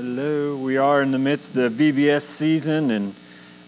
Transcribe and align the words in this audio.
Hello. 0.00 0.56
We 0.56 0.76
are 0.76 1.02
in 1.02 1.10
the 1.10 1.18
midst 1.18 1.56
of 1.56 1.72
VBS 1.72 2.20
season, 2.20 2.92
and 2.92 3.14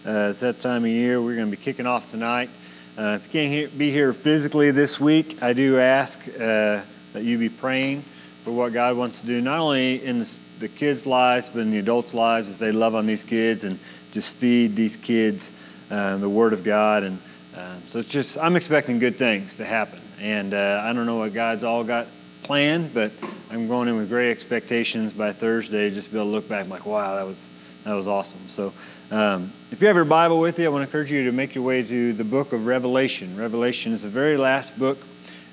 uh, 0.05 0.29
it's 0.29 0.39
that 0.39 0.61
time 0.61 0.85
of 0.85 0.89
year. 0.89 1.21
We're 1.21 1.35
going 1.35 1.51
to 1.51 1.57
be 1.57 1.61
kicking 1.61 1.85
off 1.85 2.09
tonight. 2.09 2.49
Uh, 2.97 3.17
if 3.19 3.25
you 3.25 3.31
can't 3.33 3.51
hear, 3.51 3.67
be 3.67 3.91
here 3.91 4.13
physically 4.13 4.71
this 4.71 4.97
week, 4.97 5.43
I 5.43 5.51
do 5.51 5.77
ask 5.77 6.17
uh, 6.29 6.83
that 7.11 7.23
you 7.23 7.37
be 7.37 7.49
praying 7.49 8.03
for 8.45 8.51
what 8.51 8.71
God 8.71 8.95
wants 8.95 9.19
to 9.19 9.27
do, 9.27 9.41
not 9.41 9.59
only 9.59 10.01
in 10.05 10.19
the, 10.19 10.39
the 10.59 10.69
kids' 10.69 11.05
lives, 11.05 11.49
but 11.49 11.59
in 11.59 11.71
the 11.71 11.79
adults' 11.79 12.13
lives 12.13 12.47
as 12.47 12.57
they 12.57 12.71
love 12.71 12.95
on 12.95 13.07
these 13.07 13.25
kids 13.25 13.65
and 13.65 13.77
just 14.13 14.33
feed 14.33 14.73
these 14.77 14.95
kids 14.95 15.51
uh, 15.89 16.15
the 16.15 16.29
Word 16.29 16.53
of 16.53 16.63
God. 16.63 17.03
And 17.03 17.19
uh, 17.57 17.75
so 17.89 17.99
it's 17.99 18.07
just, 18.07 18.37
I'm 18.37 18.55
expecting 18.55 18.99
good 18.99 19.17
things 19.17 19.57
to 19.57 19.65
happen. 19.65 19.99
And 20.21 20.53
uh, 20.53 20.81
I 20.81 20.93
don't 20.93 21.05
know 21.05 21.17
what 21.17 21.33
God's 21.33 21.65
all 21.65 21.83
got 21.83 22.07
planned, 22.43 22.93
but 22.93 23.11
I'm 23.49 23.67
going 23.67 23.87
in 23.87 23.97
with 23.97 24.09
great 24.09 24.31
expectations 24.31 25.13
by 25.13 25.33
Thursday, 25.33 25.89
just 25.89 26.07
to 26.07 26.13
be 26.13 26.19
able 26.19 26.29
to 26.29 26.31
look 26.31 26.49
back 26.49 26.67
like, 26.69 26.85
wow, 26.85 27.15
that 27.15 27.25
was 27.25 27.47
that 27.83 27.93
was 27.93 28.07
awesome. 28.07 28.47
So, 28.47 28.73
um, 29.09 29.51
if 29.71 29.81
you 29.81 29.87
have 29.87 29.95
your 29.95 30.05
Bible 30.05 30.39
with 30.39 30.59
you, 30.59 30.65
I 30.65 30.69
want 30.69 30.83
to 30.83 30.87
encourage 30.87 31.11
you 31.11 31.25
to 31.25 31.31
make 31.31 31.55
your 31.55 31.63
way 31.63 31.81
to 31.81 32.13
the 32.13 32.23
book 32.23 32.53
of 32.53 32.67
Revelation. 32.67 33.35
Revelation 33.35 33.93
is 33.93 34.03
the 34.03 34.09
very 34.09 34.37
last 34.37 34.77
book 34.77 34.99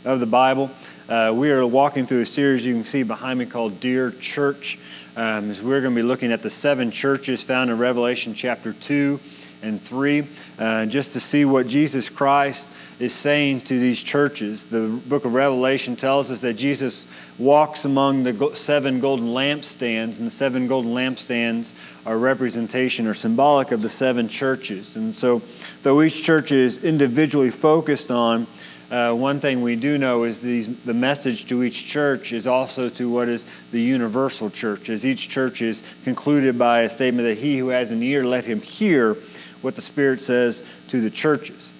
of 0.04 0.20
the 0.20 0.26
Bible. 0.26 0.70
Uh, 1.08 1.32
we 1.34 1.50
are 1.50 1.66
walking 1.66 2.04
through 2.04 2.20
a 2.20 2.26
series 2.26 2.66
you 2.66 2.74
can 2.74 2.84
see 2.84 3.02
behind 3.02 3.38
me 3.38 3.46
called 3.46 3.80
Dear 3.80 4.10
Church. 4.10 4.78
Um, 5.16 5.48
we're 5.64 5.80
going 5.80 5.94
to 5.94 6.00
be 6.00 6.06
looking 6.06 6.32
at 6.32 6.42
the 6.42 6.50
seven 6.50 6.90
churches 6.90 7.42
found 7.42 7.70
in 7.70 7.78
Revelation 7.78 8.34
chapter 8.34 8.74
2 8.74 9.18
and 9.62 9.82
3, 9.82 10.26
uh, 10.58 10.86
just 10.86 11.14
to 11.14 11.20
see 11.20 11.44
what 11.44 11.66
Jesus 11.66 12.10
Christ 12.10 12.68
is 13.00 13.14
saying 13.14 13.60
to 13.60 13.78
these 13.78 14.02
churches. 14.02 14.64
The 14.64 15.00
book 15.06 15.24
of 15.24 15.34
Revelation 15.34 15.94
tells 15.94 16.30
us 16.30 16.40
that 16.40 16.54
Jesus 16.54 17.06
walks 17.38 17.84
among 17.84 18.24
the 18.24 18.50
seven 18.54 18.98
golden 18.98 19.28
lampstands, 19.28 20.18
and 20.18 20.26
the 20.26 20.30
seven 20.30 20.66
golden 20.66 20.92
lampstands 20.92 21.72
are 22.04 22.18
representation 22.18 23.06
or 23.06 23.14
symbolic 23.14 23.70
of 23.70 23.82
the 23.82 23.88
seven 23.88 24.28
churches. 24.28 24.96
And 24.96 25.14
so, 25.14 25.42
though 25.82 26.02
each 26.02 26.24
church 26.24 26.50
is 26.50 26.82
individually 26.82 27.50
focused 27.50 28.10
on, 28.10 28.48
uh, 28.90 29.12
one 29.12 29.38
thing 29.38 29.60
we 29.60 29.76
do 29.76 29.98
know 29.98 30.24
is 30.24 30.40
these, 30.40 30.82
the 30.84 30.94
message 30.94 31.46
to 31.46 31.62
each 31.62 31.86
church 31.86 32.32
is 32.32 32.46
also 32.46 32.88
to 32.88 33.08
what 33.08 33.28
is 33.28 33.44
the 33.70 33.80
universal 33.80 34.50
church, 34.50 34.88
as 34.88 35.06
each 35.06 35.28
church 35.28 35.62
is 35.62 35.82
concluded 36.04 36.58
by 36.58 36.80
a 36.80 36.90
statement 36.90 37.28
that 37.28 37.38
he 37.38 37.58
who 37.58 37.68
has 37.68 37.92
an 37.92 38.02
ear, 38.02 38.24
let 38.24 38.44
him 38.44 38.62
hear 38.62 39.14
what 39.60 39.76
the 39.76 39.82
Spirit 39.82 40.20
says 40.20 40.64
to 40.88 41.00
the 41.00 41.10
churches 41.10 41.74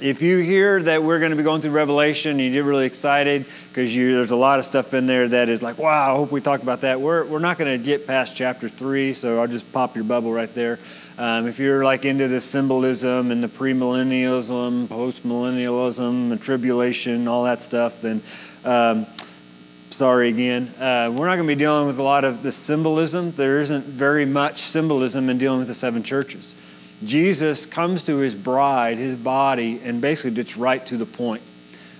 if 0.00 0.20
you 0.20 0.38
hear 0.38 0.82
that 0.82 1.02
we're 1.02 1.18
going 1.18 1.30
to 1.30 1.36
be 1.36 1.42
going 1.42 1.62
through 1.62 1.70
Revelation, 1.70 2.32
and 2.32 2.40
you 2.40 2.50
get 2.50 2.64
really 2.64 2.84
excited 2.84 3.46
because 3.68 3.94
there's 3.94 4.30
a 4.30 4.36
lot 4.36 4.58
of 4.58 4.66
stuff 4.66 4.92
in 4.92 5.06
there 5.06 5.26
that 5.28 5.48
is 5.48 5.62
like, 5.62 5.78
wow, 5.78 6.12
I 6.12 6.16
hope 6.16 6.30
we 6.30 6.40
talk 6.40 6.62
about 6.62 6.82
that. 6.82 7.00
We're, 7.00 7.24
we're 7.24 7.38
not 7.38 7.56
going 7.56 7.78
to 7.78 7.82
get 7.82 8.06
past 8.06 8.36
chapter 8.36 8.68
three, 8.68 9.14
so 9.14 9.40
I'll 9.40 9.46
just 9.46 9.72
pop 9.72 9.94
your 9.94 10.04
bubble 10.04 10.32
right 10.32 10.52
there. 10.54 10.78
Um, 11.18 11.46
if 11.46 11.58
you're 11.58 11.82
like 11.82 12.04
into 12.04 12.28
the 12.28 12.42
symbolism 12.42 13.30
and 13.30 13.42
the 13.42 13.48
premillennialism, 13.48 14.86
postmillennialism, 14.88 16.28
the 16.28 16.36
tribulation, 16.36 17.26
all 17.26 17.44
that 17.44 17.62
stuff, 17.62 18.02
then 18.02 18.20
um, 18.66 19.06
sorry 19.88 20.28
again. 20.28 20.68
Uh, 20.78 21.10
we're 21.10 21.26
not 21.26 21.36
going 21.36 21.48
to 21.48 21.54
be 21.54 21.58
dealing 21.58 21.86
with 21.86 21.98
a 21.98 22.02
lot 22.02 22.24
of 22.24 22.42
the 22.42 22.52
symbolism. 22.52 23.32
There 23.32 23.60
isn't 23.60 23.86
very 23.86 24.26
much 24.26 24.60
symbolism 24.60 25.30
in 25.30 25.38
dealing 25.38 25.60
with 25.60 25.68
the 25.68 25.74
seven 25.74 26.02
churches. 26.02 26.54
Jesus 27.04 27.66
comes 27.66 28.04
to 28.04 28.16
his 28.18 28.34
bride, 28.34 28.96
his 28.96 29.16
body, 29.16 29.80
and 29.84 30.00
basically 30.00 30.30
gets 30.30 30.56
right 30.56 30.84
to 30.86 30.96
the 30.96 31.06
point 31.06 31.42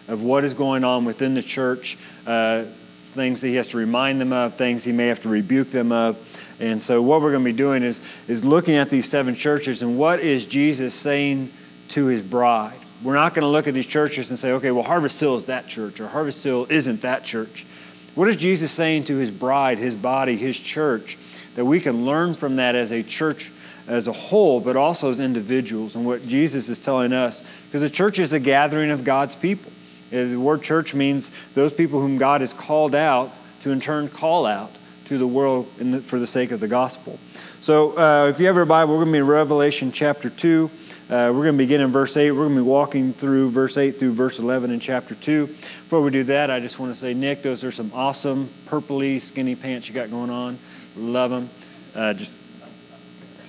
of 0.08 0.22
what 0.22 0.44
is 0.44 0.54
going 0.54 0.84
on 0.84 1.04
within 1.04 1.34
the 1.34 1.42
church, 1.42 1.98
uh, 2.26 2.62
things 2.64 3.40
that 3.40 3.48
he 3.48 3.56
has 3.56 3.68
to 3.68 3.76
remind 3.76 4.20
them 4.20 4.32
of, 4.32 4.54
things 4.54 4.84
he 4.84 4.92
may 4.92 5.08
have 5.08 5.20
to 5.20 5.28
rebuke 5.28 5.68
them 5.68 5.92
of. 5.92 6.42
And 6.60 6.80
so, 6.80 7.02
what 7.02 7.20
we're 7.20 7.32
going 7.32 7.44
to 7.44 7.50
be 7.50 7.56
doing 7.56 7.82
is, 7.82 8.00
is 8.26 8.44
looking 8.44 8.76
at 8.76 8.88
these 8.88 9.08
seven 9.08 9.34
churches 9.34 9.82
and 9.82 9.98
what 9.98 10.20
is 10.20 10.46
Jesus 10.46 10.94
saying 10.94 11.52
to 11.88 12.06
his 12.06 12.22
bride. 12.22 12.78
We're 13.02 13.14
not 13.14 13.34
going 13.34 13.42
to 13.42 13.48
look 13.48 13.66
at 13.66 13.74
these 13.74 13.86
churches 13.86 14.30
and 14.30 14.38
say, 14.38 14.52
okay, 14.52 14.70
well, 14.70 14.82
Harvest 14.82 15.20
Hill 15.20 15.34
is 15.34 15.44
that 15.46 15.68
church, 15.68 16.00
or 16.00 16.08
Harvest 16.08 16.42
Hill 16.42 16.66
isn't 16.70 17.02
that 17.02 17.24
church. 17.24 17.66
What 18.14 18.28
is 18.28 18.36
Jesus 18.36 18.72
saying 18.72 19.04
to 19.04 19.16
his 19.16 19.30
bride, 19.30 19.76
his 19.76 19.94
body, 19.94 20.38
his 20.38 20.58
church, 20.58 21.18
that 21.54 21.66
we 21.66 21.80
can 21.80 22.06
learn 22.06 22.34
from 22.34 22.56
that 22.56 22.74
as 22.74 22.90
a 22.90 23.02
church 23.02 23.52
as 23.88 24.08
a 24.08 24.12
whole, 24.12 24.60
but 24.60 24.76
also 24.76 25.10
as 25.10 25.20
individuals, 25.20 25.94
and 25.94 26.04
what 26.04 26.26
Jesus 26.26 26.68
is 26.68 26.78
telling 26.78 27.12
us. 27.12 27.42
Because 27.66 27.82
the 27.82 27.90
church 27.90 28.18
is 28.18 28.32
a 28.32 28.40
gathering 28.40 28.90
of 28.90 29.04
God's 29.04 29.34
people. 29.34 29.72
The 30.10 30.36
word 30.36 30.62
church 30.62 30.94
means 30.94 31.30
those 31.54 31.72
people 31.72 32.00
whom 32.00 32.16
God 32.16 32.40
has 32.40 32.52
called 32.52 32.94
out 32.94 33.32
to 33.62 33.70
in 33.70 33.80
turn 33.80 34.08
call 34.08 34.46
out 34.46 34.70
to 35.06 35.18
the 35.18 35.26
world 35.26 35.68
the, 35.78 36.00
for 36.00 36.18
the 36.18 36.26
sake 36.26 36.50
of 36.50 36.60
the 36.60 36.68
gospel. 36.68 37.18
So 37.60 37.98
uh, 37.98 38.28
if 38.28 38.38
you 38.38 38.46
have 38.46 38.56
your 38.56 38.64
Bible, 38.64 38.92
we're 38.94 39.04
going 39.04 39.08
to 39.08 39.12
be 39.12 39.18
in 39.18 39.26
Revelation 39.26 39.90
chapter 39.90 40.30
2. 40.30 40.70
Uh, 41.08 41.30
we're 41.32 41.44
going 41.44 41.54
to 41.54 41.58
begin 41.58 41.80
in 41.80 41.90
verse 41.90 42.16
8. 42.16 42.30
We're 42.32 42.44
going 42.44 42.56
to 42.56 42.62
be 42.62 42.68
walking 42.68 43.12
through 43.12 43.50
verse 43.50 43.76
8 43.76 43.92
through 43.92 44.12
verse 44.12 44.38
11 44.38 44.70
in 44.70 44.80
chapter 44.80 45.14
2. 45.14 45.46
Before 45.46 46.00
we 46.00 46.10
do 46.10 46.24
that, 46.24 46.50
I 46.50 46.60
just 46.60 46.78
want 46.78 46.92
to 46.92 46.98
say, 46.98 47.14
Nick, 47.14 47.42
those 47.42 47.64
are 47.64 47.70
some 47.70 47.92
awesome 47.94 48.48
purpley 48.66 49.20
skinny 49.20 49.54
pants 49.54 49.88
you 49.88 49.94
got 49.94 50.10
going 50.10 50.30
on. 50.30 50.58
Love 50.96 51.30
them. 51.30 51.50
Uh, 51.94 52.12
just 52.12 52.40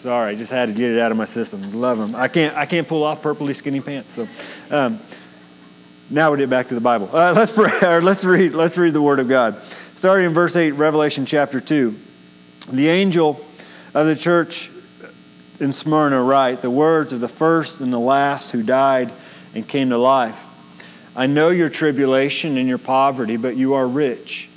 Sorry, 0.08 0.32
I 0.32 0.36
just 0.36 0.54
had 0.54 0.68
to 0.68 0.74
get 0.74 0.92
it 0.92 1.00
out 1.00 1.12
of 1.12 1.18
my 1.18 1.26
system. 1.26 1.82
Love 1.82 1.98
them. 1.98 2.16
I 2.16 2.30
can't, 2.30 2.56
I 2.56 2.66
can't 2.66 2.88
pull 2.88 3.04
off 3.04 3.22
purpley 3.22 3.54
skinny 3.54 3.82
pants. 3.82 4.14
So 4.14 4.26
um, 4.72 5.02
now 6.10 6.32
we 6.32 6.38
get 6.38 6.50
back 6.50 6.68
to 6.68 6.76
the 6.76 6.80
Bible. 6.80 7.10
Uh, 7.12 7.34
let's 7.36 7.52
pray, 7.52 8.00
let's 8.00 8.24
read. 8.24 8.54
Let's 8.54 8.78
read 8.78 8.94
the 8.94 9.02
Word 9.02 9.20
of 9.20 9.28
God. 9.28 9.62
Starting 9.96 10.28
in 10.28 10.34
verse 10.34 10.56
eight, 10.56 10.72
Revelation 10.72 11.26
chapter 11.26 11.60
two. 11.60 11.94
The 12.72 12.88
angel 12.88 13.46
of 13.94 14.08
the 14.08 14.16
church 14.16 14.72
in 15.60 15.74
Smyrna 15.74 16.24
write 16.24 16.62
the 16.62 16.72
words 16.72 17.12
of 17.12 17.20
the 17.20 17.28
first 17.28 17.82
and 17.82 17.92
the 17.92 18.00
last 18.00 18.54
who 18.54 18.64
died 18.64 19.12
and 19.54 19.68
came 19.68 19.90
to 19.90 19.98
life. 19.98 20.48
I 21.18 21.28
know 21.28 21.50
your 21.50 21.68
tribulation 21.68 22.58
and 22.58 22.70
your 22.70 22.78
poverty, 22.78 23.36
but 23.36 23.58
you 23.58 23.74
are 23.74 23.86
rich, 23.86 24.48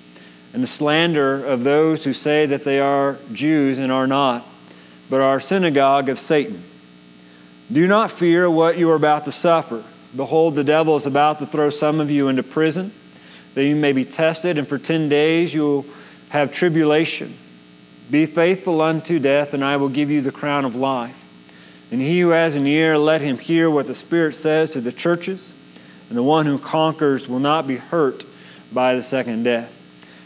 and 0.53 0.63
the 0.63 0.69
slander 0.69 1.45
of 1.45 1.65
those 1.65 2.05
who 2.05 2.13
say 2.13 2.47
that 2.47 2.63
they 2.63 2.79
are 2.79 3.17
Jews 3.33 3.79
and 3.79 3.91
are 3.91 4.07
not 4.07 4.47
but 5.11 5.21
are 5.21 5.41
synagogue 5.41 6.09
of 6.09 6.19
Satan. 6.19 6.63
Do 7.71 7.87
not 7.87 8.11
fear 8.11 8.49
what 8.49 8.79
you 8.79 8.91
are 8.91 8.95
about 8.95 9.27
to 9.27 9.33
suffer. 9.33 9.85
Behold, 10.17 10.55
the 10.55 10.65
devil 10.65 10.97
is 10.97 11.07
about 11.07 11.39
to 11.41 11.47
throw 11.47 11.69
some 11.69 12.01
of 12.01 12.11
you 12.11 12.29
into 12.29 12.43
prison, 12.43 12.93
that 13.55 13.65
you 13.65 13.77
may 13.77 13.93
be 13.93 14.05
tested, 14.05 14.57
and 14.57 14.67
for 14.67 14.79
ten 14.79 15.09
days 15.09 15.53
you 15.53 15.63
will 15.63 15.87
have 16.31 16.53
tribulation. 16.53 17.37
Be 18.11 18.27
faithful 18.27 18.81
unto 18.81 19.19
death, 19.19 19.53
and 19.55 19.65
I 19.65 19.77
will 19.77 19.89
give 19.89 20.11
you 20.11 20.21
the 20.21 20.33
crown 20.33 20.65
of 20.65 20.75
life. 20.75 21.17
And 21.93 22.01
he 22.01 22.21
who 22.21 22.29
has 22.29 22.55
an 22.55 22.67
ear, 22.67 22.97
let 22.97 23.21
him 23.21 23.39
hear 23.39 23.69
what 23.69 23.87
the 23.87 23.95
Spirit 23.95 24.35
says 24.35 24.73
to 24.73 24.81
the 24.81 24.93
churches. 24.93 25.55
And 26.09 26.19
the 26.19 26.23
one 26.23 26.47
who 26.47 26.59
conquers 26.59 27.29
will 27.29 27.39
not 27.39 27.69
be 27.69 27.77
hurt 27.77 28.25
by 28.73 28.95
the 28.95 29.03
second 29.03 29.45
death. 29.45 29.80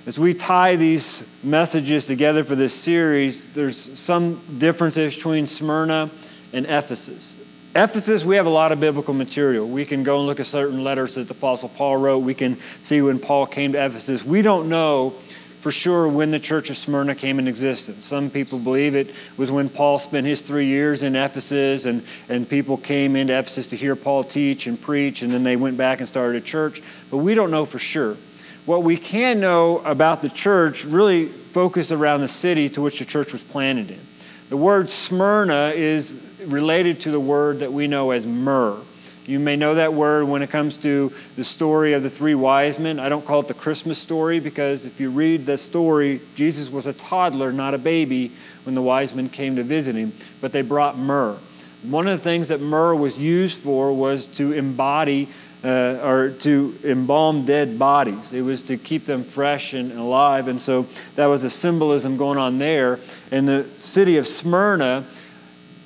As 0.06 0.18
we 0.18 0.34
tie 0.34 0.76
these 0.76 1.24
messages 1.42 2.06
together 2.06 2.44
for 2.44 2.54
this 2.54 2.74
series, 2.74 3.46
there's 3.54 3.98
some 3.98 4.38
differences 4.58 5.14
between 5.14 5.46
Smyrna 5.46 6.10
and 6.52 6.66
Ephesus. 6.66 7.34
Ephesus, 7.74 8.22
we 8.22 8.36
have 8.36 8.44
a 8.44 8.50
lot 8.50 8.70
of 8.70 8.80
biblical 8.80 9.14
material. 9.14 9.66
We 9.66 9.86
can 9.86 10.02
go 10.02 10.18
and 10.18 10.26
look 10.26 10.40
at 10.40 10.46
certain 10.46 10.84
letters 10.84 11.14
that 11.14 11.28
the 11.28 11.34
Apostle 11.34 11.70
Paul 11.70 11.96
wrote. 11.96 12.18
We 12.18 12.34
can 12.34 12.58
see 12.82 13.00
when 13.00 13.18
Paul 13.18 13.46
came 13.46 13.72
to 13.72 13.82
Ephesus. 13.82 14.22
We 14.22 14.42
don't 14.42 14.68
know 14.68 15.14
for 15.62 15.72
sure 15.72 16.06
when 16.06 16.30
the 16.30 16.38
church 16.38 16.68
of 16.68 16.76
Smyrna 16.76 17.14
came 17.14 17.38
in 17.38 17.48
existence. 17.48 18.04
Some 18.04 18.28
people 18.28 18.58
believe 18.58 18.94
it 18.94 19.10
was 19.38 19.50
when 19.50 19.70
Paul 19.70 19.98
spent 19.98 20.26
his 20.26 20.42
three 20.42 20.66
years 20.66 21.02
in 21.02 21.16
Ephesus 21.16 21.86
and, 21.86 22.04
and 22.28 22.46
people 22.46 22.76
came 22.76 23.16
into 23.16 23.36
Ephesus 23.36 23.68
to 23.68 23.76
hear 23.76 23.96
Paul 23.96 24.22
teach 24.22 24.66
and 24.66 24.78
preach, 24.78 25.22
and 25.22 25.32
then 25.32 25.44
they 25.44 25.56
went 25.56 25.78
back 25.78 26.00
and 26.00 26.06
started 26.06 26.42
a 26.42 26.44
church. 26.44 26.82
But 27.10 27.16
we 27.16 27.32
don't 27.32 27.50
know 27.50 27.64
for 27.64 27.78
sure. 27.78 28.18
What 28.66 28.82
we 28.82 28.96
can 28.96 29.40
know 29.40 29.78
about 29.78 30.22
the 30.22 30.30
church 30.30 30.86
really 30.86 31.26
focused 31.26 31.92
around 31.92 32.22
the 32.22 32.28
city 32.28 32.68
to 32.70 32.80
which 32.80 32.98
the 32.98 33.04
church 33.04 33.32
was 33.32 33.42
planted 33.42 33.90
in. 33.90 34.00
The 34.48 34.56
word 34.56 34.88
Smyrna 34.88 35.72
is 35.74 36.16
related 36.46 37.00
to 37.00 37.10
the 37.10 37.20
word 37.20 37.58
that 37.58 37.72
we 37.72 37.86
know 37.86 38.10
as 38.10 38.26
myrrh. 38.26 38.78
You 39.26 39.38
may 39.38 39.56
know 39.56 39.74
that 39.74 39.94
word 39.94 40.24
when 40.24 40.42
it 40.42 40.50
comes 40.50 40.76
to 40.78 41.12
the 41.36 41.44
story 41.44 41.92
of 41.94 42.02
the 42.02 42.10
three 42.10 42.34
wise 42.34 42.78
men. 42.78 42.98
I 42.98 43.08
don't 43.08 43.24
call 43.24 43.40
it 43.40 43.48
the 43.48 43.54
Christmas 43.54 43.98
story 43.98 44.40
because 44.40 44.84
if 44.84 45.00
you 45.00 45.10
read 45.10 45.46
the 45.46 45.56
story, 45.56 46.20
Jesus 46.34 46.70
was 46.70 46.86
a 46.86 46.92
toddler, 46.92 47.52
not 47.52 47.74
a 47.74 47.78
baby, 47.78 48.32
when 48.64 48.74
the 48.74 48.82
wise 48.82 49.14
men 49.14 49.28
came 49.28 49.56
to 49.56 49.62
visit 49.62 49.94
him, 49.94 50.12
but 50.40 50.52
they 50.52 50.62
brought 50.62 50.98
myrrh. 50.98 51.38
One 51.82 52.08
of 52.08 52.18
the 52.18 52.24
things 52.24 52.48
that 52.48 52.60
myrrh 52.60 52.94
was 52.94 53.18
used 53.18 53.58
for 53.58 53.92
was 53.92 54.24
to 54.36 54.52
embody 54.52 55.28
uh, 55.64 55.98
or 56.02 56.30
to 56.30 56.78
embalm 56.84 57.46
dead 57.46 57.78
bodies. 57.78 58.32
It 58.32 58.42
was 58.42 58.62
to 58.64 58.76
keep 58.76 59.06
them 59.06 59.24
fresh 59.24 59.72
and 59.72 59.92
alive. 59.92 60.46
And 60.46 60.60
so 60.60 60.86
that 61.16 61.26
was 61.26 61.42
a 61.42 61.50
symbolism 61.50 62.16
going 62.18 62.38
on 62.38 62.58
there. 62.58 63.00
In 63.30 63.46
the 63.46 63.66
city 63.76 64.18
of 64.18 64.26
Smyrna, 64.26 65.06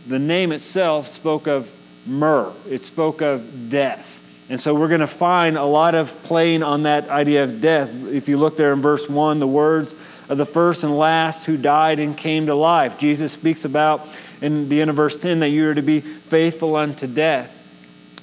the 0.07 0.19
name 0.19 0.51
itself 0.53 1.07
spoke 1.07 1.47
of 1.47 1.73
myrrh, 2.07 2.53
it 2.69 2.85
spoke 2.85 3.23
of 3.23 3.71
death. 3.71 4.17
And 4.51 4.59
so 4.59 4.75
we're 4.75 4.89
going 4.89 5.01
to 5.01 5.07
find 5.07 5.59
a 5.59 5.65
lot 5.65 5.95
of 5.95 6.23
playing 6.23 6.63
on 6.63 6.85
that 6.85 7.09
idea 7.11 7.45
of 7.45 7.61
death. 7.61 7.95
If 8.07 8.31
you 8.31 8.39
look 8.39 8.57
there 8.57 8.73
in 8.73 8.81
verse 8.81 9.09
1, 9.09 9.41
the 9.41 9.47
words 9.47 9.95
of 10.29 10.39
the 10.39 10.47
first 10.47 10.85
and 10.85 10.97
last 10.97 11.45
who 11.45 11.59
died 11.59 12.01
and 12.01 12.17
came 12.17 12.47
to 12.47 12.55
life. 12.55 12.99
Jesus 12.99 13.33
speaks 13.33 13.67
about 13.67 14.09
in 14.41 14.71
the 14.71 14.81
end 14.81 14.89
of 14.89 14.97
verse 14.97 15.17
10 15.17 15.41
that 15.41 15.51
you 15.51 15.69
are 15.69 15.75
to 15.75 15.83
be 15.83 16.01
faithful 16.01 16.77
unto 16.77 17.07
death. 17.07 17.58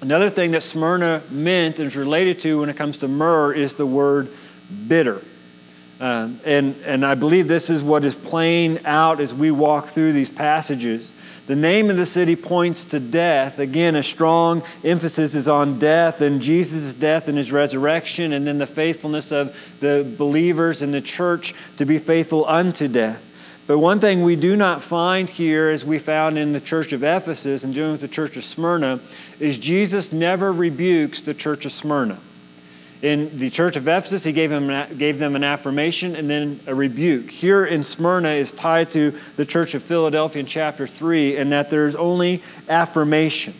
Another 0.01 0.29
thing 0.29 0.51
that 0.51 0.61
Smyrna 0.61 1.23
meant 1.31 1.79
and 1.79 1.87
is 1.87 1.95
related 1.95 2.39
to 2.41 2.59
when 2.59 2.69
it 2.69 2.75
comes 2.75 2.97
to 2.99 3.07
myrrh 3.07 3.53
is 3.53 3.75
the 3.75 3.85
word 3.85 4.29
bitter. 4.87 5.21
Um, 5.99 6.39
and, 6.45 6.75
and 6.85 7.05
I 7.05 7.15
believe 7.15 7.47
this 7.47 7.69
is 7.69 7.81
what 7.81 8.03
is 8.03 8.15
playing 8.15 8.85
out 8.85 9.21
as 9.21 9.33
we 9.33 9.51
walk 9.51 9.87
through 9.87 10.11
these 10.11 10.29
passages. 10.29 11.13
The 11.47 11.55
name 11.55 11.89
of 11.89 11.97
the 11.97 12.05
city 12.05 12.35
points 12.35 12.85
to 12.85 12.99
death. 12.99 13.59
Again, 13.59 13.95
a 13.95 14.03
strong 14.03 14.63
emphasis 14.83 15.35
is 15.35 15.47
on 15.47 15.79
death 15.79 16.19
and 16.19 16.41
Jesus' 16.41 16.95
death 16.95 17.27
and 17.27 17.37
his 17.37 17.51
resurrection, 17.51 18.33
and 18.33 18.47
then 18.47 18.57
the 18.57 18.67
faithfulness 18.67 19.31
of 19.31 19.55
the 19.79 20.05
believers 20.17 20.81
in 20.81 20.91
the 20.91 21.01
church 21.01 21.53
to 21.77 21.85
be 21.85 21.99
faithful 21.99 22.45
unto 22.45 22.87
death. 22.87 23.23
But 23.67 23.79
one 23.79 23.99
thing 23.99 24.21
we 24.23 24.35
do 24.35 24.55
not 24.55 24.83
find 24.83 25.27
here, 25.27 25.69
as 25.69 25.83
we 25.83 25.97
found 25.97 26.37
in 26.37 26.53
the 26.53 26.59
church 26.59 26.93
of 26.93 27.03
Ephesus 27.03 27.63
and 27.63 27.73
dealing 27.73 27.93
with 27.93 28.01
the 28.01 28.07
church 28.07 28.37
of 28.37 28.43
Smyrna, 28.43 28.99
is 29.39 29.57
Jesus 29.57 30.11
never 30.11 30.51
rebukes 30.51 31.21
the 31.21 31.33
church 31.33 31.65
of 31.65 31.71
Smyrna. 31.71 32.19
In 33.01 33.39
the 33.39 33.49
church 33.49 33.75
of 33.75 33.87
Ephesus, 33.87 34.23
he 34.23 34.31
gave, 34.31 34.51
him, 34.51 34.97
gave 34.97 35.17
them 35.17 35.35
an 35.35 35.43
affirmation 35.43 36.15
and 36.15 36.29
then 36.29 36.59
a 36.67 36.75
rebuke. 36.75 37.31
Here 37.31 37.65
in 37.65 37.83
Smyrna 37.83 38.29
is 38.29 38.51
tied 38.51 38.91
to 38.91 39.11
the 39.35 39.45
church 39.45 39.73
of 39.73 39.81
Philadelphia 39.81 40.41
in 40.41 40.45
chapter 40.45 40.85
3, 40.85 41.35
and 41.35 41.51
that 41.51 41.71
there's 41.71 41.95
only 41.95 42.43
affirmation. 42.69 43.55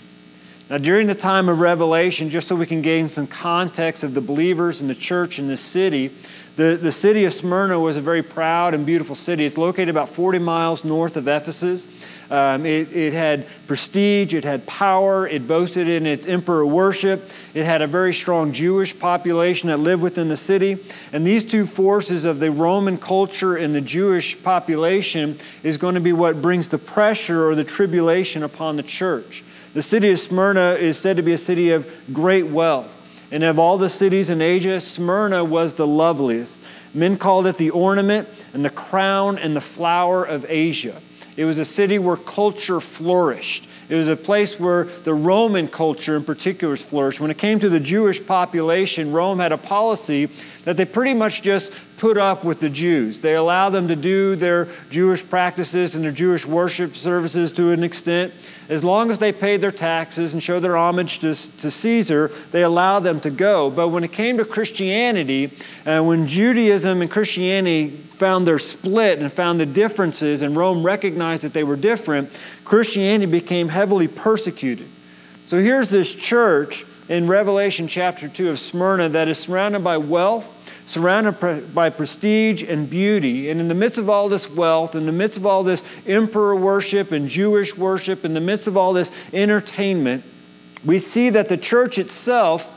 Now, 0.69 0.77
during 0.77 1.05
the 1.07 1.15
time 1.15 1.49
of 1.49 1.59
Revelation, 1.59 2.29
just 2.29 2.47
so 2.47 2.55
we 2.55 2.65
can 2.65 2.81
gain 2.81 3.09
some 3.09 3.27
context 3.27 4.03
of 4.03 4.13
the 4.13 4.21
believers 4.21 4.81
in 4.81 4.87
the 4.87 4.95
church 4.95 5.37
in 5.37 5.47
the 5.47 5.57
city, 5.57 6.11
the, 6.55 6.79
the 6.81 6.91
city 6.91 7.25
of 7.25 7.33
Smyrna 7.33 7.77
was 7.79 7.97
a 7.97 8.01
very 8.01 8.23
proud 8.23 8.73
and 8.73 8.85
beautiful 8.85 9.15
city. 9.15 9.45
It's 9.45 9.57
located 9.57 9.89
about 9.89 10.07
40 10.09 10.39
miles 10.39 10.85
north 10.85 11.17
of 11.17 11.27
Ephesus. 11.27 11.85
Um, 12.31 12.65
it, 12.65 12.91
it, 12.95 13.13
had 13.13 13.45
prestige, 13.67 14.33
it 14.33 14.45
had 14.45 14.65
power, 14.65 15.27
it 15.27 15.47
boasted 15.47 15.87
in 15.87 16.07
its 16.07 16.25
emperor 16.25 16.65
worship, 16.65 17.29
it 17.53 17.65
had 17.65 17.83
a 17.83 17.87
very 17.87 18.13
strong 18.13 18.51
Jewish 18.51 18.97
population 18.97 19.69
that 19.69 19.77
lived 19.77 20.01
within 20.01 20.29
the 20.29 20.37
city. 20.37 20.77
And 21.13 21.27
these 21.27 21.45
two 21.45 21.65
forces 21.65 22.25
of 22.25 22.39
the 22.39 22.49
Roman 22.49 22.97
culture 22.97 23.55
and 23.55 23.75
the 23.75 23.81
Jewish 23.81 24.41
population 24.41 25.37
is 25.61 25.77
going 25.77 25.95
to 25.95 26.01
be 26.01 26.13
what 26.13 26.41
brings 26.41 26.69
the 26.69 26.79
pressure 26.79 27.47
or 27.47 27.53
the 27.53 27.63
tribulation 27.63 28.43
upon 28.43 28.77
the 28.77 28.83
church. 28.83 29.43
The 29.73 29.81
city 29.81 30.09
of 30.09 30.17
Smyrna 30.17 30.77
is 30.79 30.97
said 30.97 31.17
to 31.17 31.21
be 31.21 31.33
a 31.33 31.37
city 31.37 31.71
of 31.71 31.93
great 32.13 32.47
wealth. 32.47 32.94
And 33.35 33.43
of 33.43 33.59
all 33.59 33.77
the 33.77 33.89
cities 33.89 34.29
in 34.29 34.41
Asia, 34.41 34.79
Smyrna 34.79 35.43
was 35.43 35.73
the 35.73 35.85
loveliest. 35.85 36.61
Men 36.93 37.17
called 37.17 37.47
it 37.47 37.57
the 37.57 37.69
ornament 37.69 38.29
and 38.53 38.63
the 38.63 38.69
crown 38.69 39.37
and 39.37 39.53
the 39.53 39.59
flower 39.59 40.23
of 40.23 40.45
Asia. 40.47 41.01
It 41.35 41.43
was 41.43 41.59
a 41.59 41.65
city 41.65 41.99
where 41.99 42.15
culture 42.15 42.79
flourished. 42.79 43.67
It 43.89 43.95
was 43.95 44.07
a 44.07 44.15
place 44.15 44.57
where 44.57 44.85
the 44.85 45.13
Roman 45.13 45.67
culture 45.67 46.15
in 46.15 46.23
particular 46.23 46.77
flourished. 46.77 47.19
When 47.19 47.29
it 47.29 47.37
came 47.37 47.59
to 47.59 47.67
the 47.67 47.81
Jewish 47.81 48.25
population, 48.25 49.11
Rome 49.11 49.39
had 49.39 49.51
a 49.51 49.57
policy 49.57 50.29
that 50.63 50.77
they 50.77 50.85
pretty 50.85 51.13
much 51.13 51.41
just 51.41 51.73
put 51.97 52.17
up 52.17 52.45
with 52.45 52.61
the 52.61 52.69
Jews. 52.69 53.19
They 53.19 53.35
allowed 53.35 53.71
them 53.71 53.89
to 53.89 53.97
do 53.97 54.37
their 54.37 54.69
Jewish 54.89 55.27
practices 55.27 55.93
and 55.93 56.05
their 56.05 56.13
Jewish 56.13 56.45
worship 56.45 56.95
services 56.95 57.51
to 57.51 57.71
an 57.71 57.83
extent. 57.83 58.33
As 58.67 58.83
long 58.83 59.11
as 59.11 59.19
they 59.19 59.31
paid 59.31 59.61
their 59.61 59.71
taxes 59.71 60.33
and 60.33 60.41
showed 60.41 60.61
their 60.61 60.75
homage 60.75 61.19
to, 61.19 61.33
to 61.33 61.69
Caesar, 61.69 62.31
they 62.51 62.63
allowed 62.63 62.99
them 62.99 63.19
to 63.21 63.29
go. 63.29 63.69
But 63.69 63.89
when 63.89 64.03
it 64.03 64.11
came 64.11 64.37
to 64.37 64.45
Christianity, 64.45 65.51
and 65.85 65.99
uh, 65.99 66.03
when 66.03 66.25
Judaism 66.25 67.01
and 67.01 67.11
Christianity 67.11 67.89
found 67.89 68.47
their 68.47 68.57
split 68.57 69.19
and 69.19 69.31
found 69.31 69.59
the 69.59 69.65
differences, 69.65 70.41
and 70.41 70.57
Rome 70.57 70.83
recognized 70.83 71.43
that 71.43 71.53
they 71.53 71.63
were 71.63 71.75
different, 71.75 72.29
Christianity 72.63 73.31
became 73.31 73.69
heavily 73.69 74.07
persecuted. 74.07 74.87
So 75.45 75.61
here's 75.61 75.91
this 75.91 76.15
church 76.15 76.85
in 77.07 77.27
Revelation 77.27 77.87
chapter 77.87 78.27
2 78.27 78.49
of 78.49 78.57
Smyrna 78.57 79.09
that 79.09 79.27
is 79.27 79.37
surrounded 79.37 79.83
by 79.83 79.97
wealth 79.97 80.54
surrounded 80.87 81.73
by 81.73 81.89
prestige 81.89 82.63
and 82.63 82.89
beauty. 82.89 83.49
And 83.49 83.59
in 83.59 83.67
the 83.67 83.73
midst 83.73 83.97
of 83.97 84.09
all 84.09 84.29
this 84.29 84.49
wealth, 84.49 84.95
in 84.95 85.05
the 85.05 85.11
midst 85.11 85.37
of 85.37 85.45
all 85.45 85.63
this 85.63 85.83
emperor 86.05 86.55
worship 86.55 87.11
and 87.11 87.27
Jewish 87.27 87.75
worship, 87.75 88.23
in 88.23 88.33
the 88.33 88.41
midst 88.41 88.67
of 88.67 88.77
all 88.77 88.93
this 88.93 89.11
entertainment, 89.33 90.23
we 90.83 90.99
see 90.99 91.29
that 91.31 91.49
the 91.49 91.57
church 91.57 91.97
itself 91.97 92.71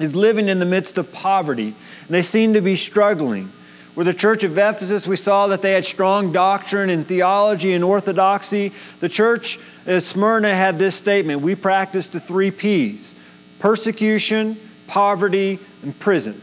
is 0.00 0.14
living 0.14 0.48
in 0.48 0.60
the 0.60 0.64
midst 0.64 0.96
of 0.96 1.12
poverty. 1.12 1.68
And 1.68 2.08
they 2.08 2.22
seem 2.22 2.54
to 2.54 2.60
be 2.60 2.76
struggling. 2.76 3.50
Where 3.94 4.04
the 4.04 4.14
church 4.14 4.44
of 4.44 4.56
Ephesus, 4.56 5.08
we 5.08 5.16
saw 5.16 5.48
that 5.48 5.60
they 5.60 5.72
had 5.72 5.84
strong 5.84 6.30
doctrine 6.30 6.88
and 6.88 7.04
theology 7.04 7.74
and 7.74 7.82
orthodoxy. 7.82 8.72
The 9.00 9.08
church 9.08 9.58
of 9.86 10.04
Smyrna 10.04 10.54
had 10.54 10.78
this 10.78 10.94
statement 10.94 11.40
We 11.40 11.56
practice 11.56 12.06
the 12.06 12.20
three 12.20 12.52
P's 12.52 13.16
persecution, 13.58 14.56
poverty, 14.86 15.58
and 15.82 15.98
prison. 15.98 16.40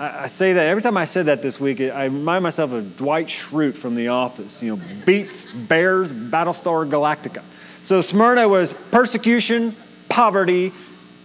I, 0.00 0.28
say 0.28 0.54
that 0.54 0.66
every 0.66 0.82
time 0.82 0.96
I 0.96 1.04
said 1.04 1.26
that 1.26 1.42
this 1.42 1.60
week, 1.60 1.78
I 1.78 2.04
remind 2.04 2.42
myself 2.42 2.72
of 2.72 2.96
Dwight 2.96 3.26
Schrute 3.26 3.76
from 3.76 3.94
The 3.94 4.08
Office. 4.08 4.62
You 4.62 4.76
know, 4.76 4.82
beets, 5.04 5.44
bears, 5.44 6.10
Battlestar 6.10 6.88
Galactica. 6.88 7.42
So 7.84 8.00
Smyrna 8.00 8.48
was 8.48 8.72
persecution, 8.90 9.76
poverty, 10.08 10.72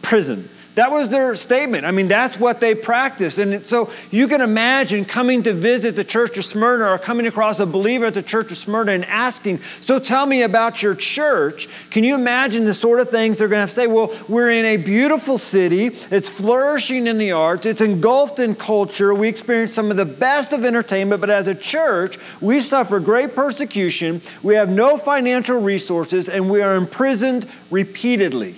prison. 0.01 0.49
That 0.75 0.91
was 0.91 1.07
their 1.07 1.35
statement. 1.35 1.85
I 1.85 1.91
mean, 1.91 2.09
that's 2.09 2.37
what 2.37 2.59
they 2.59 2.75
practiced. 2.75 3.37
And 3.37 3.65
so 3.65 3.89
you 4.11 4.27
can 4.27 4.41
imagine 4.41 5.05
coming 5.05 5.41
to 5.43 5.53
visit 5.53 5.95
the 5.95 6.03
church 6.03 6.37
of 6.37 6.43
Smyrna 6.43 6.85
or 6.89 6.97
coming 6.97 7.27
across 7.27 7.59
a 7.59 7.65
believer 7.65 8.07
at 8.07 8.13
the 8.13 8.21
church 8.21 8.51
of 8.51 8.57
Smyrna 8.57 8.91
and 8.91 9.05
asking, 9.05 9.59
So 9.79 9.99
tell 9.99 10.25
me 10.25 10.41
about 10.41 10.83
your 10.83 10.93
church. 10.93 11.69
Can 11.91 12.03
you 12.03 12.13
imagine 12.13 12.65
the 12.65 12.73
sort 12.73 12.99
of 12.99 13.09
things 13.09 13.37
they're 13.37 13.47
going 13.47 13.65
to 13.65 13.73
say? 13.73 13.87
Well, 13.87 14.13
we're 14.27 14.51
in 14.51 14.65
a 14.65 14.75
beautiful 14.75 15.37
city, 15.37 15.85
it's 16.11 16.27
flourishing 16.29 17.07
in 17.07 17.17
the 17.17 17.31
arts, 17.31 17.65
it's 17.65 17.81
engulfed 17.81 18.39
in 18.39 18.53
culture. 18.53 19.15
We 19.15 19.29
experience 19.29 19.73
some 19.73 19.91
of 19.91 19.97
the 19.97 20.05
best 20.05 20.51
of 20.51 20.65
entertainment, 20.65 21.21
but 21.21 21.29
as 21.29 21.47
a 21.47 21.55
church, 21.55 22.17
we 22.41 22.59
suffer 22.59 22.99
great 22.99 23.33
persecution, 23.33 24.21
we 24.43 24.55
have 24.55 24.69
no 24.69 24.97
financial 24.97 25.61
resources, 25.61 26.27
and 26.27 26.49
we 26.49 26.61
are 26.61 26.75
imprisoned 26.75 27.47
repeatedly. 27.71 28.55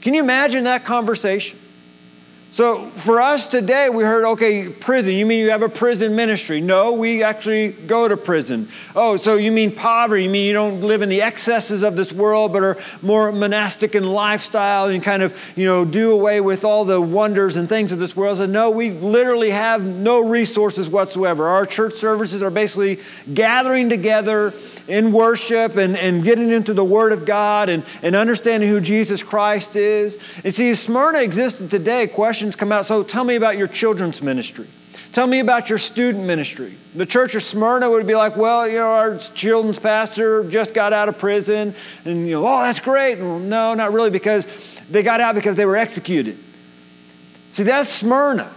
Can 0.00 0.14
you 0.14 0.20
imagine 0.20 0.64
that 0.64 0.84
conversation? 0.84 1.58
So 2.50 2.86
for 2.86 3.20
us 3.20 3.46
today, 3.46 3.90
we 3.90 4.04
heard, 4.04 4.24
okay, 4.24 4.68
prison. 4.70 5.12
You 5.12 5.26
mean 5.26 5.38
you 5.38 5.50
have 5.50 5.62
a 5.62 5.68
prison 5.68 6.16
ministry? 6.16 6.60
No, 6.62 6.92
we 6.92 7.22
actually 7.22 7.72
go 7.72 8.08
to 8.08 8.16
prison. 8.16 8.68
Oh, 8.96 9.18
so 9.18 9.36
you 9.36 9.52
mean 9.52 9.70
poverty? 9.70 10.24
You 10.24 10.30
mean 10.30 10.46
you 10.46 10.54
don't 10.54 10.80
live 10.80 11.02
in 11.02 11.10
the 11.10 11.20
excesses 11.20 11.82
of 11.82 11.94
this 11.94 12.10
world, 12.10 12.54
but 12.54 12.62
are 12.62 12.76
more 13.02 13.30
monastic 13.32 13.94
in 13.94 14.10
lifestyle 14.10 14.86
and 14.86 15.02
kind 15.02 15.22
of, 15.22 15.38
you 15.56 15.66
know, 15.66 15.84
do 15.84 16.10
away 16.10 16.40
with 16.40 16.64
all 16.64 16.86
the 16.86 17.00
wonders 17.00 17.56
and 17.56 17.68
things 17.68 17.92
of 17.92 17.98
this 17.98 18.16
world? 18.16 18.38
So 18.38 18.46
no, 18.46 18.70
we 18.70 18.90
literally 18.90 19.50
have 19.50 19.84
no 19.84 20.18
resources 20.18 20.88
whatsoever. 20.88 21.48
Our 21.48 21.66
church 21.66 21.94
services 21.94 22.42
are 22.42 22.50
basically 22.50 22.98
gathering 23.32 23.90
together 23.90 24.54
in 24.88 25.12
worship 25.12 25.76
and, 25.76 25.96
and 25.96 26.24
getting 26.24 26.50
into 26.50 26.72
the 26.72 26.84
Word 26.84 27.12
of 27.12 27.26
God 27.26 27.68
and, 27.68 27.84
and 28.02 28.16
understanding 28.16 28.70
who 28.70 28.80
Jesus 28.80 29.22
Christ 29.22 29.76
is. 29.76 30.16
And 30.42 30.52
see, 30.52 30.74
Smyrna 30.74 31.20
existed 31.20 31.70
today. 31.70 32.06
Questions 32.38 32.54
come 32.54 32.70
out. 32.70 32.86
So 32.86 33.02
tell 33.02 33.24
me 33.24 33.34
about 33.34 33.58
your 33.58 33.66
children's 33.66 34.22
ministry. 34.22 34.68
Tell 35.10 35.26
me 35.26 35.40
about 35.40 35.68
your 35.68 35.76
student 35.76 36.24
ministry. 36.24 36.72
The 36.94 37.04
church 37.04 37.34
of 37.34 37.42
Smyrna 37.42 37.90
would 37.90 38.06
be 38.06 38.14
like, 38.14 38.36
well, 38.36 38.64
you 38.68 38.76
know, 38.76 38.92
our 38.92 39.18
children's 39.18 39.80
pastor 39.80 40.48
just 40.48 40.72
got 40.72 40.92
out 40.92 41.08
of 41.08 41.18
prison. 41.18 41.74
And, 42.04 42.28
you 42.28 42.34
know, 42.34 42.46
oh, 42.46 42.62
that's 42.62 42.78
great. 42.78 43.18
Well, 43.18 43.40
no, 43.40 43.74
not 43.74 43.92
really, 43.92 44.10
because 44.10 44.46
they 44.88 45.02
got 45.02 45.20
out 45.20 45.34
because 45.34 45.56
they 45.56 45.64
were 45.64 45.76
executed. 45.76 46.38
See, 47.50 47.64
that's 47.64 47.88
Smyrna. 47.88 48.48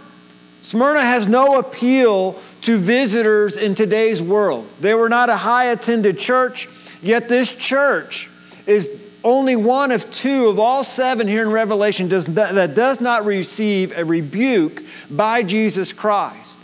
Smyrna 0.60 1.00
has 1.00 1.26
no 1.26 1.58
appeal 1.58 2.40
to 2.60 2.78
visitors 2.78 3.56
in 3.56 3.74
today's 3.74 4.22
world. 4.22 4.68
They 4.78 4.94
were 4.94 5.08
not 5.08 5.28
a 5.28 5.36
high 5.36 5.72
attended 5.72 6.20
church, 6.20 6.68
yet 7.02 7.28
this 7.28 7.56
church 7.56 8.30
is 8.64 8.88
only 9.24 9.56
one 9.56 9.92
of 9.92 10.10
two 10.10 10.48
of 10.48 10.58
all 10.58 10.84
seven 10.84 11.28
here 11.28 11.42
in 11.42 11.50
Revelation 11.50 12.08
does, 12.08 12.26
that 12.26 12.74
does 12.74 13.00
not 13.00 13.24
receive 13.24 13.96
a 13.96 14.04
rebuke 14.04 14.82
by 15.10 15.42
Jesus 15.42 15.92
Christ. 15.92 16.58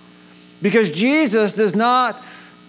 Because 0.61 0.91
Jesus 0.91 1.55
does 1.55 1.75
not, 1.75 2.21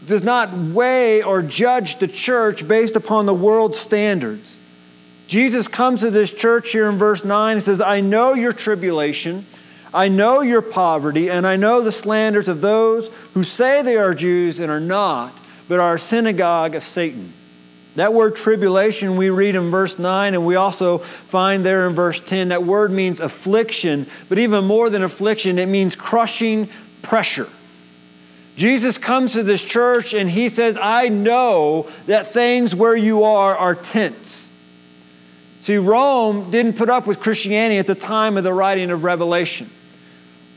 does 0.05 0.23
not 0.23 0.53
weigh 0.53 1.23
or 1.23 1.41
judge 1.41 1.97
the 1.97 2.07
church 2.07 2.67
based 2.67 2.95
upon 2.95 3.25
the 3.25 3.33
world's 3.33 3.79
standards. 3.79 4.57
Jesus 5.27 5.67
comes 5.67 6.01
to 6.01 6.09
this 6.09 6.33
church 6.33 6.71
here 6.71 6.89
in 6.89 6.97
verse 6.97 7.23
9 7.23 7.53
and 7.53 7.63
says, 7.63 7.81
I 7.81 8.01
know 8.01 8.33
your 8.33 8.53
tribulation. 8.53 9.45
I 9.93 10.07
know 10.07 10.41
your 10.41 10.61
poverty, 10.61 11.31
and 11.31 11.47
I 11.47 11.55
know 11.55 11.81
the 11.81 11.91
slanders 11.91 12.47
of 12.47 12.61
those 12.61 13.07
who 13.33 13.41
say 13.41 13.81
they 13.81 13.97
are 13.97 14.13
Jews 14.13 14.59
and 14.59 14.71
are 14.71 14.79
not, 14.79 15.33
but 15.67 15.79
are 15.79 15.95
a 15.95 15.99
synagogue 15.99 16.75
of 16.75 16.83
Satan. 16.83 17.33
That 17.95 18.13
word 18.13 18.35
tribulation 18.35 19.17
we 19.17 19.29
read 19.29 19.55
in 19.55 19.69
verse 19.69 19.99
9, 19.99 20.33
and 20.33 20.45
we 20.45 20.55
also 20.55 20.99
find 20.99 21.65
there 21.65 21.87
in 21.87 21.95
verse 21.95 22.19
10. 22.19 22.49
That 22.49 22.63
word 22.63 22.91
means 22.91 23.19
affliction, 23.19 24.05
but 24.29 24.37
even 24.37 24.65
more 24.65 24.89
than 24.89 25.03
affliction, 25.03 25.57
it 25.57 25.67
means 25.67 25.95
crushing 25.95 26.69
pressure. 27.01 27.47
Jesus 28.55 28.97
comes 28.97 29.33
to 29.33 29.43
this 29.43 29.63
church 29.63 30.13
and 30.13 30.29
he 30.29 30.49
says, 30.49 30.77
I 30.77 31.07
know 31.07 31.89
that 32.07 32.33
things 32.33 32.75
where 32.75 32.95
you 32.95 33.23
are 33.23 33.55
are 33.55 33.73
tense. 33.73 34.51
See, 35.61 35.77
Rome 35.77 36.51
didn't 36.51 36.73
put 36.73 36.89
up 36.89 37.07
with 37.07 37.21
Christianity 37.21 37.77
at 37.77 37.87
the 37.87 37.95
time 37.95 38.35
of 38.35 38.43
the 38.43 38.53
writing 38.53 38.91
of 38.91 39.05
Revelation. 39.05 39.69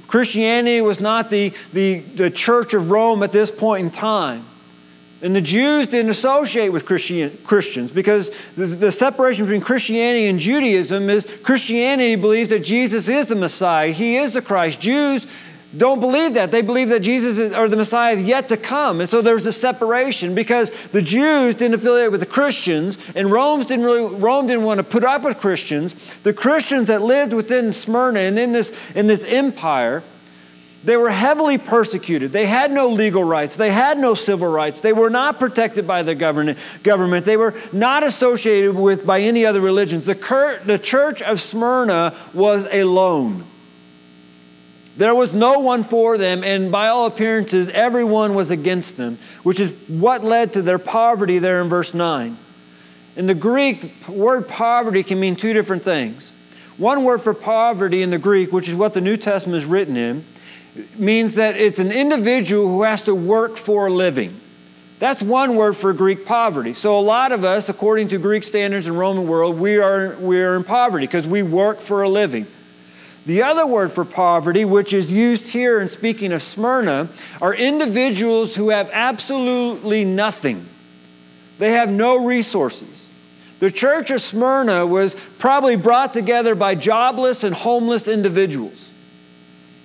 Christianity 0.09 0.81
was 0.81 1.01
not 1.01 1.31
the, 1.31 1.53
the, 1.73 2.01
the 2.01 2.31
church 2.31 2.75
of 2.75 2.91
Rome 2.91 3.23
at 3.23 3.31
this 3.31 3.51
point 3.51 3.85
in 3.85 3.91
time. 3.91 4.45
And 5.23 5.37
the 5.37 5.41
Jews 5.41 5.87
didn't 5.87 6.11
associate 6.11 6.71
with 6.71 6.85
Christian, 6.85 7.37
Christians 7.45 7.93
because 7.93 8.33
the, 8.57 8.67
the, 8.67 8.91
separation 8.91 9.45
between 9.45 9.61
Christianity 9.61 10.27
and 10.27 10.41
Judaism 10.41 11.09
is 11.09 11.27
Christianity 11.45 12.17
believes 12.17 12.51
that 12.51 12.65
Jesus 12.65 13.09
is 13.09 13.29
the 13.29 13.37
Messiah, 13.37 13.93
He 13.93 14.17
is 14.17 14.35
the 14.35 14.43
Christ. 14.43 14.81
Jews 14.81 15.27
don't 15.77 16.01
believe 16.01 16.35
that. 16.35 16.51
They 16.51 16.61
believe 16.61 16.91
that 16.91 17.01
Jesus 17.01 17.39
is, 17.39 17.55
or 17.55 17.69
the 17.69 17.77
Messiah 17.77 18.17
is 18.17 18.25
yet 18.25 18.49
to 18.49 18.57
come. 18.57 19.01
And 19.01 19.09
so 19.09 19.23
there's 19.23 19.47
a 19.47 19.53
separation 19.53 20.35
because 20.35 20.71
the 20.89 21.01
Jews 21.01 21.55
didn't 21.55 21.75
affiliate 21.75 22.11
with 22.11 22.21
the 22.21 22.27
Christians, 22.27 22.99
and 23.15 23.31
Rome 23.31 23.61
didn't 23.61 23.85
really, 23.85 24.15
Rome 24.15 24.47
didn't 24.47 24.65
want 24.65 24.79
to 24.79 24.85
put 24.85 25.03
up 25.03 25.23
with 25.23 25.39
Christians. 25.39 25.95
The 26.23 26.35
Christians 26.35 26.89
that 26.89 27.01
lived 27.01 27.33
within 27.33 27.73
Smyrna 27.73 28.21
and 28.21 28.39
in 28.39 28.53
this, 28.53 28.73
in 28.95 29.07
this 29.07 29.25
empire, 29.25 30.03
they 30.85 30.97
were 30.97 31.11
heavily 31.11 31.59
persecuted. 31.59 32.33
They 32.33 32.47
had 32.47 32.73
no 32.73 32.89
legal 32.89 33.23
rights. 33.23 33.57
They 33.57 33.71
had 33.71 33.99
no 33.99 34.15
civil 34.15 34.49
rights. 34.49 34.81
They 34.81 34.93
were 34.93 35.11
not 35.11 35.39
protected 35.39 35.87
by 35.87 36.03
the 36.03 36.15
government. 36.15 36.59
They 37.25 37.37
were 37.37 37.55
not 37.73 38.03
associated 38.03 38.75
with 38.75 39.07
by 39.07 39.21
any 39.21 39.47
other 39.47 39.61
religions. 39.61 40.07
The, 40.07 40.61
the 40.65 40.79
church 40.79 41.23
of 41.23 41.41
Smyrna 41.41 42.15
was 42.35 42.67
alone. 42.73 43.45
There 44.97 45.15
was 45.15 45.33
no 45.33 45.61
one 45.61 45.85
for 45.85 46.19
them, 46.19 46.45
and 46.45 46.71
by 46.71 46.89
all 46.89 47.07
appearances, 47.07 47.71
everyone 47.71 48.35
was 48.35 48.51
against 48.51 48.97
them, 48.97 49.19
which 49.43 49.59
is 49.59 49.75
what 49.89 50.23
led 50.23 50.53
to 50.53 50.63
their 50.63 50.79
poverty 50.79 51.39
there 51.39 51.63
in 51.63 51.69
verse 51.69 51.95
9. 51.95 52.37
In 53.17 53.27
the 53.27 53.35
Greek, 53.35 54.07
word 54.09 54.49
poverty 54.49 55.03
can 55.03 55.19
mean 55.19 55.37
two 55.37 55.53
different 55.53 55.83
things. 55.83 56.31
One 56.77 57.05
word 57.05 57.23
for 57.23 57.33
poverty 57.33 58.03
in 58.03 58.11
the 58.11 58.19
Greek, 58.19 58.53
which 58.53 58.69
is 58.69 58.75
what 58.75 58.93
the 58.93 59.01
New 59.01 59.17
Testament 59.17 59.63
is 59.63 59.69
written 59.69 59.97
in, 59.97 60.25
means 60.97 61.35
that 61.35 61.57
it's 61.57 61.79
an 61.79 61.93
individual 61.93 62.69
who 62.69 62.83
has 62.83 63.03
to 63.05 63.15
work 63.15 63.57
for 63.57 63.87
a 63.87 63.93
living. 63.93 64.39
That's 64.99 65.23
one 65.23 65.57
word 65.57 65.77
for 65.77 65.93
Greek 65.93 66.25
poverty. 66.25 66.73
So 66.73 66.99
a 66.99 67.03
lot 67.03 67.33
of 67.33 67.45
us, 67.45 67.69
according 67.69 68.09
to 68.09 68.19
Greek 68.19 68.45
standards 68.45 68.87
and 68.87 68.97
Roman 68.97 69.27
world, 69.27 69.59
we 69.59 69.79
are, 69.79 70.15
we 70.21 70.41
are 70.41 70.55
in 70.55 70.65
poverty 70.65 71.07
because 71.07 71.27
we 71.27 71.43
work 71.43 71.81
for 71.81 72.03
a 72.03 72.09
living. 72.09 72.47
The 73.27 73.43
other 73.43 73.67
word 73.67 73.93
for 73.93 74.05
poverty, 74.05 74.65
which 74.65 74.93
is 74.93 75.13
used 75.13 75.53
here 75.53 75.81
in 75.81 75.89
speaking 75.89 76.33
of 76.33 76.43
Smyrna, 76.43 77.09
are 77.41 77.55
individuals 77.55 78.55
who 78.55 78.71
have 78.71 78.91
absolutely 78.93 80.05
nothing. 80.05 80.67
They 81.59 81.73
have 81.73 81.91
no 81.91 82.25
resources. 82.25 83.07
The 83.61 83.71
church 83.71 84.11
of 84.11 84.21
Smyrna 84.21 84.87
was 84.87 85.15
probably 85.39 85.77
brought 85.77 86.13
together 86.13 86.55
by 86.55 86.75
jobless 86.75 87.45
and 87.45 87.55
homeless 87.55 88.09
individuals. 88.09 88.92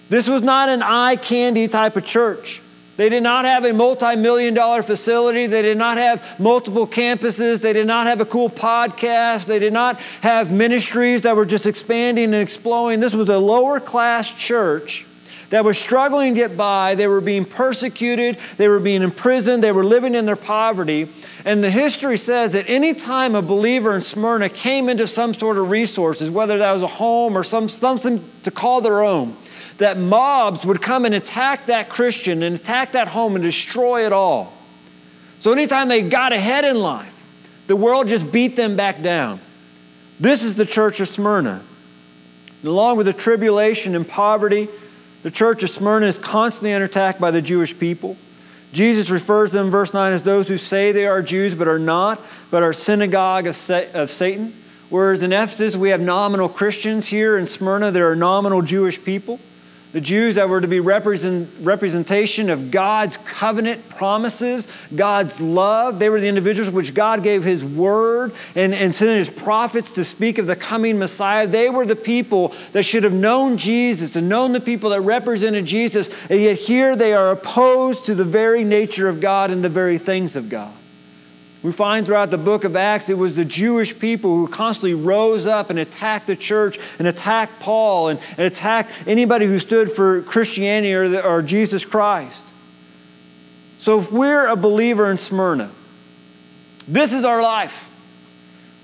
This 0.09 0.29
was 0.29 0.41
not 0.41 0.69
an 0.69 0.81
eye 0.81 1.15
candy 1.15 1.67
type 1.67 1.95
of 1.95 2.05
church. 2.05 2.61
They 2.97 3.09
did 3.09 3.21
not 3.21 3.45
have 3.45 3.63
a 3.63 3.73
multi 3.73 4.15
million 4.15 4.55
dollar 4.55 4.81
facility. 4.81 5.45
They 5.45 5.61
did 5.61 5.77
not 5.77 5.97
have 5.97 6.39
multiple 6.39 6.87
campuses. 6.87 7.61
They 7.61 7.73
did 7.73 7.85
not 7.85 8.07
have 8.07 8.21
a 8.21 8.25
cool 8.25 8.49
podcast. 8.49 9.45
They 9.45 9.59
did 9.59 9.71
not 9.71 9.97
have 10.21 10.51
ministries 10.51 11.21
that 11.21 11.35
were 11.35 11.45
just 11.45 11.67
expanding 11.67 12.25
and 12.25 12.35
exploding. 12.35 12.99
This 12.99 13.13
was 13.13 13.29
a 13.29 13.37
lower 13.37 13.79
class 13.79 14.33
church 14.33 15.05
that 15.49 15.63
was 15.63 15.77
struggling 15.77 16.33
to 16.33 16.39
get 16.39 16.57
by. 16.57 16.95
They 16.95 17.07
were 17.07 17.21
being 17.21 17.45
persecuted. 17.45 18.37
They 18.57 18.67
were 18.67 18.79
being 18.79 19.03
imprisoned. 19.03 19.63
They 19.63 19.71
were 19.71 19.85
living 19.85 20.15
in 20.15 20.25
their 20.25 20.35
poverty. 20.35 21.09
And 21.45 21.63
the 21.63 21.69
history 21.69 22.17
says 22.17 22.53
that 22.53 22.65
any 22.67 22.93
time 22.93 23.35
a 23.35 23.41
believer 23.41 23.95
in 23.95 24.01
Smyrna 24.01 24.49
came 24.49 24.89
into 24.89 25.05
some 25.07 25.35
sort 25.35 25.57
of 25.57 25.69
resources, 25.69 26.29
whether 26.29 26.57
that 26.57 26.71
was 26.73 26.83
a 26.83 26.87
home 26.87 27.37
or 27.37 27.43
some, 27.43 27.69
something 27.69 28.23
to 28.43 28.51
call 28.51 28.81
their 28.81 29.03
own, 29.03 29.37
that 29.77 29.97
mobs 29.97 30.65
would 30.65 30.81
come 30.81 31.05
and 31.05 31.13
attack 31.13 31.67
that 31.67 31.89
Christian 31.89 32.43
and 32.43 32.55
attack 32.55 32.93
that 32.93 33.09
home 33.09 33.35
and 33.35 33.43
destroy 33.43 34.05
it 34.05 34.13
all. 34.13 34.53
So 35.39 35.51
anytime 35.51 35.87
they 35.87 36.01
got 36.01 36.33
ahead 36.33 36.65
in 36.65 36.81
life, 36.81 37.13
the 37.67 37.75
world 37.75 38.07
just 38.07 38.31
beat 38.31 38.55
them 38.55 38.75
back 38.75 39.01
down. 39.01 39.39
This 40.19 40.43
is 40.43 40.55
the 40.55 40.65
church 40.65 40.99
of 40.99 41.07
Smyrna. 41.07 41.61
And 42.61 42.69
along 42.69 42.97
with 42.97 43.05
the 43.05 43.13
tribulation 43.13 43.95
and 43.95 44.07
poverty, 44.07 44.67
the 45.21 45.29
church 45.29 45.61
of 45.61 45.69
Smyrna 45.69 46.07
is 46.07 46.17
constantly 46.17 46.73
under 46.73 46.85
attack 46.85 47.19
by 47.19 47.29
the 47.29 47.41
Jewish 47.41 47.77
people. 47.77 48.17
Jesus 48.73 49.11
refers 49.11 49.51
to 49.51 49.57
them 49.57 49.69
verse 49.69 49.93
9 49.93 50.11
as 50.11 50.23
those 50.23 50.47
who 50.47 50.57
say 50.57 50.91
they 50.91 51.05
are 51.05 51.21
Jews 51.21 51.53
but 51.53 51.67
are 51.67 51.79
not, 51.79 52.19
but 52.49 52.63
are 52.63 52.73
synagogue 52.73 53.45
of, 53.45 53.55
Satan. 53.55 54.53
Whereas 54.89 55.21
in 55.21 55.33
Ephesus, 55.33 55.75
we 55.75 55.89
have 55.89 56.01
nominal 56.01 56.49
Christians. 56.49 57.07
Here 57.07 57.37
in 57.37 57.45
Smyrna, 57.45 57.91
there 57.91 58.09
are 58.09 58.15
nominal 58.15 58.61
Jewish 58.61 59.03
people. 59.03 59.39
The 59.97 60.01
Jews 60.01 60.35
that 60.35 60.47
were 60.47 60.61
to 60.61 60.67
be 60.67 60.79
represent, 60.79 61.49
representation 61.59 62.51
of 62.51 62.69
God's 62.69 63.17
covenant 63.17 63.89
promises, 63.89 64.67
God's 64.95 65.41
love. 65.41 65.97
They 65.97 66.07
were 66.07 66.21
the 66.21 66.27
individuals 66.27 66.71
which 66.71 66.93
God 66.93 67.23
gave 67.23 67.43
His 67.43 67.65
word 67.65 68.31
and, 68.53 68.75
and 68.75 68.95
sent 68.95 69.09
His 69.17 69.31
prophets 69.31 69.93
to 69.93 70.03
speak 70.03 70.37
of 70.37 70.45
the 70.45 70.55
coming 70.55 70.99
Messiah. 70.99 71.47
They 71.47 71.71
were 71.71 71.83
the 71.83 71.95
people 71.95 72.53
that 72.73 72.83
should 72.83 73.05
have 73.05 73.13
known 73.13 73.57
Jesus 73.57 74.15
and 74.15 74.29
known 74.29 74.51
the 74.51 74.59
people 74.59 74.91
that 74.91 75.01
represented 75.01 75.65
Jesus. 75.65 76.11
And 76.29 76.41
yet 76.41 76.59
here 76.59 76.95
they 76.95 77.15
are 77.15 77.31
opposed 77.31 78.05
to 78.05 78.13
the 78.13 78.23
very 78.23 78.63
nature 78.63 79.09
of 79.09 79.19
God 79.19 79.49
and 79.49 79.63
the 79.63 79.67
very 79.67 79.97
things 79.97 80.35
of 80.35 80.47
God. 80.47 80.76
We 81.63 81.71
find 81.71 82.05
throughout 82.05 82.29
the 82.29 82.37
book 82.37 82.63
of 82.63 82.75
Acts 82.75 83.09
it 83.09 83.17
was 83.17 83.35
the 83.35 83.45
Jewish 83.45 83.97
people 83.97 84.35
who 84.35 84.47
constantly 84.47 84.93
rose 84.93 85.47
up 85.47 85.69
and 85.69 85.79
attacked 85.79 86.27
the 86.27 86.35
church 86.35 86.77
and 86.99 87.07
attacked 87.07 87.59
Paul 87.59 88.09
and, 88.09 88.19
and 88.37 88.41
attacked 88.41 88.91
anybody 89.07 89.47
who 89.47 89.59
stood 89.59 89.89
for 89.89 90.21
Christianity 90.21 90.93
or, 90.93 91.09
the, 91.09 91.25
or 91.25 91.41
Jesus 91.41 91.83
Christ. 91.83 92.45
So 93.79 93.97
if 93.97 94.11
we're 94.11 94.47
a 94.47 94.55
believer 94.55 95.09
in 95.09 95.17
Smyrna, 95.17 95.71
this 96.87 97.13
is 97.13 97.25
our 97.25 97.41
life. 97.41 97.85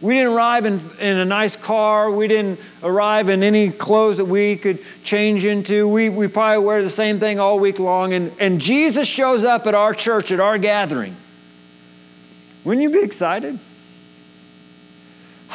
We 0.01 0.15
didn't 0.15 0.33
arrive 0.33 0.65
in, 0.65 0.81
in 0.99 1.17
a 1.17 1.23
nice 1.23 1.55
car. 1.55 2.11
We 2.11 2.27
didn't 2.27 2.59
arrive 2.81 3.29
in 3.29 3.41
any 3.41 3.69
clothes 3.69 4.17
that 4.17 4.25
we 4.25 4.57
could 4.57 4.79
change 5.03 5.45
into. 5.45 5.87
We, 5.87 6.09
we 6.09 6.27
probably 6.27 6.65
wear 6.65 6.83
the 6.83 6.89
same 6.89 7.19
thing 7.19 7.39
all 7.39 7.57
week 7.57 7.79
long. 7.79 8.13
And, 8.13 8.33
and 8.37 8.59
Jesus 8.59 9.07
shows 9.07 9.45
up 9.45 9.65
at 9.65 9.75
our 9.75 9.93
church, 9.93 10.33
at 10.33 10.41
our 10.41 10.57
gathering. 10.57 11.15
Wouldn't 12.63 12.81
you 12.81 12.89
be 12.89 13.03
excited? 13.03 13.59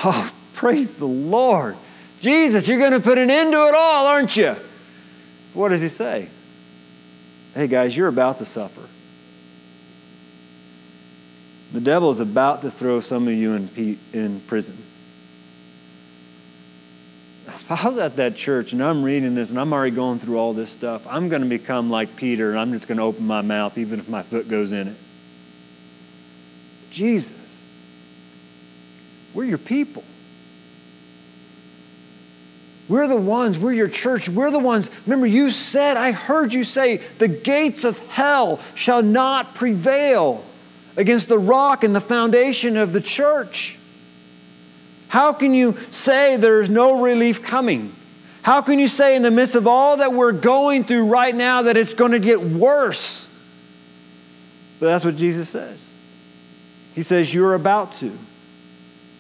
Oh, 0.05 0.33
praise 0.55 0.95
the 0.95 1.07
Lord. 1.07 1.77
Jesus, 2.21 2.69
you're 2.69 2.79
going 2.79 2.93
to 2.93 3.01
put 3.01 3.19
an 3.19 3.31
end 3.31 3.53
to 3.53 3.67
it 3.67 3.75
all, 3.75 4.07
aren't 4.07 4.37
you? 4.37 4.57
What 5.55 5.71
does 5.71 5.81
he 5.81 5.89
say? 5.89 6.29
Hey, 7.55 7.67
guys, 7.67 7.97
you're 7.97 8.09
about 8.09 8.39
to 8.39 8.45
suffer. 8.45 8.83
The 11.73 11.81
devil 11.81 12.11
is 12.11 12.21
about 12.21 12.63
to 12.63 12.71
throw 12.71 13.01
some 13.01 13.29
of 13.29 13.35
you 13.35 13.55
in, 13.55 13.99
in 14.13 14.41
prison. 14.41 14.77
If 17.47 17.71
I 17.85 17.89
was 17.89 17.99
at 17.99 18.17
that 18.17 18.37
church 18.37 18.73
and 18.73 18.83
I'm 18.83 19.03
reading 19.03 19.35
this 19.35 19.51
and 19.51 19.59
I'm 19.59 19.73
already 19.73 19.95
going 19.95 20.19
through 20.19 20.39
all 20.39 20.53
this 20.53 20.71
stuff, 20.71 21.07
I'm 21.09 21.29
going 21.29 21.43
to 21.43 21.49
become 21.49 21.91
like 21.91 22.17
Peter 22.17 22.51
and 22.51 22.59
I'm 22.59 22.73
just 22.73 22.89
going 22.89 22.99
to 22.99 23.05
open 23.05 23.27
my 23.27 23.43
mouth 23.43 23.79
even 23.79 23.99
if 23.99 24.09
my 24.09 24.23
foot 24.23 24.49
goes 24.49 24.73
in 24.73 24.89
it. 24.89 24.97
Jesus. 26.99 27.63
We're 29.33 29.45
your 29.45 29.59
people. 29.59 30.03
We're 32.89 33.07
the 33.07 33.17
ones, 33.17 33.57
we're 33.57 33.73
your 33.73 33.89
church. 33.89 34.29
We're 34.29 34.51
the 34.51 34.59
ones. 34.59 34.91
Remember, 35.07 35.27
you 35.27 35.53
said, 35.53 35.97
I 35.97 36.11
heard 36.11 36.53
you 36.53 36.65
say, 36.65 36.97
the 37.19 37.29
gates 37.29 37.85
of 37.85 37.99
hell 38.09 38.61
shall 38.75 39.03
not 39.03 39.55
prevail 39.55 40.45
against 40.97 41.29
the 41.29 41.39
rock 41.39 41.85
and 41.85 41.95
the 41.95 42.01
foundation 42.01 42.77
of 42.77 42.93
the 42.93 43.01
church. 43.01 43.79
How 45.07 45.33
can 45.33 45.55
you 45.55 45.77
say 45.91 46.37
there's 46.37 46.69
no 46.69 47.01
relief 47.03 47.45
coming? 47.45 47.95
How 48.43 48.61
can 48.63 48.81
you 48.81 48.89
say, 48.89 49.15
in 49.15 49.23
the 49.23 49.31
midst 49.31 49.55
of 49.55 49.69
all 49.69 49.99
that 49.99 50.13
we're 50.13 50.33
going 50.33 50.83
through 50.83 51.07
right 51.07 51.35
now, 51.35 51.63
that 51.63 51.77
it's 51.77 51.95
going 51.95 52.13
to 52.13 52.19
get 52.19 52.41
worse? 52.43 53.29
But 54.81 54.87
that's 54.87 55.05
what 55.05 55.15
Jesus 55.15 55.49
says. 55.49 55.88
He 56.99 57.05
says, 57.05 57.33
You're 57.33 57.55
about 57.55 57.93
to. 57.93 58.11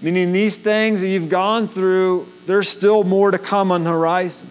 Meaning, 0.02 0.32
these 0.32 0.58
things 0.58 1.00
that 1.00 1.06
you've 1.06 1.28
gone 1.28 1.68
through, 1.68 2.26
there's 2.44 2.68
still 2.68 3.04
more 3.04 3.30
to 3.30 3.38
come 3.38 3.70
on 3.70 3.84
the 3.84 3.90
horizon. 3.90 4.48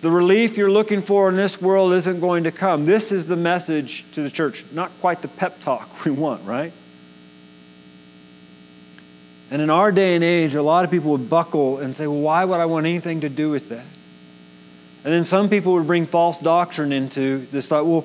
The 0.00 0.10
relief 0.10 0.56
you're 0.56 0.72
looking 0.72 1.00
for 1.00 1.28
in 1.28 1.36
this 1.36 1.62
world 1.62 1.92
isn't 1.92 2.18
going 2.18 2.42
to 2.42 2.50
come. 2.50 2.84
This 2.84 3.12
is 3.12 3.26
the 3.26 3.36
message 3.36 4.04
to 4.14 4.22
the 4.22 4.30
church. 4.30 4.64
Not 4.72 4.90
quite 5.00 5.22
the 5.22 5.28
pep 5.28 5.60
talk 5.62 5.88
we 6.04 6.10
want, 6.10 6.44
right? 6.44 6.72
And 9.52 9.62
in 9.62 9.70
our 9.70 9.92
day 9.92 10.16
and 10.16 10.24
age, 10.24 10.56
a 10.56 10.62
lot 10.62 10.84
of 10.84 10.90
people 10.90 11.12
would 11.12 11.30
buckle 11.30 11.78
and 11.78 11.94
say, 11.94 12.08
Well, 12.08 12.22
why 12.22 12.44
would 12.44 12.58
I 12.58 12.66
want 12.66 12.86
anything 12.86 13.20
to 13.20 13.28
do 13.28 13.50
with 13.50 13.68
that? 13.68 13.86
And 15.04 15.12
then 15.12 15.22
some 15.22 15.48
people 15.48 15.74
would 15.74 15.86
bring 15.86 16.06
false 16.06 16.38
doctrine 16.38 16.92
into 16.92 17.46
this 17.52 17.68
thought, 17.68 17.86
well, 17.86 18.04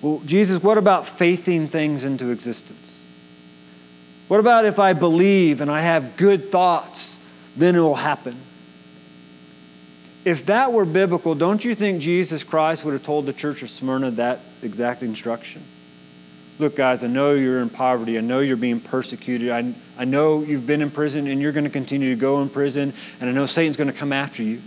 well, 0.00 0.22
Jesus, 0.24 0.62
what 0.62 0.78
about 0.78 1.06
faithing 1.06 1.66
things 1.66 2.04
into 2.04 2.30
existence? 2.30 3.02
What 4.28 4.40
about 4.40 4.64
if 4.64 4.78
I 4.78 4.92
believe 4.92 5.60
and 5.60 5.70
I 5.70 5.80
have 5.80 6.16
good 6.16 6.52
thoughts, 6.52 7.18
then 7.56 7.74
it 7.74 7.80
will 7.80 7.94
happen? 7.96 8.36
If 10.24 10.46
that 10.46 10.72
were 10.72 10.84
biblical, 10.84 11.34
don't 11.34 11.64
you 11.64 11.74
think 11.74 12.02
Jesus 12.02 12.44
Christ 12.44 12.84
would 12.84 12.92
have 12.92 13.02
told 13.02 13.26
the 13.26 13.32
church 13.32 13.62
of 13.62 13.70
Smyrna 13.70 14.10
that 14.12 14.40
exact 14.62 15.02
instruction? 15.02 15.62
Look, 16.58 16.76
guys, 16.76 17.02
I 17.02 17.06
know 17.06 17.34
you're 17.34 17.60
in 17.60 17.70
poverty. 17.70 18.18
I 18.18 18.20
know 18.20 18.40
you're 18.40 18.56
being 18.56 18.80
persecuted. 18.80 19.50
I, 19.50 19.74
I 19.96 20.04
know 20.04 20.42
you've 20.42 20.66
been 20.66 20.82
in 20.82 20.90
prison 20.90 21.26
and 21.28 21.40
you're 21.40 21.52
going 21.52 21.64
to 21.64 21.70
continue 21.70 22.10
to 22.14 22.20
go 22.20 22.42
in 22.42 22.48
prison. 22.48 22.92
And 23.20 23.30
I 23.30 23.32
know 23.32 23.46
Satan's 23.46 23.76
going 23.76 23.90
to 23.90 23.96
come 23.96 24.12
after 24.12 24.42
you. 24.42 24.60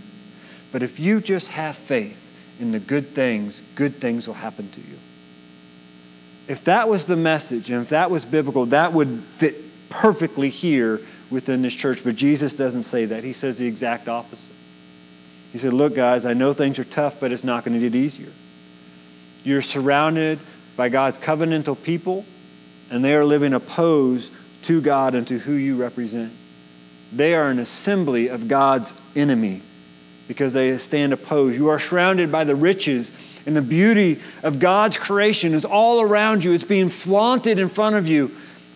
But 0.72 0.82
if 0.82 0.98
you 0.98 1.20
just 1.20 1.48
have 1.48 1.76
faith 1.76 2.18
in 2.58 2.72
the 2.72 2.78
good 2.78 3.08
things, 3.08 3.62
good 3.74 3.96
things 3.96 4.26
will 4.26 4.34
happen 4.34 4.70
to 4.70 4.80
you. 4.80 4.98
If 6.52 6.64
that 6.64 6.86
was 6.86 7.06
the 7.06 7.16
message 7.16 7.70
and 7.70 7.80
if 7.80 7.88
that 7.88 8.10
was 8.10 8.26
biblical, 8.26 8.66
that 8.66 8.92
would 8.92 9.22
fit 9.36 9.88
perfectly 9.88 10.50
here 10.50 11.00
within 11.30 11.62
this 11.62 11.72
church. 11.72 12.04
But 12.04 12.14
Jesus 12.14 12.54
doesn't 12.54 12.82
say 12.82 13.06
that. 13.06 13.24
He 13.24 13.32
says 13.32 13.56
the 13.56 13.66
exact 13.66 14.06
opposite. 14.06 14.54
He 15.50 15.56
said, 15.56 15.72
Look, 15.72 15.94
guys, 15.94 16.26
I 16.26 16.34
know 16.34 16.52
things 16.52 16.78
are 16.78 16.84
tough, 16.84 17.18
but 17.18 17.32
it's 17.32 17.42
not 17.42 17.64
going 17.64 17.72
to 17.72 17.80
get 17.80 17.96
easier. 17.96 18.28
You're 19.44 19.62
surrounded 19.62 20.40
by 20.76 20.90
God's 20.90 21.16
covenantal 21.16 21.82
people, 21.82 22.26
and 22.90 23.02
they 23.02 23.14
are 23.14 23.24
living 23.24 23.54
opposed 23.54 24.30
to 24.64 24.82
God 24.82 25.14
and 25.14 25.26
to 25.28 25.38
who 25.38 25.52
you 25.54 25.76
represent. 25.76 26.34
They 27.10 27.34
are 27.34 27.48
an 27.48 27.60
assembly 27.60 28.28
of 28.28 28.46
God's 28.46 28.92
enemy 29.16 29.62
because 30.28 30.52
they 30.52 30.76
stand 30.76 31.14
opposed. 31.14 31.56
You 31.56 31.68
are 31.68 31.78
surrounded 31.78 32.30
by 32.30 32.44
the 32.44 32.54
riches 32.54 33.10
and 33.46 33.56
the 33.56 33.62
beauty 33.62 34.20
of 34.42 34.58
God's 34.58 34.96
creation 34.96 35.54
is 35.54 35.64
all 35.64 36.00
around 36.00 36.44
you. 36.44 36.52
It's 36.52 36.64
being 36.64 36.88
flaunted 36.88 37.58
in 37.58 37.68
front 37.68 37.96
of 37.96 38.06
you, 38.06 38.30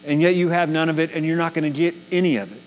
and 0.04 0.20
yet 0.20 0.34
you 0.34 0.48
have 0.48 0.68
none 0.68 0.88
of 0.88 0.98
it, 0.98 1.12
and 1.12 1.24
you're 1.24 1.36
not 1.36 1.54
going 1.54 1.70
to 1.70 1.76
get 1.76 1.94
any 2.10 2.36
of 2.36 2.52
it. 2.52 2.62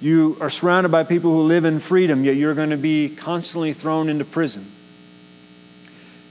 You 0.00 0.36
are 0.40 0.50
surrounded 0.50 0.90
by 0.90 1.04
people 1.04 1.30
who 1.30 1.42
live 1.42 1.64
in 1.64 1.80
freedom, 1.80 2.24
yet 2.24 2.36
you're 2.36 2.54
going 2.54 2.70
to 2.70 2.76
be 2.76 3.08
constantly 3.08 3.72
thrown 3.72 4.08
into 4.08 4.24
prison. 4.24 4.70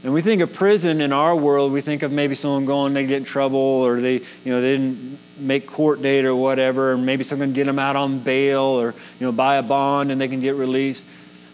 And 0.04 0.14
we 0.14 0.22
think 0.22 0.42
of 0.42 0.54
prison 0.54 1.00
in 1.00 1.14
our 1.14 1.34
world, 1.34 1.72
we 1.72 1.80
think 1.80 2.04
of 2.04 2.12
maybe 2.12 2.36
someone 2.36 2.66
going, 2.66 2.94
they 2.94 3.06
get 3.06 3.18
in 3.18 3.24
trouble, 3.24 3.58
or 3.58 4.02
they, 4.02 4.16
you 4.16 4.26
know, 4.46 4.60
they 4.60 4.74
didn't 4.74 5.18
make 5.38 5.66
court 5.66 6.02
date 6.02 6.26
or 6.26 6.36
whatever, 6.36 6.94
and 6.94 7.06
maybe 7.06 7.24
someone 7.24 7.48
can 7.48 7.54
get 7.54 7.66
them 7.66 7.80
out 7.80 7.96
on 7.96 8.20
bail 8.20 8.62
or, 8.62 8.94
you 9.20 9.26
know, 9.26 9.32
buy 9.32 9.56
a 9.56 9.64
bond 9.64 10.12
and 10.12 10.20
they 10.20 10.28
can 10.28 10.42
get 10.42 10.56
released. 10.56 11.06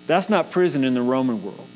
That's 0.07 0.29
not 0.29 0.49
prison 0.49 0.83
in 0.83 0.95
the 0.95 1.01
Roman 1.01 1.43
world. 1.43 1.67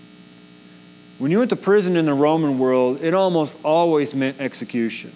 When 1.20 1.32
you 1.32 1.40
went 1.40 1.50
to 1.52 1.56
prison 1.56 1.96
in 1.96 2.06
the 2.06 2.14
Roman 2.14 2.60
world, 2.60 3.02
it 3.02 3.14
almost 3.14 3.58
always 3.64 4.14
meant 4.14 4.42
execution. 4.42 5.12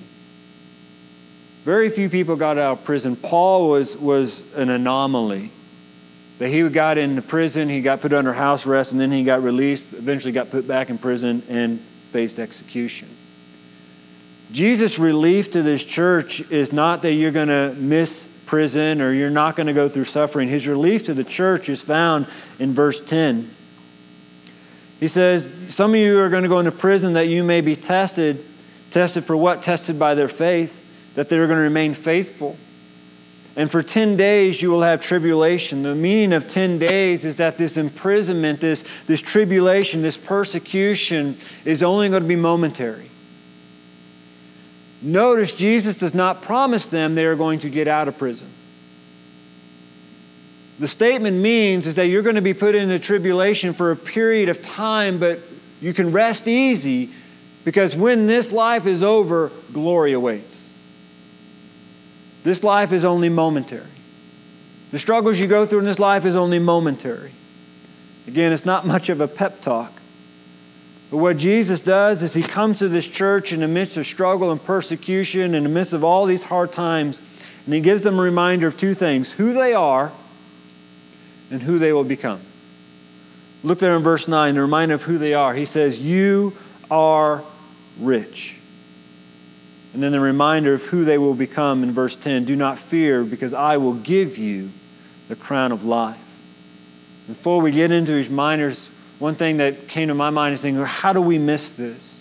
Very 1.64 1.90
few 1.90 2.10
people 2.10 2.36
got 2.36 2.58
out 2.58 2.80
of 2.80 2.86
prison. 2.86 3.16
Paul 3.16 3.70
was, 3.70 3.98
was 3.98 4.46
an 4.54 4.70
anomaly. 4.70 5.52
That 6.40 6.50
he 6.50 6.68
got 6.70 6.98
into 6.98 7.22
prison, 7.22 7.68
he 7.68 7.82
got 7.82 8.00
put 8.00 8.14
under 8.14 8.32
house 8.32 8.68
arrest, 8.68 8.92
and 8.92 9.02
then 9.02 9.12
he 9.12 9.24
got 9.24 9.42
released, 9.42 9.92
eventually 9.94 10.32
got 10.32 10.52
put 10.52 10.68
back 10.68 10.90
in 10.90 10.98
prison 10.98 11.44
and 11.50 11.80
faced 12.12 12.40
execution. 12.40 13.10
Jesus' 14.52 14.98
relief 14.98 15.52
to 15.52 15.62
this 15.62 15.84
church 15.84 16.50
is 16.52 16.72
not 16.72 17.02
that 17.02 17.14
you're 17.14 17.32
going 17.32 17.50
to 17.50 17.74
miss 17.78 18.30
prison 18.46 19.02
or 19.02 19.12
you're 19.12 19.30
not 19.30 19.56
going 19.56 19.68
to 19.68 19.74
go 19.74 19.90
through 19.90 20.06
suffering. 20.06 20.48
His 20.48 20.68
relief 20.68 21.04
to 21.06 21.14
the 21.14 21.24
church 21.24 21.70
is 21.70 21.84
found 21.84 22.28
in 22.60 22.74
verse 22.74 23.02
10. 23.02 23.52
He 25.00 25.08
says, 25.08 25.52
Some 25.70 25.94
of 25.94 26.00
you 26.00 26.20
are 26.20 26.30
going 26.30 26.44
to 26.44 26.50
go 26.50 26.60
into 26.60 26.72
prison 26.72 27.14
that 27.14 27.28
you 27.28 27.44
may 27.44 27.62
be 27.62 27.76
tested. 27.76 28.44
Tested 28.90 29.24
for 29.24 29.38
what? 29.38 29.62
Tested 29.62 30.00
by 30.00 30.16
their 30.16 30.30
faith, 30.30 31.14
that 31.16 31.30
they're 31.30 31.46
going 31.48 31.58
to 31.58 31.64
remain 31.64 31.94
faithful. 31.94 32.58
And 33.56 33.72
for 33.72 33.82
10 33.82 34.18
days 34.18 34.62
you 34.62 34.70
will 34.70 34.84
have 34.84 35.02
tribulation. 35.02 35.82
The 35.82 35.96
meaning 35.96 36.32
of 36.32 36.48
10 36.48 36.78
days 36.78 37.26
is 37.26 37.38
that 37.38 37.58
this 37.58 37.76
imprisonment, 37.76 38.60
this, 38.60 38.84
this 39.08 39.20
tribulation, 39.20 40.04
this 40.04 40.16
persecution 40.16 41.38
is 41.66 41.82
only 41.82 42.08
going 42.10 42.22
to 42.22 42.28
be 42.28 42.36
momentary. 42.36 43.10
Notice 45.02 45.56
Jesus 45.56 45.98
does 45.98 46.14
not 46.14 46.44
promise 46.44 46.86
them 46.86 47.16
they 47.16 47.26
are 47.26 47.36
going 47.36 47.60
to 47.60 47.70
get 47.70 47.88
out 47.88 48.08
of 48.08 48.18
prison. 48.18 48.48
The 50.80 50.88
statement 50.88 51.38
means 51.38 51.88
is 51.88 51.96
that 51.96 52.08
you're 52.08 52.22
going 52.22 52.36
to 52.36 52.42
be 52.42 52.54
put 52.54 52.76
into 52.76 53.00
tribulation 53.00 53.74
for 53.74 53.92
a 53.92 53.96
period 53.96 54.48
of 54.48 54.62
time, 54.62 55.18
but 55.20 55.40
you 55.82 55.94
can 55.94 56.12
rest 56.12 56.48
easy 56.48 57.12
because 57.64 57.96
when 57.96 58.28
this 58.28 58.52
life 58.52 58.86
is 58.86 59.02
over, 59.02 59.52
glory 59.74 60.14
awaits. 60.14 60.70
This 62.44 62.64
life 62.64 62.94
is 62.94 63.04
only 63.04 63.30
momentary. 63.30 63.84
The 64.92 65.00
struggles 65.00 65.40
you 65.40 65.48
go 65.48 65.66
through 65.66 65.80
in 65.80 65.86
this 65.86 66.00
life 66.00 66.26
is 66.26 66.36
only 66.36 66.60
momentary. 66.60 67.32
Again, 68.28 68.54
it's 68.54 68.66
not 68.66 68.86
much 68.86 69.10
of 69.10 69.20
a 69.20 69.28
pep 69.28 69.62
talk. 69.62 69.92
But 71.10 71.18
what 71.18 71.38
Jesus 71.38 71.82
does 71.82 72.22
is 72.22 72.34
he 72.34 72.44
comes 72.44 72.80
to 72.80 72.88
this 72.88 73.08
church 73.08 73.52
in 73.52 73.62
the 73.62 73.68
midst 73.68 73.98
of 73.98 74.06
struggle 74.06 74.52
and 74.52 74.64
persecution, 74.64 75.56
in 75.56 75.64
the 75.64 75.70
midst 75.70 75.94
of 75.94 76.04
all 76.04 76.26
these 76.26 76.46
hard 76.46 76.72
times, 76.72 77.20
and 77.66 77.74
he 77.74 77.82
gives 77.82 78.04
them 78.04 78.20
a 78.20 78.22
reminder 78.22 78.68
of 78.68 78.78
two 78.78 78.94
things 78.94 79.34
who 79.34 79.54
they 79.54 79.74
are 79.74 80.12
and 81.52 81.64
who 81.64 81.80
they 81.80 81.94
will 81.94 82.04
become. 82.04 82.42
Look 83.64 83.80
there 83.80 83.96
in 83.96 84.04
verse 84.04 84.28
9, 84.28 84.56
the 84.56 84.62
reminder 84.62 84.96
of 84.96 85.04
who 85.04 85.18
they 85.18 85.34
are. 85.34 85.54
He 85.54 85.66
says, 85.66 86.00
You 86.02 86.54
are 86.92 87.44
rich. 88.00 88.56
And 89.94 90.04
then 90.04 90.12
the 90.12 90.20
reminder 90.20 90.74
of 90.74 90.86
who 90.86 91.06
they 91.06 91.18
will 91.18 91.34
become 91.34 91.84
in 91.84 91.92
verse 91.92 92.16
10 92.16 92.46
Do 92.46 92.56
not 92.56 92.78
fear, 92.78 93.24
because 93.24 93.54
I 93.54 93.78
will 93.78 93.96
give 93.96 94.38
you 94.38 94.70
the 95.28 95.36
crown 95.36 95.72
of 95.72 95.84
life. 95.84 96.20
Before 97.28 97.60
we 97.62 97.72
get 97.72 97.92
into 97.92 98.14
these 98.14 98.30
minors, 98.30 98.88
one 99.20 99.36
thing 99.36 99.58
that 99.58 99.88
came 99.88 100.08
to 100.08 100.14
my 100.14 100.30
mind 100.30 100.54
is 100.54 100.62
thinking, 100.62 100.84
how 100.84 101.12
do 101.14 101.22
we 101.22 101.38
miss 101.38 101.72
this? 101.72 102.17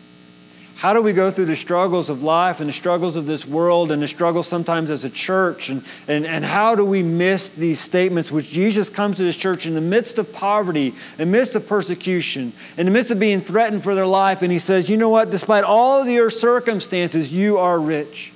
How 0.76 0.92
do 0.92 1.00
we 1.00 1.14
go 1.14 1.30
through 1.30 1.46
the 1.46 1.56
struggles 1.56 2.10
of 2.10 2.22
life 2.22 2.60
and 2.60 2.68
the 2.68 2.72
struggles 2.72 3.16
of 3.16 3.24
this 3.24 3.46
world 3.46 3.90
and 3.90 4.02
the 4.02 4.06
struggles 4.06 4.46
sometimes 4.46 4.90
as 4.90 5.04
a 5.04 5.10
church? 5.10 5.70
And, 5.70 5.82
and, 6.06 6.26
and 6.26 6.44
how 6.44 6.74
do 6.74 6.84
we 6.84 7.02
miss 7.02 7.48
these 7.48 7.80
statements 7.80 8.30
which 8.30 8.50
Jesus 8.50 8.90
comes 8.90 9.16
to 9.16 9.22
this 9.22 9.38
church 9.38 9.64
in 9.64 9.74
the 9.74 9.80
midst 9.80 10.18
of 10.18 10.34
poverty, 10.34 10.88
in 10.88 11.16
the 11.16 11.26
midst 11.26 11.54
of 11.54 11.66
persecution, 11.66 12.52
in 12.76 12.84
the 12.84 12.92
midst 12.92 13.10
of 13.10 13.18
being 13.18 13.40
threatened 13.40 13.84
for 13.84 13.94
their 13.94 14.06
life? 14.06 14.42
And 14.42 14.52
he 14.52 14.58
says, 14.58 14.90
You 14.90 14.98
know 14.98 15.08
what? 15.08 15.30
Despite 15.30 15.64
all 15.64 16.02
of 16.02 16.08
your 16.08 16.28
circumstances, 16.28 17.32
you 17.32 17.56
are 17.56 17.80
rich. 17.80 18.34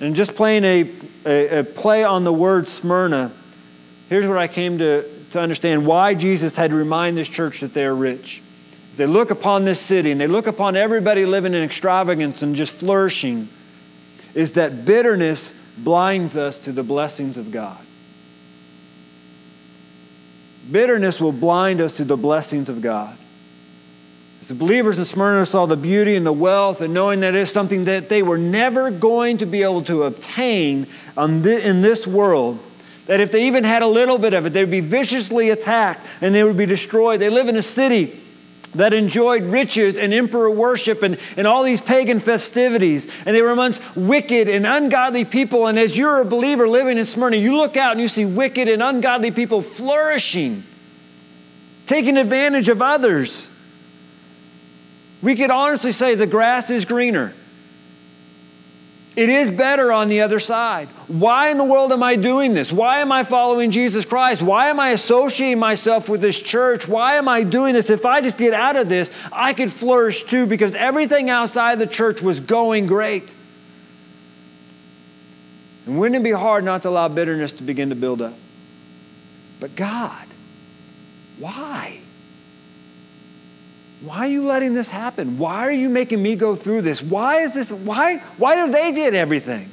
And 0.00 0.16
just 0.16 0.34
playing 0.34 0.64
a, 0.64 0.90
a, 1.26 1.58
a 1.58 1.64
play 1.64 2.04
on 2.04 2.24
the 2.24 2.32
word 2.32 2.66
Smyrna, 2.66 3.32
here's 4.08 4.26
what 4.26 4.38
I 4.38 4.48
came 4.48 4.78
to, 4.78 5.04
to 5.32 5.40
understand 5.40 5.84
why 5.84 6.14
Jesus 6.14 6.56
had 6.56 6.70
to 6.70 6.76
remind 6.76 7.18
this 7.18 7.28
church 7.28 7.60
that 7.60 7.74
they 7.74 7.84
are 7.84 7.94
rich 7.94 8.40
they 8.96 9.06
look 9.06 9.30
upon 9.30 9.64
this 9.64 9.80
city 9.80 10.10
and 10.10 10.20
they 10.20 10.26
look 10.26 10.46
upon 10.46 10.76
everybody 10.76 11.24
living 11.24 11.54
in 11.54 11.62
extravagance 11.62 12.42
and 12.42 12.54
just 12.54 12.72
flourishing, 12.72 13.48
is 14.34 14.52
that 14.52 14.84
bitterness 14.84 15.54
blinds 15.78 16.36
us 16.36 16.60
to 16.60 16.72
the 16.72 16.82
blessings 16.82 17.36
of 17.36 17.50
God. 17.50 17.78
Bitterness 20.70 21.20
will 21.20 21.32
blind 21.32 21.80
us 21.80 21.94
to 21.94 22.04
the 22.04 22.16
blessings 22.16 22.68
of 22.68 22.80
God. 22.80 23.16
As 24.40 24.48
the 24.48 24.54
believers 24.54 24.98
in 24.98 25.04
Smyrna 25.04 25.46
saw 25.46 25.66
the 25.66 25.76
beauty 25.76 26.16
and 26.16 26.26
the 26.26 26.32
wealth, 26.32 26.80
and 26.80 26.92
knowing 26.92 27.20
that 27.20 27.34
it's 27.34 27.50
something 27.50 27.84
that 27.84 28.08
they 28.08 28.22
were 28.22 28.38
never 28.38 28.90
going 28.90 29.38
to 29.38 29.46
be 29.46 29.62
able 29.62 29.82
to 29.84 30.04
obtain 30.04 30.86
in 31.16 31.42
this 31.42 32.06
world, 32.06 32.58
that 33.06 33.20
if 33.20 33.30
they 33.30 33.46
even 33.46 33.64
had 33.64 33.82
a 33.82 33.86
little 33.86 34.18
bit 34.18 34.34
of 34.34 34.46
it, 34.46 34.52
they'd 34.52 34.70
be 34.70 34.80
viciously 34.80 35.50
attacked 35.50 36.06
and 36.20 36.34
they 36.34 36.42
would 36.42 36.56
be 36.56 36.66
destroyed. 36.66 37.20
They 37.20 37.30
live 37.30 37.48
in 37.48 37.56
a 37.56 37.62
city 37.62 38.20
that 38.76 38.92
enjoyed 38.92 39.42
riches 39.42 39.96
and 39.98 40.12
emperor 40.12 40.50
worship 40.50 41.02
and, 41.02 41.18
and 41.36 41.46
all 41.46 41.62
these 41.62 41.80
pagan 41.80 42.20
festivities. 42.20 43.08
And 43.26 43.34
they 43.34 43.42
were 43.42 43.50
amongst 43.50 43.82
wicked 43.96 44.48
and 44.48 44.66
ungodly 44.66 45.24
people. 45.24 45.66
And 45.66 45.78
as 45.78 45.96
you're 45.96 46.20
a 46.20 46.24
believer 46.24 46.68
living 46.68 46.98
in 46.98 47.04
Smyrna, 47.04 47.36
you 47.36 47.56
look 47.56 47.76
out 47.76 47.92
and 47.92 48.00
you 48.00 48.08
see 48.08 48.24
wicked 48.24 48.68
and 48.68 48.82
ungodly 48.82 49.30
people 49.30 49.62
flourishing, 49.62 50.62
taking 51.86 52.16
advantage 52.16 52.68
of 52.68 52.82
others. 52.82 53.50
We 55.22 55.36
could 55.36 55.50
honestly 55.50 55.92
say 55.92 56.14
the 56.14 56.26
grass 56.26 56.70
is 56.70 56.84
greener. 56.84 57.32
It 59.16 59.30
is 59.30 59.50
better 59.50 59.90
on 59.92 60.08
the 60.08 60.20
other 60.20 60.38
side. 60.38 60.88
Why 61.08 61.48
in 61.48 61.56
the 61.56 61.64
world 61.64 61.90
am 61.90 62.02
I 62.02 62.16
doing 62.16 62.52
this? 62.52 62.70
Why 62.70 62.98
am 62.98 63.10
I 63.10 63.24
following 63.24 63.70
Jesus 63.70 64.04
Christ? 64.04 64.42
Why 64.42 64.68
am 64.68 64.78
I 64.78 64.90
associating 64.90 65.58
myself 65.58 66.10
with 66.10 66.20
this 66.20 66.40
church? 66.40 66.86
Why 66.86 67.14
am 67.14 67.26
I 67.26 67.42
doing 67.42 67.72
this? 67.72 67.88
If 67.88 68.04
I 68.04 68.20
just 68.20 68.36
get 68.36 68.52
out 68.52 68.76
of 68.76 68.90
this, 68.90 69.10
I 69.32 69.54
could 69.54 69.72
flourish 69.72 70.24
too 70.24 70.44
because 70.44 70.74
everything 70.74 71.30
outside 71.30 71.78
the 71.78 71.86
church 71.86 72.20
was 72.20 72.40
going 72.40 72.86
great. 72.86 73.34
And 75.86 75.98
wouldn't 75.98 76.20
it 76.20 76.24
be 76.24 76.32
hard 76.32 76.64
not 76.64 76.82
to 76.82 76.90
allow 76.90 77.08
bitterness 77.08 77.54
to 77.54 77.62
begin 77.62 77.88
to 77.88 77.94
build 77.94 78.20
up? 78.20 78.34
But 79.60 79.74
God, 79.76 80.26
Why? 81.38 82.00
Why 84.02 84.18
are 84.18 84.28
you 84.28 84.44
letting 84.44 84.74
this 84.74 84.90
happen? 84.90 85.38
Why 85.38 85.66
are 85.66 85.72
you 85.72 85.88
making 85.88 86.22
me 86.22 86.36
go 86.36 86.54
through 86.54 86.82
this? 86.82 87.02
Why 87.02 87.40
is 87.40 87.54
this? 87.54 87.72
Why, 87.72 88.18
why 88.36 88.66
do 88.66 88.70
they 88.70 88.92
get 88.92 89.14
everything? 89.14 89.70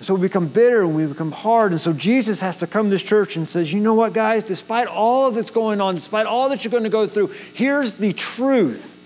So 0.00 0.14
we 0.14 0.22
become 0.22 0.48
bitter 0.48 0.82
and 0.82 0.94
we 0.94 1.06
become 1.06 1.32
hard. 1.32 1.72
And 1.72 1.80
so 1.80 1.92
Jesus 1.92 2.40
has 2.40 2.58
to 2.58 2.66
come 2.66 2.86
to 2.86 2.90
this 2.90 3.02
church 3.02 3.36
and 3.36 3.48
says, 3.48 3.72
you 3.72 3.80
know 3.80 3.94
what, 3.94 4.12
guys, 4.12 4.44
despite 4.44 4.86
all 4.86 5.26
of 5.26 5.34
that's 5.34 5.50
going 5.50 5.80
on, 5.80 5.96
despite 5.96 6.26
all 6.26 6.48
that 6.50 6.64
you're 6.64 6.70
going 6.70 6.84
to 6.84 6.88
go 6.88 7.06
through, 7.06 7.28
here's 7.54 7.94
the 7.94 8.12
truth. 8.12 8.96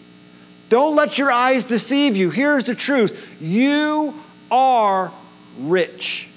Don't 0.69 0.97
let 0.97 1.19
your 1.19 1.31
eyes 1.31 1.65
deceive 1.65 2.17
you. 2.17 2.31
Here's 2.31 2.65
the 2.65 2.75
truth. 2.75 3.39
You 3.41 4.15
are 4.51 5.13
rich. 5.59 6.29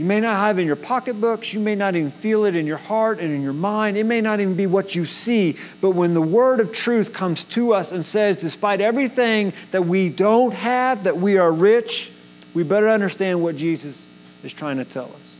You 0.00 0.06
may 0.06 0.18
not 0.18 0.36
have 0.36 0.58
in 0.58 0.66
your 0.66 0.76
pocketbooks. 0.76 1.52
You 1.52 1.60
may 1.60 1.74
not 1.74 1.94
even 1.94 2.10
feel 2.10 2.46
it 2.46 2.56
in 2.56 2.66
your 2.66 2.78
heart 2.78 3.20
and 3.20 3.34
in 3.34 3.42
your 3.42 3.52
mind. 3.52 3.98
It 3.98 4.04
may 4.04 4.22
not 4.22 4.40
even 4.40 4.54
be 4.54 4.64
what 4.66 4.94
you 4.94 5.04
see. 5.04 5.58
But 5.82 5.90
when 5.90 6.14
the 6.14 6.22
word 6.22 6.58
of 6.58 6.72
truth 6.72 7.12
comes 7.12 7.44
to 7.44 7.74
us 7.74 7.92
and 7.92 8.02
says, 8.02 8.38
despite 8.38 8.80
everything 8.80 9.52
that 9.72 9.84
we 9.84 10.08
don't 10.08 10.54
have, 10.54 11.04
that 11.04 11.18
we 11.18 11.36
are 11.36 11.52
rich, 11.52 12.12
we 12.54 12.62
better 12.62 12.88
understand 12.88 13.42
what 13.42 13.58
Jesus 13.58 14.08
is 14.42 14.54
trying 14.54 14.78
to 14.78 14.86
tell 14.86 15.04
us. 15.16 15.38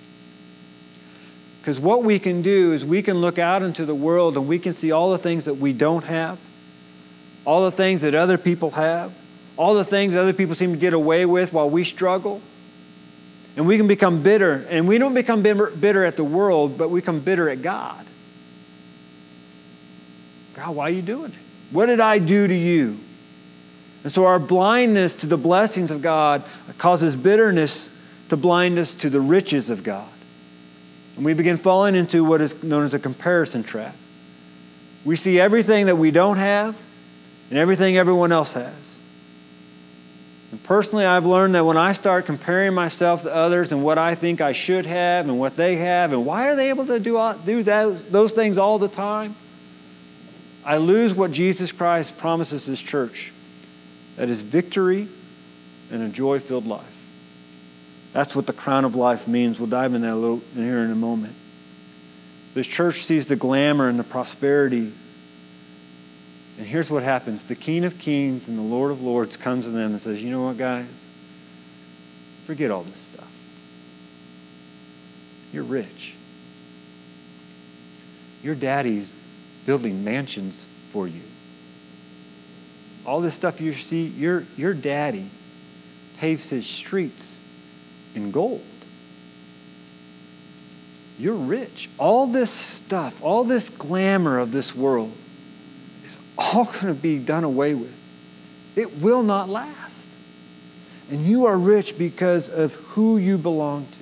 Because 1.62 1.80
what 1.80 2.04
we 2.04 2.18
can 2.18 2.42
do 2.42 2.74
is 2.74 2.84
we 2.84 3.00
can 3.00 3.16
look 3.22 3.38
out 3.38 3.62
into 3.62 3.86
the 3.86 3.94
world 3.94 4.36
and 4.36 4.46
we 4.46 4.58
can 4.58 4.74
see 4.74 4.92
all 4.92 5.10
the 5.10 5.16
things 5.16 5.46
that 5.46 5.54
we 5.54 5.72
don't 5.72 6.04
have, 6.04 6.38
all 7.46 7.64
the 7.64 7.70
things 7.70 8.02
that 8.02 8.14
other 8.14 8.36
people 8.36 8.72
have, 8.72 9.10
all 9.56 9.72
the 9.72 9.86
things 9.86 10.14
other 10.14 10.34
people 10.34 10.54
seem 10.54 10.72
to 10.72 10.78
get 10.78 10.92
away 10.92 11.24
with 11.24 11.54
while 11.54 11.70
we 11.70 11.82
struggle. 11.82 12.42
And 13.56 13.66
we 13.66 13.76
can 13.76 13.86
become 13.86 14.22
bitter. 14.22 14.66
And 14.70 14.86
we 14.86 14.98
don't 14.98 15.14
become 15.14 15.42
bitter 15.42 16.04
at 16.04 16.16
the 16.16 16.24
world, 16.24 16.78
but 16.78 16.88
we 16.90 17.00
become 17.00 17.20
bitter 17.20 17.48
at 17.48 17.62
God. 17.62 18.06
God, 20.54 20.76
why 20.76 20.84
are 20.84 20.90
you 20.90 21.02
doing 21.02 21.32
it? 21.32 21.38
What 21.70 21.86
did 21.86 22.00
I 22.00 22.18
do 22.18 22.46
to 22.46 22.54
you? 22.54 22.98
And 24.02 24.12
so 24.12 24.24
our 24.24 24.38
blindness 24.38 25.16
to 25.16 25.26
the 25.26 25.36
blessings 25.36 25.90
of 25.90 26.02
God 26.02 26.42
causes 26.78 27.14
bitterness 27.14 27.90
to 28.30 28.36
blind 28.36 28.78
us 28.78 28.94
to 28.96 29.10
the 29.10 29.20
riches 29.20 29.70
of 29.70 29.84
God. 29.84 30.08
And 31.16 31.24
we 31.24 31.34
begin 31.34 31.58
falling 31.58 31.94
into 31.94 32.24
what 32.24 32.40
is 32.40 32.62
known 32.62 32.84
as 32.84 32.94
a 32.94 32.98
comparison 32.98 33.62
trap. 33.62 33.94
We 35.04 35.16
see 35.16 35.38
everything 35.38 35.86
that 35.86 35.96
we 35.96 36.10
don't 36.10 36.38
have 36.38 36.80
and 37.50 37.58
everything 37.58 37.96
everyone 37.96 38.32
else 38.32 38.52
has. 38.54 38.89
And 40.50 40.62
personally, 40.64 41.04
I've 41.04 41.26
learned 41.26 41.54
that 41.54 41.64
when 41.64 41.76
I 41.76 41.92
start 41.92 42.26
comparing 42.26 42.74
myself 42.74 43.22
to 43.22 43.34
others 43.34 43.70
and 43.70 43.84
what 43.84 43.98
I 43.98 44.14
think 44.14 44.40
I 44.40 44.52
should 44.52 44.84
have 44.86 45.28
and 45.28 45.38
what 45.38 45.56
they 45.56 45.76
have, 45.76 46.12
and 46.12 46.26
why 46.26 46.48
are 46.48 46.56
they 46.56 46.70
able 46.70 46.86
to 46.86 46.98
do, 46.98 47.16
all, 47.16 47.34
do 47.34 47.62
those, 47.62 48.04
those 48.04 48.32
things 48.32 48.58
all 48.58 48.78
the 48.78 48.88
time, 48.88 49.36
I 50.64 50.78
lose 50.78 51.14
what 51.14 51.30
Jesus 51.30 51.72
Christ 51.72 52.18
promises 52.18 52.66
His 52.66 52.82
church 52.82 53.32
that 54.16 54.28
is 54.28 54.42
victory 54.42 55.08
and 55.90 56.02
a 56.02 56.08
joy 56.08 56.40
filled 56.40 56.66
life. 56.66 56.84
That's 58.12 58.34
what 58.34 58.46
the 58.46 58.52
crown 58.52 58.84
of 58.84 58.96
life 58.96 59.28
means. 59.28 59.60
We'll 59.60 59.68
dive 59.68 59.94
in 59.94 60.02
that 60.02 60.12
a 60.12 60.16
little 60.16 60.42
in 60.56 60.64
here 60.64 60.80
in 60.80 60.90
a 60.90 60.96
moment. 60.96 61.34
This 62.54 62.66
church 62.66 63.04
sees 63.04 63.28
the 63.28 63.36
glamour 63.36 63.88
and 63.88 63.98
the 63.98 64.04
prosperity 64.04 64.92
and 66.60 66.68
here's 66.68 66.90
what 66.90 67.02
happens 67.02 67.44
the 67.44 67.54
King 67.54 67.86
of 67.86 67.98
Kings 67.98 68.46
and 68.46 68.58
the 68.58 68.62
Lord 68.62 68.90
of 68.90 69.00
Lords 69.00 69.38
comes 69.38 69.64
to 69.64 69.70
them 69.70 69.92
and 69.92 70.00
says, 70.00 70.22
You 70.22 70.30
know 70.30 70.42
what, 70.42 70.58
guys? 70.58 71.06
Forget 72.44 72.70
all 72.70 72.82
this 72.82 72.98
stuff. 72.98 73.32
You're 75.54 75.64
rich. 75.64 76.14
Your 78.42 78.54
daddy's 78.54 79.10
building 79.64 80.04
mansions 80.04 80.66
for 80.92 81.08
you. 81.08 81.22
All 83.06 83.22
this 83.22 83.32
stuff 83.32 83.62
you 83.62 83.72
see, 83.72 84.04
your, 84.04 84.44
your 84.58 84.74
daddy 84.74 85.30
paves 86.18 86.50
his 86.50 86.66
streets 86.66 87.40
in 88.14 88.32
gold. 88.32 88.60
You're 91.18 91.36
rich. 91.36 91.88
All 91.96 92.26
this 92.26 92.50
stuff, 92.50 93.24
all 93.24 93.44
this 93.44 93.70
glamour 93.70 94.38
of 94.38 94.52
this 94.52 94.74
world 94.74 95.14
all 96.40 96.64
going 96.64 96.86
to 96.86 96.94
be 96.94 97.18
done 97.18 97.44
away 97.44 97.74
with. 97.74 97.96
It 98.76 99.00
will 99.00 99.22
not 99.22 99.48
last. 99.48 100.08
And 101.10 101.26
you 101.26 101.46
are 101.46 101.58
rich 101.58 101.98
because 101.98 102.48
of 102.48 102.74
who 102.74 103.18
you 103.18 103.36
belong 103.36 103.86
to. 103.86 103.98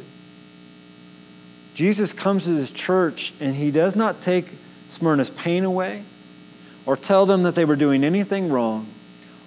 Jesus 1.75 2.13
comes 2.13 2.45
to 2.45 2.51
this 2.51 2.71
church 2.71 3.33
and 3.41 3.55
he 3.55 3.71
does 3.71 3.97
not 3.97 4.21
take 4.21 4.47
Smyrna's 4.89 5.31
pain 5.31 5.65
away 5.65 6.03
or 6.87 6.97
tell 6.97 7.27
them 7.27 7.45
that 7.45 7.55
they 7.55 7.65
were 7.65 7.77
doing 7.77 8.05
anything 8.05 8.51
wrong. 8.51 8.87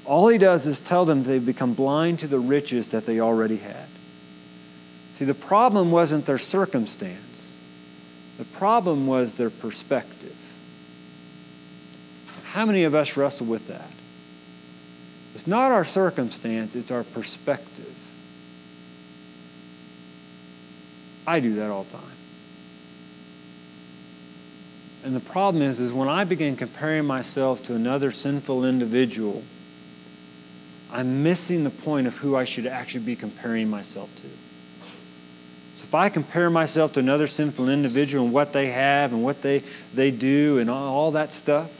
All 0.06 0.28
he 0.28 0.38
does 0.38 0.66
is 0.66 0.80
tell 0.80 1.06
them 1.06 1.24
they've 1.24 1.46
become 1.46 1.74
blind 1.74 2.20
to 2.20 2.28
the 2.28 2.40
riches 2.40 2.90
that 2.90 3.06
they 3.06 3.20
already 3.20 3.58
had. 3.58 3.88
See, 5.18 5.26
the 5.26 5.34
problem 5.34 5.92
wasn't 5.92 6.26
their 6.26 6.38
circumstance, 6.38 7.56
the 8.38 8.46
problem 8.46 9.08
was 9.08 9.36
their 9.36 9.50
perspective. 9.50 10.31
How 12.52 12.66
many 12.66 12.84
of 12.84 12.94
us 12.94 13.16
wrestle 13.16 13.46
with 13.46 13.68
that? 13.70 13.90
It's 15.36 15.48
not 15.48 15.72
our 15.72 15.86
circumstance, 15.86 16.76
it's 16.76 16.92
our 16.92 17.06
perspective. 17.06 17.96
I 21.26 21.40
do 21.40 21.56
that 21.56 21.72
all 21.72 21.86
the 21.86 21.94
time. 21.94 22.04
And 25.06 25.16
the 25.16 25.22
problem 25.22 25.64
is, 25.64 25.80
is 25.80 25.94
when 25.94 26.10
I 26.10 26.26
begin 26.26 26.58
comparing 26.58 27.06
myself 27.06 27.64
to 27.68 27.74
another 27.74 28.12
sinful 28.12 28.66
individual, 28.66 29.44
I'm 30.92 31.24
missing 31.24 31.64
the 31.64 31.70
point 31.70 32.06
of 32.06 32.18
who 32.18 32.36
I 32.36 32.44
should 32.44 32.68
actually 32.68 33.06
be 33.06 33.16
comparing 33.16 33.70
myself 33.70 34.14
to. 34.18 34.28
So 35.78 35.84
if 35.84 35.96
I 35.96 36.10
compare 36.10 36.50
myself 36.50 36.92
to 36.94 37.00
another 37.00 37.28
sinful 37.28 37.70
individual 37.70 38.26
and 38.26 38.34
what 38.34 38.52
they 38.52 38.72
have 38.72 39.14
and 39.14 39.24
what 39.24 39.42
they, 39.42 39.64
they 39.94 40.12
do 40.12 40.60
and 40.60 40.70
all, 40.70 41.12
that 41.12 41.32
stuff, 41.32 41.72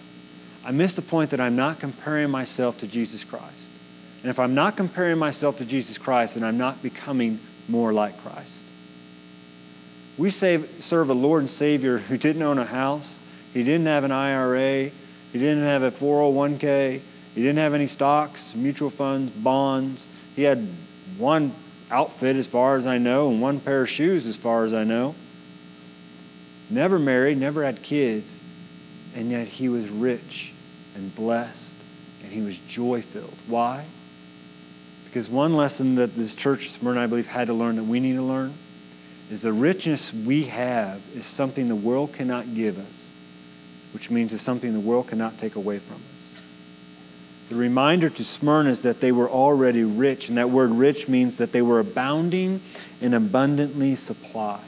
I 0.64 0.72
miss 0.72 0.94
the 0.94 1.02
point 1.02 1.32
that 1.32 1.40
I'm 1.40 1.56
not 1.56 1.80
comparing 1.80 2.30
myself 2.30 2.78
to 2.80 2.88
Jesus 2.88 3.24
Christ. 3.24 3.72
And 4.22 4.30
if 4.30 4.40
I'm 4.40 4.54
not 4.54 4.78
comparing 4.78 5.18
myself 5.18 5.58
to 5.58 5.66
Jesus 5.66 5.98
Christ, 5.98 6.36
then 6.36 6.44
I'm 6.44 6.58
not 6.58 6.84
becoming 6.84 7.40
more 7.68 7.92
like 7.92 8.22
Christ. 8.22 8.64
We 10.18 10.30
save, 10.30 10.70
serve 10.80 11.10
a 11.10 11.14
Lord 11.14 11.42
and 11.42 11.50
Savior 11.50 11.98
who 11.98 12.18
didn't 12.18 12.44
own 12.44 12.60
a 12.60 12.66
house, 12.66 13.18
he 13.54 13.64
didn't 13.64 13.88
have 13.88 14.04
an 14.04 14.12
IRA, 14.12 14.92
he 15.34 15.40
didn't 15.40 15.64
have 15.64 15.82
a 15.82 15.90
401k, 15.90 17.02
he 17.34 17.42
didn't 17.42 17.58
have 17.58 17.74
any 17.74 17.88
stocks, 17.88 18.54
mutual 18.54 18.92
funds, 18.92 19.32
bonds. 19.32 20.10
He 20.36 20.44
had 20.44 20.68
one 21.18 21.54
outfit, 21.90 22.36
as 22.36 22.46
far 22.46 22.78
as 22.78 22.86
I 22.86 22.98
know, 23.00 23.30
and 23.30 23.42
one 23.42 23.60
pair 23.60 23.82
of 23.82 23.90
shoes, 23.90 24.26
as 24.26 24.38
far 24.38 24.64
as 24.64 24.74
I 24.74 24.84
know. 24.84 25.16
Never 26.70 27.00
married, 27.00 27.38
never 27.38 27.66
had 27.66 27.82
kids, 27.82 28.40
and 29.16 29.32
yet 29.32 29.48
he 29.48 29.68
was 29.68 29.90
rich 29.90 30.51
and 30.96 31.16
blessed, 31.16 31.76
and 32.24 32.32
he 32.32 32.42
was 32.42 32.58
joy 32.60 33.02
filled. 33.02 33.38
Why? 33.48 33.86
Because 35.06 35.28
one 35.28 35.56
lesson 35.56 35.96
that 35.96 36.16
this 36.16 36.34
church 36.36 36.70
Smyrna, 36.70 37.02
I 37.02 37.08
believe, 37.08 37.28
had 37.28 37.48
to 37.48 37.54
learn 37.54 37.76
that 37.76 37.84
we 37.84 38.00
need 38.00 38.16
to 38.16 38.22
learn 38.22 38.54
is 39.30 39.42
the 39.42 39.54
richness 39.54 40.14
we 40.14 40.46
have 40.46 41.02
is 41.16 41.26
something 41.26 41.68
the 41.68 41.76
world 41.76 42.14
cannot 42.14 42.54
give 42.54 42.78
us, 42.78 43.14
which 43.94 44.10
means 44.10 44.34
it's 44.34 44.42
something 44.42 44.74
the 44.74 44.80
world 44.80 45.08
cannot 45.08 45.38
take 45.38 45.56
away 45.56 45.80
from 45.80 45.96
us. 45.96 46.34
The 47.50 47.56
reminder 47.56 48.08
to 48.08 48.24
Smyrna 48.24 48.70
is 48.70 48.82
that 48.84 49.02
they 49.02 49.12
were 49.12 49.30
already 49.30 49.84
rich, 49.84 50.30
and 50.30 50.38
that 50.38 50.50
word 50.50 50.72
rich 50.72 51.10
means 51.10 51.38
that 51.38 51.52
they 51.52 51.62
were 51.62 51.80
abounding 51.80 52.62
and 53.02 53.14
abundantly 53.14 53.96
supplied. 53.96 54.62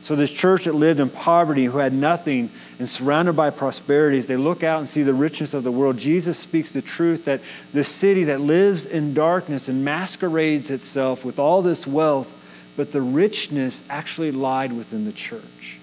So, 0.00 0.16
this 0.16 0.32
church 0.32 0.64
that 0.64 0.74
lived 0.74 1.00
in 1.00 1.10
poverty, 1.10 1.66
who 1.66 1.76
had 1.76 1.92
nothing, 1.92 2.48
and 2.78 2.88
surrounded 2.88 3.34
by 3.34 3.50
prosperities, 3.50 4.26
they 4.28 4.36
look 4.36 4.62
out 4.62 4.78
and 4.78 4.88
see 4.88 5.02
the 5.02 5.14
richness 5.14 5.54
of 5.54 5.64
the 5.64 5.72
world. 5.72 5.98
Jesus 5.98 6.38
speaks 6.38 6.70
the 6.70 6.82
truth 6.82 7.24
that 7.24 7.40
the 7.72 7.82
city 7.82 8.24
that 8.24 8.40
lives 8.40 8.86
in 8.86 9.14
darkness 9.14 9.68
and 9.68 9.84
masquerades 9.84 10.70
itself 10.70 11.24
with 11.24 11.38
all 11.38 11.60
this 11.60 11.86
wealth, 11.86 12.34
but 12.76 12.92
the 12.92 13.00
richness 13.00 13.82
actually 13.90 14.30
lied 14.30 14.72
within 14.72 15.04
the 15.04 15.12
church. 15.12 15.78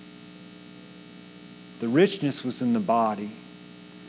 The 1.79 1.89
richness 1.89 2.43
was 2.43 2.61
in 2.61 2.73
the 2.73 2.79
body. 2.79 3.31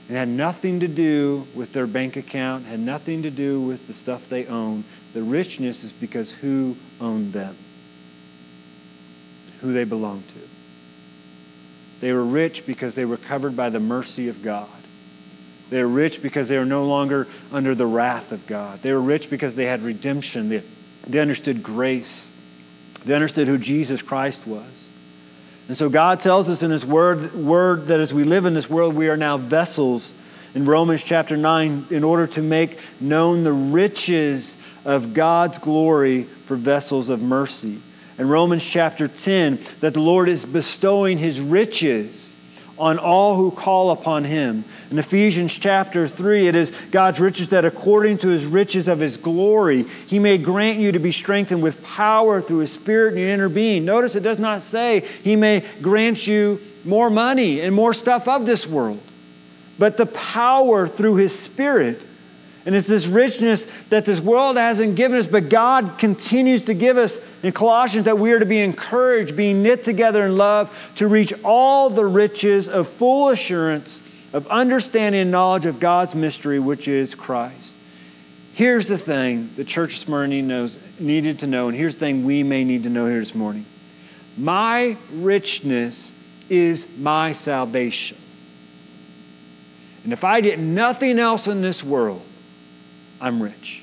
It 0.09 0.13
had 0.13 0.29
nothing 0.29 0.79
to 0.81 0.89
do 0.89 1.49
with 1.55 1.73
their 1.73 1.89
bank 1.89 2.17
account, 2.17 2.67
had 2.67 2.79
nothing 2.79 3.25
to 3.25 3.31
do 3.31 3.61
with 3.61 3.89
the 3.89 3.93
stuff 3.93 4.29
they 4.29 4.47
own. 4.47 4.85
The 5.13 5.23
richness 5.23 5.83
is 5.83 5.91
because 5.91 6.31
who 6.31 6.77
owned 7.01 7.33
them 7.33 7.57
who 9.61 9.73
they 9.73 9.85
belonged 9.85 10.29
to. 10.29 10.46
They 12.01 12.13
were 12.13 12.25
rich 12.25 12.67
because 12.67 12.95
they 12.95 13.05
were 13.05 13.17
covered 13.17 13.57
by 13.57 13.71
the 13.71 13.81
mercy 13.81 14.29
of 14.29 14.43
God. 14.43 14.69
They 15.71 15.83
were 15.83 15.89
rich 15.89 16.23
because 16.23 16.49
they 16.49 16.59
were 16.59 16.65
no 16.65 16.85
longer 16.85 17.27
under 17.53 17.75
the 17.75 17.87
wrath 17.87 18.33
of 18.33 18.47
God. 18.47 18.83
They 18.83 18.93
were 18.93 19.01
rich 19.01 19.31
because 19.31 19.55
they 19.55 19.65
had 19.65 19.83
redemption. 19.83 20.49
They, 20.49 20.63
they 21.07 21.19
understood 21.19 21.63
grace. 21.63 22.31
They 23.05 23.15
understood 23.15 23.49
who 23.49 23.59
Jesus 23.59 24.03
Christ 24.03 24.47
was. 24.47 24.89
And 25.69 25.77
so 25.77 25.89
God 25.89 26.21
tells 26.21 26.49
us 26.49 26.63
in 26.63 26.71
His 26.71 26.87
word, 26.87 27.35
word 27.35 27.87
that 27.89 27.99
as 27.99 28.15
we 28.15 28.23
live 28.23 28.47
in 28.47 28.55
this 28.55 28.71
world, 28.71 28.95
we 28.95 29.09
are 29.09 29.17
now 29.17 29.37
vessels 29.37 30.13
in 30.55 30.65
Romans 30.65 31.03
chapter 31.03 31.37
9 31.37 31.87
in 31.91 32.05
order 32.05 32.27
to 32.29 32.43
make 32.43 32.79
known 33.01 33.43
the 33.43 33.53
riches 33.53 34.57
of 34.85 35.13
God's 35.13 35.59
glory 35.59 36.23
for 36.23 36.55
vessels 36.55 37.11
of 37.11 37.21
mercy. 37.21 37.81
In 38.19 38.29
Romans 38.29 38.65
chapter 38.65 39.09
10, 39.09 39.59
that 39.81 39.95
the 39.95 40.01
Lord 40.01 40.29
is 40.29 40.45
bestowing 40.45 41.19
His 41.19 41.41
riches 41.41 42.27
on 42.79 42.99
all 42.99 43.37
who 43.37 43.51
call 43.51 43.91
upon 43.91 44.25
him. 44.25 44.65
In 44.91 44.99
Ephesians 44.99 45.59
chapter 45.59 46.07
3, 46.07 46.49
it 46.49 46.55
is 46.55 46.71
God's 46.91 47.21
riches 47.21 47.49
that 47.49 47.65
according 47.65 48.19
to 48.19 48.29
his 48.29 48.45
riches 48.45 48.89
of 48.89 49.01
his 49.01 49.17
glory, 49.17 49.85
he 49.85 50.19
may 50.19 50.39
grant 50.39 50.79
you 50.79 50.93
to 50.93 50.99
be 50.99 51.13
strengthened 51.13 51.63
with 51.63 51.83
power 51.83 52.41
through 52.41 52.59
his 52.59 52.73
spirit 52.73 53.15
in 53.15 53.21
your 53.21 53.29
inner 53.31 53.49
being. 53.49 53.85
Notice 53.85 54.15
it 54.15 54.23
does 54.23 54.39
not 54.39 54.63
say 54.63 55.01
he 55.23 55.37
may 55.37 55.65
grant 55.81 56.27
you 56.27 56.61
more 56.85 57.11
money 57.11 57.61
and 57.61 57.75
more 57.75 57.95
stuff 57.95 58.29
of 58.29 58.47
this 58.47 58.67
world, 58.67 59.01
but 59.79 59.97
the 59.97 60.07
power 60.07 60.87
through 60.87 61.17
his 61.17 61.37
spirit 61.37 62.01
and 62.67 62.75
it's 62.75 62.89
this 62.89 63.07
richness 63.07 63.67
that 63.91 64.05
this 64.05 64.19
world 64.19 64.57
hasn't 64.57 64.97
given 64.97 65.19
us, 65.19 65.29
but 65.29 65.49
God 65.49 65.99
continues 65.99 66.65
to 66.65 66.75
give 66.75 66.97
us 66.97 67.21
in 67.45 67.53
Colossians 67.53 68.07
that 68.07 68.19
we 68.19 68.33
are 68.33 68.41
to 68.41 68.45
be 68.45 68.59
encouraged, 68.59 69.37
being 69.37 69.63
knit 69.63 69.85
together 69.85 70.27
in 70.27 70.37
love, 70.37 70.77
to 70.97 71.07
reach 71.07 71.33
all 71.45 71.89
the 71.89 72.05
riches 72.05 72.69
of 72.69 72.89
full 72.89 73.29
assurance 73.29 74.01
of 74.33 74.49
understanding 74.49 75.21
and 75.21 75.31
knowledge 75.31 75.65
of 75.65 75.79
God's 75.79 76.17
mystery, 76.17 76.59
which 76.59 76.89
is 76.89 77.15
Christ. 77.15 77.75
Here's 78.53 78.89
the 78.89 78.99
thing 78.99 79.51
the 79.55 79.65
church 79.65 79.95
of 79.95 80.01
Smyrna 80.01 80.43
knows, 80.43 80.77
needed 80.99 81.39
to 81.41 81.47
know, 81.47 81.69
and 81.69 81.77
here's 81.77 81.95
the 81.95 82.01
thing 82.01 82.25
we 82.25 82.43
may 82.43 82.65
need 82.65 82.83
to 82.83 82.91
know 82.91 83.07
here 83.07 83.21
this 83.21 83.35
morning. 83.35 83.65
My 84.37 84.97
richness 85.13 86.13
is 86.51 86.89
my 86.99 87.33
salvation. 87.33 88.19
And 90.03 90.13
if 90.13 90.25
I 90.25 90.41
get 90.41 90.59
nothing 90.59 91.21
else 91.21 91.47
in 91.47 91.63
this 91.63 91.85
world, 91.85 92.26
I'm 93.21 93.43
rich. 93.43 93.83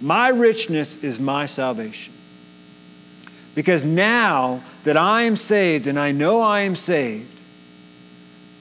My 0.00 0.28
richness 0.28 0.96
is 1.02 1.18
my 1.18 1.46
salvation. 1.46 2.12
Because 3.54 3.84
now 3.84 4.62
that 4.84 4.96
I 4.96 5.22
am 5.22 5.36
saved 5.36 5.86
and 5.86 5.98
I 5.98 6.12
know 6.12 6.42
I 6.42 6.60
am 6.60 6.76
saved, 6.76 7.32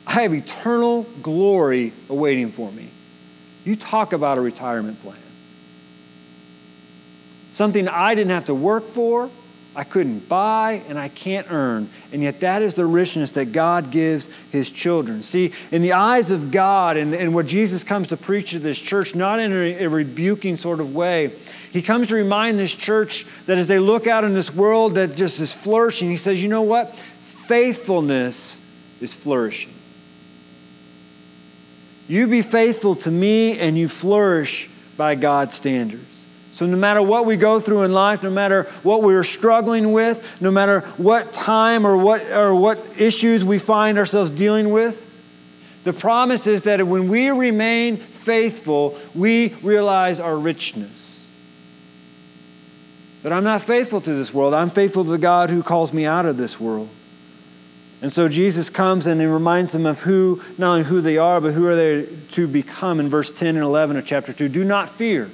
I 0.08 0.22
have 0.22 0.34
eternal 0.34 1.04
glory 1.22 1.92
awaiting 2.10 2.52
for 2.52 2.72
me. 2.72 2.90
You 3.66 3.76
talk 3.76 4.14
about 4.14 4.38
a 4.38 4.42
retirement 4.42 5.02
plan. 5.02 5.18
Something 7.52 7.88
I 7.88 8.16
didn't 8.16 8.32
have 8.32 8.46
to 8.46 8.56
work 8.56 8.88
for, 8.90 9.30
I 9.76 9.84
couldn't 9.84 10.30
buy 10.30 10.84
and 10.88 10.98
I 10.98 11.10
can't 11.10 11.52
earn. 11.52 11.90
And 12.12 12.22
yet, 12.22 12.40
that 12.42 12.62
is 12.62 12.76
the 12.76 12.86
richness 12.86 13.32
that 13.32 13.52
God 13.52 13.92
gives 13.92 14.30
His 14.52 14.72
children. 14.72 15.22
See, 15.22 15.52
in 15.72 15.82
the 15.82 15.94
eyes 15.94 16.32
of 16.32 16.52
God 16.52 16.98
and, 16.98 17.14
and 17.14 17.34
what 17.34 17.46
Jesus 17.46 17.84
comes 17.84 18.10
to 18.10 18.18
preach 18.18 18.52
to 18.52 18.60
this 18.60 18.80
church, 18.80 19.16
not 19.16 19.40
in 19.40 19.52
a, 19.52 19.86
a 19.86 19.90
rebuking 19.90 20.56
sort 20.56 20.80
of 20.80 20.96
way, 20.96 21.32
He 21.72 21.82
comes 21.82 22.08
to 22.08 22.16
remind 22.16 22.58
this 22.60 22.76
church 22.76 23.26
that 23.48 23.58
as 23.58 23.68
they 23.68 23.80
look 23.80 24.08
out 24.08 24.24
in 24.24 24.34
this 24.34 24.54
world 24.54 24.96
that 24.96 25.16
just 25.16 25.40
is 25.40 25.54
flourishing, 25.54 26.10
He 26.10 26.18
says, 26.18 26.42
you 26.42 26.48
know 26.48 26.62
what? 26.62 26.96
Faithfulness 27.48 28.62
is 29.02 29.14
flourishing. 29.14 29.74
You 32.08 32.28
be 32.28 32.42
faithful 32.44 32.96
to 32.98 33.12
me 33.12 33.58
and 33.60 33.78
you 33.78 33.88
flourish 33.88 34.70
by 34.96 35.16
God's 35.16 35.56
standards. 35.56 36.15
So, 36.56 36.66
no 36.66 36.78
matter 36.78 37.02
what 37.02 37.26
we 37.26 37.36
go 37.36 37.60
through 37.60 37.82
in 37.82 37.92
life, 37.92 38.24
no 38.24 38.30
matter 38.30 38.64
what 38.82 39.04
we're 39.04 39.26
struggling 39.26 39.92
with, 39.92 40.42
no 40.42 40.52
matter 40.52 40.80
what 40.96 41.34
time 41.34 41.86
or 41.86 41.98
what, 41.98 42.26
or 42.32 42.56
what 42.56 42.80
issues 42.98 43.44
we 43.44 43.60
find 43.60 43.98
ourselves 43.98 44.30
dealing 44.30 44.70
with, 44.70 45.04
the 45.84 45.92
promise 45.92 46.48
is 46.48 46.62
that 46.62 46.88
when 46.88 47.10
we 47.10 47.30
remain 47.30 47.98
faithful, 47.98 48.98
we 49.14 49.50
realize 49.64 50.22
our 50.22 50.38
richness. 50.38 51.28
That 53.24 53.34
I'm 53.34 53.44
not 53.44 53.62
faithful 53.62 54.00
to 54.00 54.14
this 54.14 54.34
world, 54.34 54.54
I'm 54.54 54.70
faithful 54.70 55.04
to 55.04 55.12
the 55.12 55.18
God 55.18 55.50
who 55.50 55.62
calls 55.62 55.92
me 55.92 56.06
out 56.06 56.26
of 56.26 56.38
this 56.38 56.58
world. 56.58 56.88
And 58.02 58.10
so 58.10 58.30
Jesus 58.30 58.70
comes 58.70 59.08
and 59.08 59.20
he 59.20 59.28
reminds 59.28 59.74
them 59.74 59.86
of 59.86 60.04
who, 60.04 60.42
not 60.58 60.72
only 60.72 60.84
who 60.86 61.02
they 61.02 61.18
are, 61.18 61.42
but 61.42 61.54
who 61.54 61.68
are 61.68 61.76
they 61.76 62.08
to 62.30 62.48
become 62.48 63.02
in 63.02 63.10
verse 63.10 63.34
10 63.34 63.58
and 63.58 63.66
11 63.66 63.98
of 63.98 64.06
chapter 64.06 64.32
2. 64.32 64.48
Do 64.48 64.64
not 64.64 64.88
fear. 64.88 65.30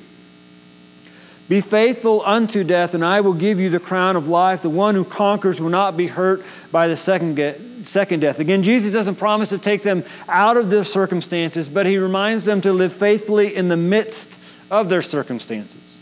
Be 1.52 1.60
faithful 1.60 2.22
unto 2.26 2.64
death, 2.64 2.94
and 2.94 3.04
I 3.04 3.20
will 3.20 3.34
give 3.34 3.60
you 3.60 3.70
the 3.70 3.78
crown 3.78 4.16
of 4.16 4.30
life. 4.30 4.62
The 4.62 4.70
one 4.70 4.96
who 4.96 5.04
conquers 5.04 5.60
will 5.60 5.70
not 5.70 5.98
be 5.98 6.08
hurt 6.08 6.42
by 6.72 6.88
the 6.88 6.96
second, 6.96 7.86
second 7.86 8.22
death. 8.22 8.40
Again, 8.40 8.64
Jesus 8.64 8.94
doesn't 8.94 9.16
promise 9.16 9.50
to 9.50 9.58
take 9.58 9.84
them 9.84 10.06
out 10.30 10.56
of 10.56 10.70
their 10.70 10.86
circumstances, 10.86 11.68
but 11.68 11.86
he 11.86 11.98
reminds 11.98 12.46
them 12.46 12.62
to 12.62 12.72
live 12.72 12.94
faithfully 12.94 13.54
in 13.54 13.68
the 13.68 13.76
midst 13.76 14.38
of 14.72 14.88
their 14.88 15.02
circumstances. 15.02 15.98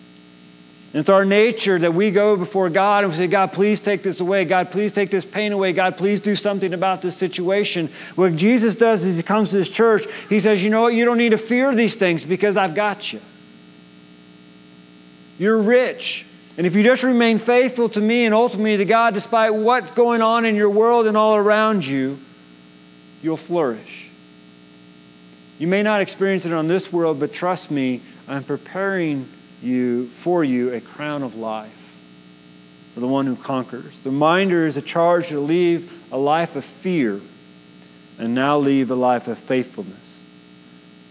And 0.93 0.99
it's 0.99 1.09
our 1.09 1.25
nature 1.25 1.79
that 1.79 1.95
we 1.95 2.11
go 2.11 2.37
before 2.37 2.69
God 2.69 3.03
and 3.03 3.11
we 3.11 3.17
say, 3.17 3.25
God, 3.25 3.51
please 3.51 3.81
take 3.81 4.03
this 4.03 4.19
away. 4.19 4.45
God, 4.45 4.69
please 4.69 4.93
take 4.93 5.09
this 5.09 5.25
pain 5.25 5.51
away. 5.51 5.73
God, 5.73 5.97
please 5.97 6.21
do 6.21 6.35
something 6.35 6.75
about 6.75 7.01
this 7.01 7.17
situation. 7.17 7.89
What 8.13 8.35
Jesus 8.35 8.75
does 8.75 9.03
is 9.03 9.17
he 9.17 9.23
comes 9.23 9.49
to 9.49 9.57
this 9.57 9.71
church, 9.71 10.05
he 10.29 10.39
says, 10.39 10.63
You 10.63 10.69
know 10.69 10.83
what? 10.83 10.93
You 10.93 11.05
don't 11.05 11.17
need 11.17 11.29
to 11.29 11.39
fear 11.39 11.73
these 11.73 11.95
things 11.95 12.23
because 12.23 12.55
I've 12.55 12.75
got 12.75 13.11
you. 13.13 13.19
You're 15.39 15.61
rich. 15.61 16.25
And 16.57 16.67
if 16.67 16.75
you 16.75 16.83
just 16.83 17.03
remain 17.03 17.37
faithful 17.37 17.87
to 17.89 18.01
me 18.01 18.25
and 18.25 18.35
ultimately 18.35 18.77
to 18.77 18.85
God, 18.85 19.13
despite 19.13 19.55
what's 19.55 19.91
going 19.91 20.21
on 20.21 20.45
in 20.45 20.55
your 20.55 20.69
world 20.69 21.07
and 21.07 21.15
all 21.15 21.37
around 21.37 21.87
you, 21.87 22.19
you'll 23.23 23.37
flourish. 23.37 24.09
You 25.57 25.67
may 25.67 25.81
not 25.81 26.01
experience 26.01 26.45
it 26.45 26.53
on 26.53 26.67
this 26.67 26.91
world, 26.91 27.19
but 27.19 27.33
trust 27.33 27.71
me, 27.71 28.01
I'm 28.27 28.43
preparing 28.43 29.27
you 29.61 30.07
for 30.07 30.43
you 30.43 30.73
a 30.73 30.81
crown 30.81 31.23
of 31.23 31.35
life 31.35 31.71
for 32.93 32.99
the 32.99 33.07
one 33.07 33.25
who 33.25 33.35
conquers. 33.35 33.99
The 33.99 34.09
reminder 34.09 34.67
is 34.67 34.75
a 34.75 34.81
charge 34.81 35.29
to 35.29 35.39
leave 35.39 36.11
a 36.11 36.17
life 36.17 36.55
of 36.55 36.65
fear 36.65 37.21
and 38.17 38.35
now 38.35 38.57
leave 38.57 38.91
a 38.91 38.95
life 38.95 39.27
of 39.27 39.37
faithfulness. 39.37 40.08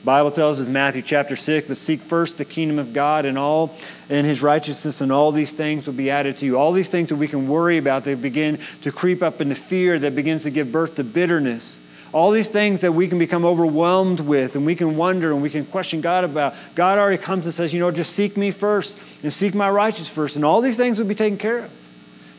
Bible 0.04 0.30
tells 0.30 0.60
us 0.60 0.68
Matthew 0.68 1.02
chapter 1.02 1.34
6, 1.34 1.68
but 1.68 1.76
seek 1.76 2.00
first 2.00 2.38
the 2.38 2.44
kingdom 2.44 2.78
of 2.78 2.92
God 2.92 3.24
and 3.24 3.36
all 3.36 3.74
and 4.08 4.26
his 4.26 4.42
righteousness, 4.42 5.00
and 5.00 5.10
all 5.10 5.32
these 5.32 5.52
things 5.52 5.86
will 5.86 5.94
be 5.94 6.10
added 6.10 6.36
to 6.38 6.46
you. 6.46 6.56
All 6.56 6.72
these 6.72 6.88
things 6.88 7.08
that 7.08 7.16
we 7.16 7.28
can 7.28 7.48
worry 7.48 7.78
about, 7.78 8.04
they 8.04 8.14
begin 8.14 8.58
to 8.82 8.92
creep 8.92 9.22
up 9.22 9.40
into 9.40 9.54
fear 9.54 9.98
that 9.98 10.14
begins 10.14 10.44
to 10.44 10.50
give 10.50 10.70
birth 10.70 10.94
to 10.94 11.04
bitterness. 11.04 11.78
All 12.12 12.30
these 12.30 12.48
things 12.48 12.80
that 12.80 12.92
we 12.92 13.06
can 13.08 13.18
become 13.18 13.44
overwhelmed 13.44 14.20
with 14.20 14.56
and 14.56 14.64
we 14.64 14.74
can 14.74 14.96
wonder 14.96 15.30
and 15.30 15.42
we 15.42 15.50
can 15.50 15.66
question 15.66 16.00
God 16.00 16.24
about. 16.24 16.54
God 16.74 16.96
already 16.96 17.22
comes 17.22 17.44
and 17.44 17.52
says, 17.52 17.74
you 17.74 17.80
know, 17.80 17.90
just 17.90 18.14
seek 18.14 18.36
me 18.36 18.50
first 18.50 18.96
and 19.22 19.32
seek 19.32 19.54
my 19.54 19.68
righteousness 19.68 20.08
first, 20.08 20.36
and 20.36 20.44
all 20.44 20.60
these 20.60 20.76
things 20.76 20.98
will 20.98 21.06
be 21.06 21.14
taken 21.14 21.38
care 21.38 21.58
of. 21.58 21.72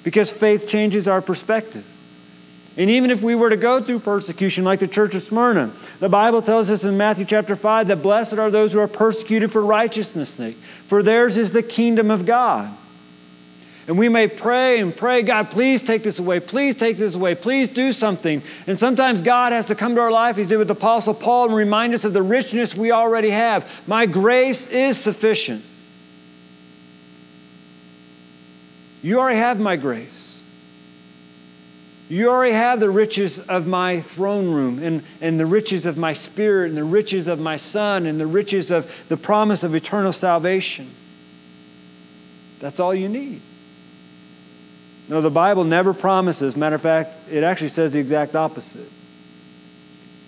Because 0.03 0.31
faith 0.31 0.65
changes 0.67 1.07
our 1.07 1.21
perspective. 1.21 1.85
And 2.79 2.89
even 2.89 3.11
if 3.11 3.21
we 3.21 3.35
were 3.35 3.49
to 3.49 3.57
go 3.57 3.83
through 3.83 3.99
persecution 3.99 4.63
like 4.63 4.79
the 4.79 4.87
church 4.87 5.13
of 5.13 5.21
Smyrna, 5.21 5.69
the 5.99 6.07
Bible 6.07 6.41
tells 6.41 6.71
us 6.71 6.85
in 6.85 6.95
Matthew 6.95 7.25
chapter 7.25 7.57
5 7.57 7.89
that 7.89 8.01
blessed 8.01 8.35
are 8.35 8.49
those 8.49 8.71
who 8.71 8.79
are 8.79 8.87
persecuted 8.87 9.51
for 9.51 9.61
righteousness' 9.61 10.29
sake, 10.29 10.55
for 10.55 11.03
theirs 11.03 11.35
is 11.35 11.51
the 11.51 11.61
kingdom 11.61 12.09
of 12.09 12.25
God. 12.25 12.73
And 13.85 13.97
we 13.97 14.07
may 14.07 14.29
pray 14.29 14.79
and 14.79 14.95
pray, 14.95 15.23
God, 15.23 15.51
please 15.51 15.83
take 15.83 16.03
this 16.03 16.19
away. 16.19 16.39
Please 16.39 16.73
take 16.73 16.95
this 16.95 17.15
away. 17.15 17.35
Please 17.35 17.67
do 17.67 17.91
something. 17.91 18.41
And 18.65 18.79
sometimes 18.79 19.21
God 19.21 19.51
has 19.51 19.65
to 19.65 19.75
come 19.75 19.95
to 19.95 20.01
our 20.01 20.11
life, 20.11 20.37
He 20.37 20.45
did 20.45 20.57
with 20.57 20.69
the 20.69 20.73
Apostle 20.73 21.15
Paul, 21.15 21.47
and 21.47 21.55
remind 21.55 21.93
us 21.93 22.05
of 22.05 22.13
the 22.13 22.21
richness 22.21 22.75
we 22.75 22.93
already 22.93 23.31
have. 23.31 23.69
My 23.87 24.05
grace 24.05 24.67
is 24.67 24.97
sufficient. 24.97 25.65
You 29.01 29.19
already 29.19 29.39
have 29.39 29.59
my 29.59 29.75
grace. 29.75 30.18
You 32.09 32.29
already 32.29 32.55
have 32.55 32.79
the 32.79 32.89
riches 32.89 33.39
of 33.39 33.67
my 33.67 34.01
throne 34.01 34.49
room 34.49 34.79
and, 34.79 35.03
and 35.21 35.39
the 35.39 35.45
riches 35.45 35.85
of 35.85 35.95
my 35.95 36.11
spirit 36.11 36.69
and 36.69 36.77
the 36.77 36.83
riches 36.83 37.27
of 37.27 37.39
my 37.39 37.55
son 37.55 38.07
and 38.07 38.19
the 38.19 38.25
riches 38.25 38.71
of 38.71 39.07
the 39.09 39.15
promise 39.15 39.63
of 39.63 39.75
eternal 39.75 40.11
salvation. 40.11 40.89
That's 42.59 42.79
all 42.79 42.95
you 42.95 43.07
need. 43.07 43.41
No, 45.07 45.21
the 45.21 45.29
Bible 45.29 45.63
never 45.63 45.93
promises. 45.93 46.57
Matter 46.57 46.75
of 46.75 46.81
fact, 46.81 47.17
it 47.29 47.43
actually 47.43 47.69
says 47.69 47.93
the 47.93 47.99
exact 47.99 48.35
opposite. 48.35 48.89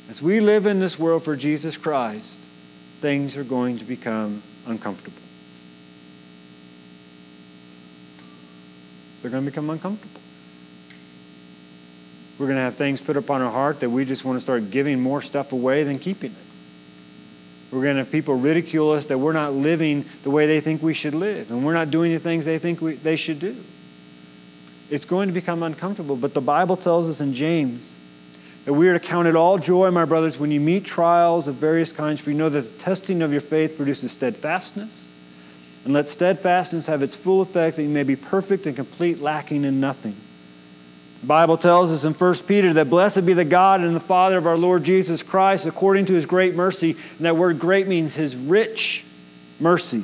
As 0.07 0.21
we 0.21 0.39
live 0.39 0.67
in 0.67 0.79
this 0.79 0.99
world 0.99 1.23
for 1.23 1.35
Jesus 1.35 1.77
Christ, 1.77 2.39
things 2.99 3.35
are 3.35 3.43
going 3.43 3.79
to 3.79 3.85
become 3.85 4.43
uncomfortable. 4.67 5.17
They're 9.21 9.31
going 9.31 9.45
to 9.45 9.49
become 9.49 9.69
uncomfortable. 9.71 10.20
We're 12.41 12.47
going 12.47 12.57
to 12.57 12.63
have 12.63 12.73
things 12.73 12.99
put 12.99 13.17
upon 13.17 13.43
our 13.43 13.51
heart 13.51 13.81
that 13.81 13.91
we 13.91 14.03
just 14.03 14.25
want 14.25 14.37
to 14.37 14.39
start 14.41 14.71
giving 14.71 14.99
more 14.99 15.21
stuff 15.21 15.51
away 15.51 15.83
than 15.83 15.99
keeping 15.99 16.31
it. 16.31 16.37
We're 17.71 17.83
going 17.83 17.97
to 17.97 18.03
have 18.03 18.11
people 18.11 18.33
ridicule 18.33 18.89
us 18.89 19.05
that 19.05 19.19
we're 19.19 19.31
not 19.31 19.53
living 19.53 20.05
the 20.23 20.31
way 20.31 20.47
they 20.47 20.59
think 20.59 20.81
we 20.81 20.95
should 20.95 21.13
live, 21.13 21.51
and 21.51 21.63
we're 21.63 21.75
not 21.75 21.91
doing 21.91 22.11
the 22.11 22.19
things 22.19 22.45
they 22.45 22.57
think 22.57 22.81
we, 22.81 22.95
they 22.95 23.15
should 23.15 23.39
do. 23.39 23.55
it's 24.89 25.05
going 25.05 25.27
to 25.27 25.33
become 25.35 25.61
uncomfortable. 25.61 26.15
But 26.15 26.33
the 26.33 26.41
Bible 26.41 26.75
tells 26.75 27.07
us 27.07 27.21
in 27.21 27.31
James 27.31 27.93
that 28.65 28.73
we 28.73 28.87
are 28.89 28.93
to 28.93 28.99
count 28.99 29.27
it 29.27 29.35
all 29.35 29.59
joy, 29.59 29.91
my 29.91 30.05
brothers, 30.05 30.39
when 30.39 30.49
you 30.49 30.59
meet 30.59 30.83
trials 30.83 31.47
of 31.47 31.53
various 31.53 31.91
kinds, 31.91 32.21
for 32.21 32.31
you 32.31 32.37
know 32.37 32.49
that 32.49 32.61
the 32.61 32.83
testing 32.83 33.21
of 33.21 33.31
your 33.31 33.41
faith 33.41 33.77
produces 33.77 34.13
steadfastness. 34.13 35.07
And 35.85 35.93
let 35.93 36.09
steadfastness 36.09 36.87
have 36.87 37.03
its 37.03 37.15
full 37.15 37.41
effect, 37.41 37.75
that 37.75 37.83
you 37.83 37.89
may 37.89 38.01
be 38.01 38.15
perfect 38.15 38.65
and 38.65 38.75
complete, 38.75 39.19
lacking 39.19 39.63
in 39.63 39.79
nothing. 39.79 40.15
The 41.21 41.27
Bible 41.27 41.57
tells 41.57 41.91
us 41.91 42.03
in 42.03 42.13
1 42.13 42.35
Peter 42.47 42.73
that 42.73 42.89
blessed 42.89 43.25
be 43.25 43.33
the 43.33 43.45
God 43.45 43.81
and 43.81 43.95
the 43.95 43.99
Father 43.99 44.37
of 44.37 44.47
our 44.47 44.57
Lord 44.57 44.83
Jesus 44.83 45.21
Christ, 45.21 45.65
according 45.65 46.07
to 46.07 46.13
his 46.13 46.25
great 46.25 46.55
mercy. 46.55 46.97
And 47.17 47.25
that 47.25 47.37
word 47.37 47.59
great 47.59 47.87
means 47.87 48.15
his 48.15 48.35
rich 48.35 49.05
mercy. 49.59 50.03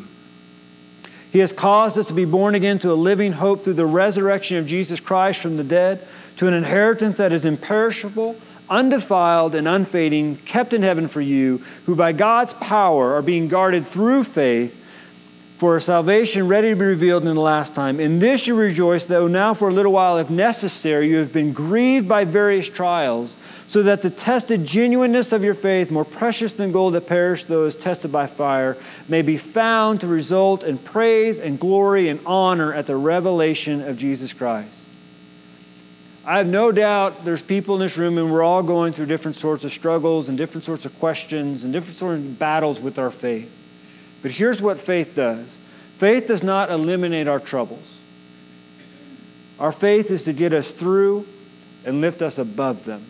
He 1.32 1.40
has 1.40 1.52
caused 1.52 1.98
us 1.98 2.08
to 2.08 2.14
be 2.14 2.26
born 2.26 2.56
again 2.56 2.80
to 2.80 2.92
a 2.92 2.94
living 2.94 3.34
hope 3.34 3.64
through 3.64 3.74
the 3.74 3.86
resurrection 3.86 4.58
of 4.58 4.68
Jesus 4.68 5.00
Christ 5.00 5.42
from 5.42 5.58
the 5.58 5.64
dead, 5.64 6.08
to 6.38 6.48
an 6.48 6.54
inheritance 6.54 7.18
that 7.18 7.34
is 7.34 7.46
imperishable 7.46 8.36
undefiled 8.70 9.56
and 9.56 9.68
unfading, 9.68 10.38
kept 10.38 10.74
in 10.74 10.84
heaven 10.84 11.08
for 11.08 11.22
you, 11.22 11.58
who 11.86 11.96
by 11.96 12.12
God's 12.12 12.54
power 12.54 13.14
are 13.14 13.22
being 13.22 13.48
guarded 13.48 13.86
through 13.86 14.24
faith 14.24 14.84
for 15.58 15.76
a 15.76 15.82
salvation 15.82 16.48
ready 16.48 16.70
to 16.70 16.76
be 16.76 16.86
revealed 16.86 17.26
in 17.26 17.34
the 17.34 17.42
last 17.42 17.74
time. 17.74 18.00
In 18.00 18.20
this 18.20 18.46
you 18.46 18.54
rejoice, 18.54 19.08
though 19.08 19.28
now 19.28 19.56
for 19.56 19.70
a 19.70 19.74
little 19.74 19.92
while, 19.92 20.20
if 20.20 20.30
necessary, 20.30 21.10
you 21.10 21.18
have 21.18 21.34
been 21.34 21.52
grieved 21.52 22.08
by 22.08 22.26
various 22.26 22.70
trials, 22.70 23.36
so 23.68 23.82
that 23.82 24.04
the 24.04 24.12
tested 24.12 24.64
genuineness 24.64 25.34
of 25.34 25.44
your 25.44 25.56
faith, 25.56 25.90
more 25.90 26.06
precious 26.06 26.54
than 26.54 26.72
gold 26.72 26.94
that 26.94 27.08
perished 27.08 27.48
though 27.48 27.66
is 27.66 27.76
tested 27.76 28.12
by 28.12 28.28
fire, 28.28 28.78
may 29.10 29.24
be 29.24 29.36
found 29.36 30.00
to 30.02 30.08
result 30.08 30.64
in 30.64 30.78
praise 30.78 31.40
and 31.40 31.60
glory 31.60 32.08
and 32.08 32.20
honor 32.24 32.72
at 32.72 32.86
the 32.86 32.96
revelation 32.96 33.82
of 33.82 33.98
Jesus 33.98 34.34
Christ. 34.34 34.86
I 36.24 36.38
have 36.38 36.48
no 36.48 36.72
doubt 36.72 37.26
there's 37.26 37.42
people 37.42 37.74
in 37.74 37.82
this 37.82 37.98
room, 37.98 38.20
and 38.20 38.32
we're 38.32 38.44
all 38.44 38.62
going 38.62 38.94
through 38.94 39.08
different 39.08 39.38
sorts 39.38 39.64
of 39.64 39.72
struggles 39.72 40.30
and 40.30 40.38
different 40.38 40.66
sorts 40.66 40.86
of 40.86 40.98
questions 41.00 41.64
and 41.64 41.74
different 41.74 41.98
sorts 41.98 42.22
of 42.22 42.38
battles 42.38 42.80
with 42.80 43.00
our 43.00 43.10
faith. 43.10 43.57
But 44.22 44.32
here's 44.32 44.62
what 44.62 44.80
faith 44.80 45.16
does 45.16 45.60
faith 45.98 46.28
does 46.28 46.44
not 46.44 46.70
eliminate 46.70 47.28
our 47.28 47.40
troubles, 47.40 48.00
our 49.60 49.72
faith 49.72 50.12
is 50.12 50.26
to 50.26 50.34
get 50.34 50.54
us 50.54 50.74
through 50.74 51.26
and 51.86 52.02
lift 52.02 52.22
us 52.22 52.38
above 52.38 52.86
them. 52.86 53.04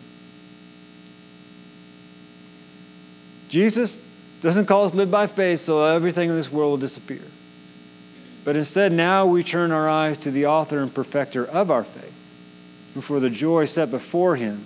Jesus 3.48 3.98
doesn't 4.40 4.66
call 4.66 4.84
us 4.84 4.94
live 4.94 5.10
by 5.10 5.26
faith 5.26 5.60
so 5.60 5.84
everything 5.84 6.28
in 6.28 6.36
this 6.36 6.52
world 6.52 6.70
will 6.70 6.76
disappear. 6.76 7.22
But 8.44 8.56
instead, 8.56 8.92
now 8.92 9.26
we 9.26 9.42
turn 9.42 9.72
our 9.72 9.88
eyes 9.88 10.16
to 10.18 10.30
the 10.30 10.46
author 10.46 10.78
and 10.78 10.94
perfecter 10.94 11.44
of 11.44 11.70
our 11.70 11.84
faith 11.84 12.14
who 12.94 13.00
for 13.00 13.20
the 13.20 13.30
joy 13.30 13.64
set 13.64 13.90
before 13.90 14.36
him 14.36 14.64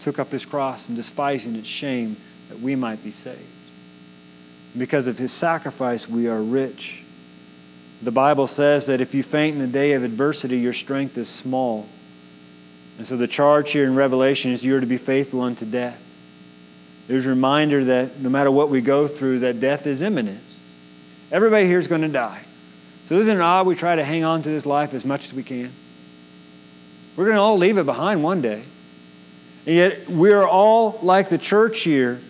took 0.00 0.18
up 0.18 0.30
his 0.30 0.44
cross 0.44 0.88
and 0.88 0.96
despising 0.96 1.54
its 1.54 1.68
shame 1.68 2.16
that 2.48 2.60
we 2.60 2.74
might 2.74 3.02
be 3.04 3.10
saved. 3.10 3.40
Because 4.76 5.06
of 5.06 5.18
his 5.18 5.32
sacrifice, 5.32 6.08
we 6.08 6.28
are 6.28 6.40
rich. 6.40 7.04
The 8.02 8.10
Bible 8.10 8.46
says 8.46 8.86
that 8.86 9.00
if 9.00 9.14
you 9.14 9.22
faint 9.22 9.54
in 9.54 9.60
the 9.60 9.66
day 9.66 9.92
of 9.92 10.02
adversity, 10.02 10.58
your 10.58 10.72
strength 10.72 11.16
is 11.18 11.28
small. 11.28 11.86
And 12.98 13.06
so 13.06 13.16
the 13.16 13.26
charge 13.26 13.72
here 13.72 13.84
in 13.84 13.94
Revelation 13.94 14.50
is 14.50 14.64
you're 14.64 14.80
to 14.80 14.86
be 14.86 14.96
faithful 14.96 15.40
unto 15.40 15.64
death. 15.64 16.02
There's 17.06 17.26
a 17.26 17.30
reminder 17.30 17.84
that 17.84 18.18
no 18.18 18.28
matter 18.28 18.50
what 18.50 18.70
we 18.70 18.80
go 18.80 19.06
through, 19.06 19.40
that 19.40 19.60
death 19.60 19.86
is 19.86 20.02
imminent. 20.02 20.42
Everybody 21.30 21.66
here 21.66 21.78
is 21.78 21.88
going 21.88 22.02
to 22.02 22.08
die. 22.08 22.42
So 23.06 23.16
isn't 23.16 23.36
it 23.36 23.40
odd 23.40 23.66
we 23.66 23.74
try 23.74 23.96
to 23.96 24.04
hang 24.04 24.24
on 24.24 24.42
to 24.42 24.48
this 24.48 24.64
life 24.64 24.94
as 24.94 25.04
much 25.04 25.26
as 25.26 25.34
we 25.34 25.42
can? 25.42 25.72
We're 27.16 27.24
going 27.24 27.36
to 27.36 27.42
all 27.42 27.58
leave 27.58 27.78
it 27.78 27.84
behind 27.84 28.22
one 28.22 28.40
day. 28.40 28.62
And 29.66 29.76
yet, 29.76 30.08
we 30.08 30.32
are 30.32 30.46
all 30.46 30.98
like 31.02 31.28
the 31.28 31.38
church 31.38 31.80
here 31.80 32.20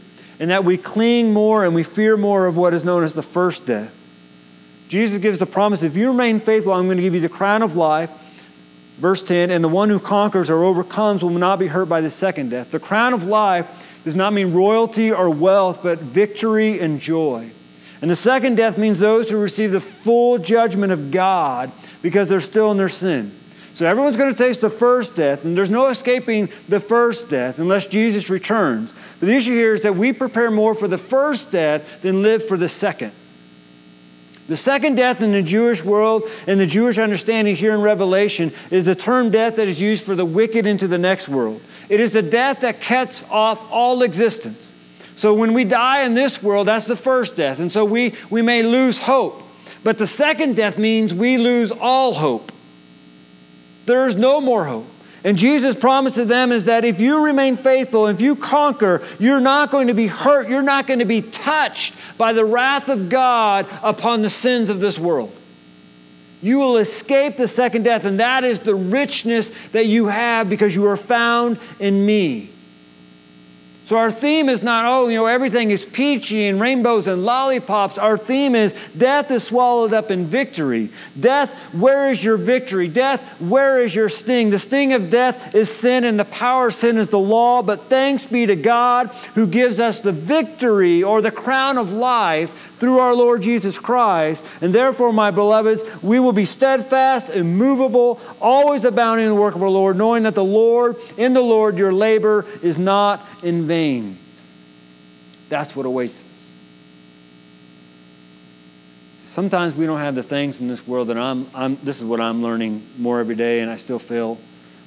in 0.43 0.49
that 0.49 0.65
we 0.65 0.77
cling 0.77 1.33
more 1.33 1.65
and 1.65 1.73
we 1.73 1.85
fear 1.85 2.17
more 2.17 2.47
of 2.47 2.57
what 2.57 2.75
is 2.75 2.85
known 2.85 3.05
as 3.05 3.15
the 3.15 3.23
first 3.23 3.65
death. 3.65 3.97
Jesus 4.89 5.19
gives 5.19 5.39
the 5.39 5.47
promise 5.47 5.85
if 5.85 5.97
you 5.97 6.09
remain 6.09 6.41
faithful, 6.41 6.73
I'm 6.73 6.87
going 6.87 6.97
to 6.97 7.03
give 7.03 7.15
you 7.15 7.21
the 7.21 7.29
crown 7.29 7.63
of 7.63 7.77
life. 7.77 8.11
Verse 8.99 9.23
10 9.23 9.53
And 9.53 9.63
the 9.63 9.69
one 9.69 9.89
who 9.89 10.01
conquers 10.01 10.51
or 10.51 10.65
overcomes 10.65 11.23
will 11.23 11.31
not 11.31 11.61
be 11.61 11.69
hurt 11.69 11.89
by 11.89 12.01
the 12.01 12.11
second 12.11 12.49
death. 12.49 12.73
The 12.73 12.81
crown 12.81 13.15
of 13.15 13.25
life 13.25 13.69
does 14.03 14.17
not 14.17 14.33
mean 14.33 14.53
royalty 14.53 15.13
or 15.13 15.31
wealth, 15.31 15.79
but 15.81 16.01
victory 16.01 16.81
and 16.81 17.01
joy. 17.01 17.53
And 18.01 18.11
the 18.11 18.17
second 18.17 18.57
death 18.57 18.77
means 18.77 18.99
those 18.99 19.31
who 19.31 19.37
receive 19.37 19.71
the 19.71 19.81
full 19.81 20.39
judgment 20.39 20.93
of 20.93 21.13
God 21.13 21.71
because 22.03 22.29
they're 22.29 22.41
still 22.41 22.73
in 22.73 22.79
their 22.79 22.89
sin. 22.89 23.31
So 23.75 23.87
everyone's 23.87 24.17
going 24.19 24.33
to 24.33 24.39
taste 24.39 24.61
the 24.61 24.71
first 24.71 25.17
death, 25.17 25.45
and 25.45 25.57
there's 25.57 25.71
no 25.71 25.89
escaping 25.89 26.51
the 26.69 26.81
first 26.81 27.31
death 27.31 27.59
unless 27.59 27.87
Jesus 27.87 28.29
returns. 28.29 28.93
But 29.19 29.27
the 29.27 29.35
issue 29.35 29.55
here 29.55 29.73
is 29.73 29.83
that 29.83 29.97
we 29.97 30.13
prepare 30.13 30.51
more 30.51 30.75
for 30.75 30.89
the 30.89 30.99
first 30.99 31.51
death 31.51 32.03
than 32.03 32.23
live 32.23 32.47
for 32.47 32.57
the 32.57 32.69
second. 32.69 33.13
The 34.49 34.57
second 34.57 34.97
death 34.97 35.23
in 35.23 35.33
the 35.33 35.43
Jewish 35.43 35.85
world 35.85 36.25
and 36.47 36.61
the 36.61 36.67
Jewish 36.67 36.99
understanding 36.99 37.57
here 37.57 37.73
in 37.73 37.81
Revelation 37.81 38.53
is 38.71 38.85
the 38.85 38.95
term 38.95 39.31
death 39.31 39.57
that 39.57 39.69
is 39.69 39.81
used 39.81 40.05
for 40.05 40.15
the 40.15 40.25
wicked 40.27 40.67
into 40.67 40.87
the 40.87 40.99
next 40.99 41.29
world. 41.29 41.63
It 41.89 42.01
is 42.01 42.15
a 42.17 42.23
death 42.23 42.61
that 42.61 42.81
cuts 42.81 43.25
off 43.31 43.71
all 43.71 44.03
existence. 44.03 44.75
So 45.15 45.33
when 45.33 45.55
we 45.55 45.65
die 45.65 46.03
in 46.03 46.15
this 46.15 46.43
world, 46.43 46.69
that's 46.69 46.87
the 46.87 46.97
first 46.97 47.37
death. 47.37 47.61
And 47.61 47.71
so 47.71 47.85
we, 47.85 48.15
we 48.29 48.43
may 48.43 48.63
lose 48.63 48.99
hope. 48.99 49.43
But 49.85 49.99
the 49.99 50.07
second 50.07 50.57
death 50.57 50.77
means 50.77 51.15
we 51.15 51.39
lose 51.39 51.71
all 51.71 52.15
hope. 52.15 52.53
There's 53.87 54.17
no 54.17 54.41
more 54.41 54.65
hope. 54.65 54.87
And 55.25 55.39
Jesus' 55.39 55.77
promise 55.77 56.17
to 56.17 56.25
them 56.25 56.51
is 56.51 56.65
that 56.65 56.85
if 56.85 57.01
you 57.01 57.25
remain 57.25 57.57
faithful, 57.57 58.09
if 58.09 58.21
you 58.21 58.35
conquer, 58.35 59.03
you're 59.21 59.41
not 59.41 59.71
going 59.71 59.87
to 59.87 59.95
be 59.95 60.09
hurt. 60.09 60.49
You're 60.49 60.63
not 60.63 60.87
going 60.87 60.99
to 60.99 61.05
be 61.05 61.23
touched 61.23 61.95
by 62.19 62.33
the 62.33 62.45
wrath 62.45 62.89
of 62.89 63.09
God 63.09 63.67
upon 63.83 64.23
the 64.23 64.31
sins 64.31 64.69
of 64.69 64.81
this 64.81 64.99
world. 64.99 65.33
You 66.43 66.59
will 66.59 66.77
escape 66.77 67.37
the 67.37 67.47
second 67.47 67.85
death, 67.85 68.05
and 68.05 68.19
that 68.19 68.43
is 68.43 68.59
the 68.59 68.75
richness 68.75 69.53
that 69.69 69.87
you 69.87 70.07
have 70.07 70.49
because 70.49 70.75
you 70.75 70.87
are 70.87 70.97
found 70.97 71.61
in 71.79 72.05
me. 72.05 72.51
So 73.87 73.97
our 73.97 74.13
theme 74.13 74.49
is 74.49 74.63
not, 74.63 74.85
oh, 74.85 75.09
you 75.09 75.17
know, 75.17 75.27
everything 75.27 75.71
is 75.71 75.85
peachy 75.85 76.47
and 76.47 76.61
rainbows 76.61 77.09
and 77.09 77.25
lollipops. 77.25 77.99
Our 77.99 78.17
theme 78.17 78.55
is 78.55 78.73
death 78.97 79.31
is 79.31 79.43
swallowed 79.43 79.93
up 79.93 80.11
in 80.11 80.27
victory. 80.27 80.91
Death, 81.19 81.75
where 81.75 82.09
is 82.09 82.25
your 82.25 82.37
victory? 82.37 82.87
Death, 82.87 83.41
where 83.41 83.83
is 83.83 83.95
your 83.95 84.09
sting? 84.09 84.51
The 84.51 84.59
sting 84.59 84.93
of 84.93 85.11
death 85.11 85.55
is 85.55 85.69
sin, 85.69 86.05
and 86.05 86.19
the 86.19 86.25
power 86.25 86.69
of 86.69 86.75
sin 86.75 86.97
is 86.97 87.09
the 87.09 87.19
law. 87.19 87.63
But 87.63 87.85
thanks 87.85 88.25
be 88.25 88.47
to 88.47 88.57
God 88.57 89.09
who 89.35 89.47
gives 89.47 89.81
us 89.81 90.01
the 90.01 90.13
victory 90.13 91.03
or 91.03 91.21
the 91.21 91.33
crown 91.33 91.77
of 91.77 91.93
life 91.93 92.72
through 92.83 92.99
our 92.99 93.15
Lord 93.15 93.43
Jesus 93.43 93.79
Christ. 93.79 94.45
And 94.61 94.75
therefore, 94.75 95.13
my 95.13 95.31
beloveds, 95.31 95.85
we 96.03 96.19
will 96.19 96.33
be 96.33 96.45
steadfast, 96.45 97.31
immovable, 97.31 98.21
always 98.41 98.85
abounding 98.85 99.27
in 99.27 99.31
the 99.31 99.41
work 99.41 99.55
of 99.55 99.63
our 99.63 99.69
Lord, 99.69 99.97
knowing 99.97 100.25
that 100.25 100.35
the 100.35 100.43
Lord, 100.43 100.97
in 101.17 101.33
the 101.33 101.41
Lord, 101.41 101.79
your 101.79 101.93
labor 101.93 102.45
is 102.61 102.79
not 102.79 103.25
in 103.41 103.69
vain. 103.69 104.19
That's 105.49 105.77
what 105.77 105.87
awaits 105.87 106.25
us. 106.25 106.53
Sometimes 109.23 109.77
we 109.77 109.87
don't 109.87 110.01
have 110.01 110.17
the 110.17 110.25
things 110.25 110.61
in 110.61 110.67
this 110.67 110.85
world 110.85 111.07
that 111.07 111.17
I'm, 111.17 111.47
I'm 111.55 111.77
this 111.85 112.01
is 112.01 112.05
what 112.05 112.21
I'm 112.21 112.43
learning 112.43 112.85
more 112.99 113.21
every 113.21 113.37
day, 113.37 113.61
and 113.61 113.71
I 113.71 113.77
still 113.77 114.01
feel 114.01 114.39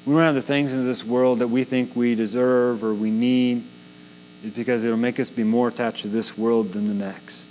we 0.05 0.13
don't 0.13 0.21
have 0.21 0.35
the 0.35 0.41
things 0.41 0.73
in 0.73 0.85
this 0.85 1.01
world 1.05 1.39
that 1.39 1.47
we 1.47 1.63
think 1.63 1.95
we 1.95 2.13
deserve 2.13 2.83
or 2.83 2.93
we 2.93 3.09
need. 3.09 3.63
It's 4.43 4.53
because 4.53 4.83
it'll 4.83 4.97
make 4.97 5.17
us 5.17 5.29
be 5.29 5.45
more 5.45 5.69
attached 5.69 6.01
to 6.01 6.09
this 6.09 6.37
world 6.37 6.73
than 6.73 6.89
the 6.89 7.05
next. 7.05 7.44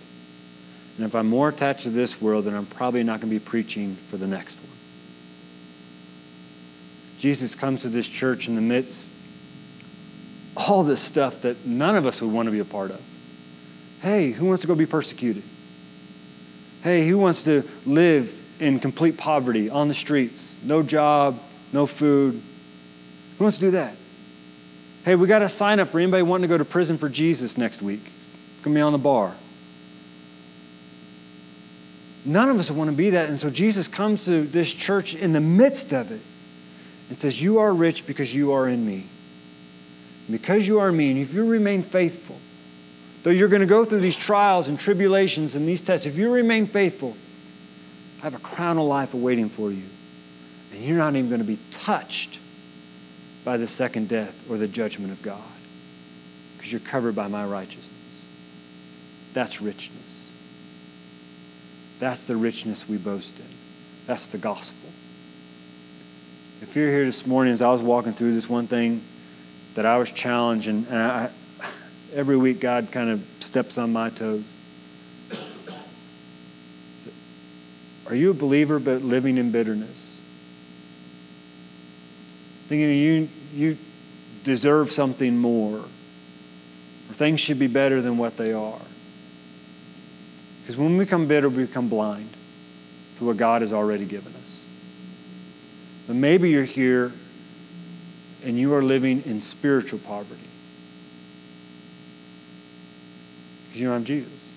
And 0.96 1.07
if 1.07 1.14
I'm 1.14 1.28
more 1.28 1.48
attached 1.48 1.83
to 1.83 1.90
this 1.90 2.20
world, 2.20 2.44
then 2.44 2.54
I'm 2.54 2.66
probably 2.66 3.02
not 3.02 3.20
going 3.20 3.33
to 3.33 3.38
be 3.38 3.44
preaching 3.44 3.96
for 4.11 4.16
the 4.16 4.26
next 4.26 4.57
one. 4.57 4.70
Jesus 7.19 7.54
comes 7.54 7.83
to 7.83 7.88
this 7.88 8.06
church 8.06 8.48
in 8.48 8.54
the 8.54 8.60
midst 8.60 9.08
all 10.56 10.85
this 10.85 11.00
stuff 11.00 11.42
that 11.42 11.66
none 11.66 11.96
of 11.96 12.06
us 12.06 12.21
would 12.21 12.33
want 12.33 12.46
to 12.46 12.52
be 12.52 12.58
a 12.58 12.64
part 12.64 12.90
of. 12.90 13.00
Hey, 14.00 14.31
who 14.31 14.46
wants 14.46 14.62
to 14.62 14.69
go 14.69 14.75
be 14.75 14.87
persecuted? 14.87 15.42
Hey, 16.83 17.08
who 17.08 17.19
wants 17.19 17.44
to 17.44 17.62
live 17.87 18.33
in 18.60 18.79
complete 18.79 19.16
poverty 19.16 19.71
on 19.71 19.88
the 19.88 19.94
streets? 19.94 20.56
No 20.62 20.83
job, 20.83 21.40
no 21.73 21.87
food. 21.87 22.40
Who 23.38 23.44
wants 23.44 23.58
to 23.58 23.66
do 23.66 23.71
that? 23.73 23.96
Hey, 25.04 25.16
we 25.16 25.27
got 25.27 25.40
to 25.40 25.48
sign 25.48 25.81
up 25.81 25.88
for 25.88 25.98
anybody 25.98 26.23
wanting 26.23 26.42
to 26.42 26.48
go 26.48 26.58
to 26.58 26.64
prison 26.64 26.98
for 26.98 27.08
Jesus 27.08 27.58
next 27.58 27.83
week. 27.83 28.02
It's 28.04 28.64
going 28.64 28.75
to 28.75 28.79
be 28.79 28.83
on 28.83 28.92
the 28.92 28.98
bar. 28.98 29.35
None 32.25 32.48
of 32.48 32.58
us 32.58 32.70
want 32.70 32.90
to 32.90 32.96
be 32.96 33.10
that. 33.10 33.29
And 33.29 33.38
so 33.38 33.50
Jesus 33.50 33.87
comes 33.87 34.25
to 34.25 34.44
this 34.44 34.72
church 34.72 35.14
in 35.14 35.33
the 35.33 35.40
midst 35.40 35.92
of 35.92 36.10
it 36.10 36.20
and 37.08 37.18
says, 37.18 37.42
You 37.42 37.58
are 37.58 37.72
rich 37.72 38.06
because 38.06 38.35
you 38.35 38.52
are 38.52 38.68
in 38.68 38.87
me. 38.87 39.06
because 40.31 40.66
you 40.66 40.81
are 40.81 40.90
me, 40.90 41.10
and 41.10 41.18
if 41.18 41.35
you 41.35 41.44
remain 41.44 41.83
faithful, 41.83 42.38
though 43.22 43.31
you're 43.31 43.48
going 43.48 43.60
to 43.60 43.66
go 43.66 43.85
through 43.85 44.00
these 44.00 44.16
trials 44.16 44.68
and 44.68 44.79
tribulations 44.79 45.54
and 45.54 45.68
these 45.68 45.83
tests, 45.83 46.06
if 46.06 46.16
you 46.16 46.33
remain 46.33 46.64
faithful, 46.66 47.14
I 48.20 48.22
have 48.22 48.35
a 48.35 48.38
crown 48.38 48.79
of 48.79 48.85
life 48.85 49.12
awaiting 49.12 49.50
for 49.50 49.70
you. 49.70 49.83
And 50.72 50.83
you're 50.83 50.96
not 50.96 51.14
even 51.14 51.29
going 51.29 51.42
to 51.42 51.46
be 51.46 51.58
touched 51.70 52.40
by 53.44 53.58
the 53.58 53.66
second 53.66 54.08
death 54.08 54.50
or 54.50 54.56
the 54.56 54.66
judgment 54.66 55.12
of 55.12 55.22
God 55.22 55.42
because 56.56 56.72
you're 56.72 56.81
covered 56.81 57.14
by 57.14 57.29
my 57.29 57.44
righteousness. 57.44 57.90
That's 59.35 59.60
richness. 59.60 60.04
That's 61.99 62.25
the 62.25 62.37
richness 62.37 62.88
we 62.88 62.97
boast 62.97 63.38
in. 63.38 63.47
That's 64.07 64.27
the 64.27 64.38
gospel. 64.38 64.90
If 66.61 66.77
you're 66.77 66.90
here 66.90 67.05
this 67.05 67.27
morning, 67.27 67.53
as 67.53 67.63
I 67.63 67.71
was 67.71 67.83
walking 67.83 68.13
through 68.13 68.35
this 68.35 68.49
one 68.49 68.67
thing 68.67 69.03
that 69.75 69.87
I 69.87 69.99
was 69.99 70.11
challenged, 70.11 70.69
and, 70.69 70.87
and 70.87 70.97
I, 70.97 71.31
every 72.15 72.37
week 72.37 72.61
God 72.61 72.88
kind 72.90 73.11
of 73.11 73.25
steps 73.40 73.79
on 73.79 73.92
my 73.92 74.11
toes. 74.11 74.45
Are 78.07 78.15
you 78.15 78.31
a 78.31 78.35
believer 78.35 78.79
but 78.79 79.03
living 79.03 79.38
in 79.38 79.51
bitterness? 79.51 80.21
Thinking 82.69 82.90
you, 82.90 83.29
you 83.55 83.79
deserve 84.42 84.90
something 84.90 85.37
more, 85.37 85.79
or 85.79 87.13
things 87.13 87.40
should 87.40 87.59
be 87.59 87.67
better 87.67 88.03
than 88.03 88.19
what 88.19 88.37
they 88.37 88.53
are. 88.53 88.81
Because 90.65 90.79
when 90.79 90.96
we 90.96 91.04
become 91.04 91.29
bitter, 91.29 91.50
we 91.50 91.67
become 91.67 91.90
blind 91.90 92.31
to 93.19 93.27
what 93.27 93.37
God 93.37 93.60
has 93.60 93.71
already 93.71 94.06
given 94.06 94.33
us. 94.33 94.65
But 96.06 96.17
maybe 96.17 96.48
you're 96.48 96.65
here 96.65 97.12
and 98.42 98.58
you 98.58 98.73
are 98.73 98.83
living 98.83 99.23
in 99.27 99.40
spiritual 99.40 99.98
poverty. 99.98 100.40
Because 103.67 103.81
you 103.83 103.88
don't 103.88 103.98
have 103.98 104.04
Jesus. 104.04 104.50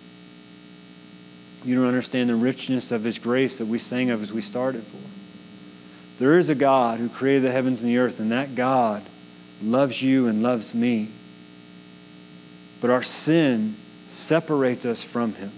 You 1.66 1.76
don't 1.76 1.88
understand 1.88 2.30
the 2.30 2.36
richness 2.36 2.93
of 2.93 3.03
His 3.03 3.20
grace 3.20 3.58
that 3.58 3.66
we 3.66 3.78
sang 3.78 4.10
of 4.10 4.24
as 4.24 4.32
we 4.32 4.41
started 4.41 4.84
for. 4.84 6.24
There 6.24 6.39
is 6.39 6.49
a 6.49 6.55
God 6.55 6.99
who 6.99 7.10
created 7.10 7.43
the 7.43 7.51
heavens 7.51 7.82
and 7.82 7.91
the 7.91 7.97
earth, 7.97 8.22
and 8.22 8.32
that 8.32 8.55
God 8.55 9.03
loves 9.62 10.01
you 10.01 10.28
and 10.28 10.41
loves 10.41 10.74
me. 10.74 11.10
But 12.80 12.91
our 12.91 13.03
sin 13.03 13.76
separates 14.08 14.86
us 14.86 15.03
from 15.03 15.34
Him. 15.34 15.51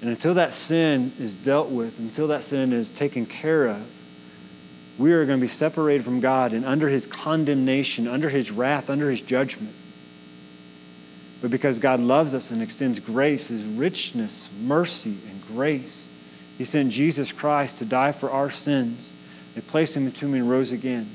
And 0.00 0.08
until 0.08 0.34
that 0.34 0.54
sin 0.54 1.12
is 1.18 1.34
dealt 1.34 1.68
with, 1.68 1.98
until 1.98 2.28
that 2.28 2.42
sin 2.42 2.72
is 2.72 2.90
taken 2.90 3.26
care 3.26 3.66
of, 3.66 3.86
we 4.98 5.12
are 5.12 5.24
going 5.24 5.38
to 5.38 5.42
be 5.42 5.48
separated 5.48 6.04
from 6.04 6.20
God 6.20 6.52
and 6.52 6.64
under 6.64 6.88
His 6.88 7.06
condemnation, 7.06 8.06
under 8.06 8.28
His 8.28 8.50
wrath, 8.50 8.88
under 8.90 9.10
His 9.10 9.22
judgment. 9.22 9.74
But 11.40 11.50
because 11.50 11.78
God 11.78 12.00
loves 12.00 12.34
us 12.34 12.50
and 12.50 12.62
extends 12.62 13.00
grace, 13.00 13.48
His 13.48 13.62
richness, 13.64 14.48
mercy, 14.62 15.16
and 15.28 15.46
grace, 15.46 16.08
He 16.58 16.64
sent 16.64 16.92
Jesus 16.92 17.32
Christ 17.32 17.78
to 17.78 17.84
die 17.86 18.12
for 18.12 18.30
our 18.30 18.50
sins. 18.50 19.14
They 19.54 19.62
placed 19.62 19.96
Him 19.96 20.06
in 20.06 20.12
the 20.12 20.16
tomb 20.16 20.34
and 20.34 20.50
rose 20.50 20.72
again. 20.72 21.08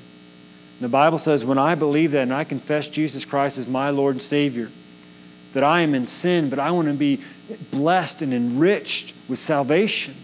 And 0.77 0.81
the 0.81 0.89
Bible 0.89 1.19
says, 1.19 1.45
when 1.45 1.57
I 1.57 1.75
believe 1.75 2.11
that 2.11 2.23
and 2.23 2.33
I 2.33 2.43
confess 2.43 2.88
Jesus 2.88 3.23
Christ 3.23 3.57
as 3.57 3.67
my 3.67 3.91
Lord 3.91 4.15
and 4.15 4.21
Savior, 4.21 4.69
that 5.53 5.63
I 5.63 5.81
am 5.81 5.95
in 5.95 6.05
sin, 6.05 6.49
but 6.49 6.59
I 6.59 6.71
want 6.71 6.88
to 6.88 6.93
be 6.93 7.21
blessed 7.72 8.22
and 8.22 8.34
enriched 8.34 9.14
with 9.28 9.39
salvation. 9.39 10.16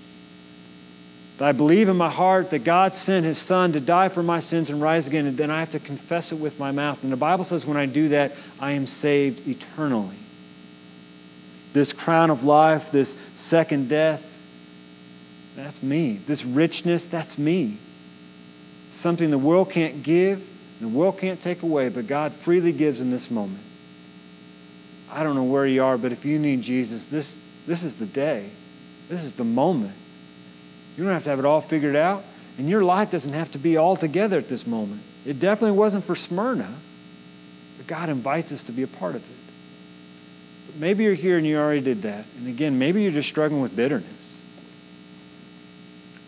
That 1.38 1.48
I 1.48 1.52
believe 1.52 1.90
in 1.90 1.98
my 1.98 2.10
heart 2.10 2.50
that 2.52 2.64
God 2.64 2.96
sent 2.96 3.26
His 3.26 3.38
Son 3.38 3.72
to 3.74 3.80
die 3.80 4.10
for 4.10 4.22
my 4.22 4.40
sins 4.40 4.70
and 4.70 4.82
rise 4.82 5.08
again, 5.08 5.26
and 5.26 5.38
then 5.38 5.50
I 5.50 5.60
have 5.60 5.72
to 5.72 5.80
confess 5.80 6.32
it 6.32 6.36
with 6.36 6.60
my 6.60 6.72
mouth. 6.72 7.04
And 7.04 7.12
the 7.12 7.18
Bible 7.18 7.44
says 7.44 7.66
when 7.66 7.78
I 7.78 7.86
do 7.86 8.10
that, 8.10 8.34
I 8.60 8.72
am 8.72 8.88
saved 8.88 9.48
eternally. 9.48 10.18
This 11.74 11.94
crown 11.94 12.30
of 12.30 12.44
life, 12.44 12.92
this 12.92 13.18
second 13.34 13.90
death, 13.90 14.28
that's 15.56 15.82
me. 15.82 16.20
This 16.26 16.46
richness, 16.46 17.06
that's 17.06 17.38
me. 17.38 17.78
something 18.90 19.32
the 19.32 19.38
world 19.38 19.72
can't 19.72 20.04
give, 20.04 20.48
the 20.80 20.88
world 20.88 21.18
can't 21.18 21.42
take 21.42 21.64
away, 21.64 21.90
but 21.90 22.08
God 22.08 22.34
freely 22.34 22.72
gives 22.72 23.00
in 23.00 23.12
this 23.12 23.32
moment. 23.32 23.64
I 25.12 25.24
don't 25.24 25.36
know 25.36 25.44
where 25.44 25.66
you 25.66 25.84
are, 25.84 25.98
but 25.98 26.12
if 26.12 26.26
you 26.26 26.40
need 26.40 26.62
Jesus, 26.62 27.06
this, 27.06 27.46
this 27.68 27.84
is 27.84 27.98
the 27.98 28.06
day. 28.06 28.50
This 29.10 29.24
is 29.24 29.34
the 29.34 29.44
moment. 29.44 29.94
You 30.98 31.04
don't 31.04 31.14
have 31.14 31.24
to 31.26 31.30
have 31.30 31.40
it 31.40 31.46
all 31.46 31.62
figured 31.62 31.96
out, 31.96 32.24
and 32.58 32.70
your 32.70 32.84
life 32.84 33.10
doesn't 33.10 33.34
have 33.34 33.52
to 33.52 33.58
be 33.58 33.78
all 33.78 33.96
together 33.96 34.38
at 34.38 34.48
this 34.48 34.66
moment. 34.66 35.02
It 35.26 35.40
definitely 35.40 35.78
wasn't 35.78 36.06
for 36.06 36.16
Smyrna, 36.16 36.74
but 37.78 37.88
God 37.88 38.10
invites 38.10 38.52
us 38.52 38.64
to 38.64 38.72
be 38.72 38.84
a 38.84 38.88
part 38.88 39.16
of 39.16 39.22
it. 39.22 39.38
But 40.68 40.80
maybe 40.80 41.04
you're 41.04 41.14
here 41.14 41.38
and 41.38 41.46
you 41.46 41.58
already 41.58 41.82
did 41.82 42.04
that. 42.04 42.26
And 42.38 42.48
again, 42.48 42.80
maybe 42.80 43.04
you're 43.04 43.12
just 43.12 43.30
struggling 43.30 43.62
with 43.62 43.76
bitterness. 43.76 44.42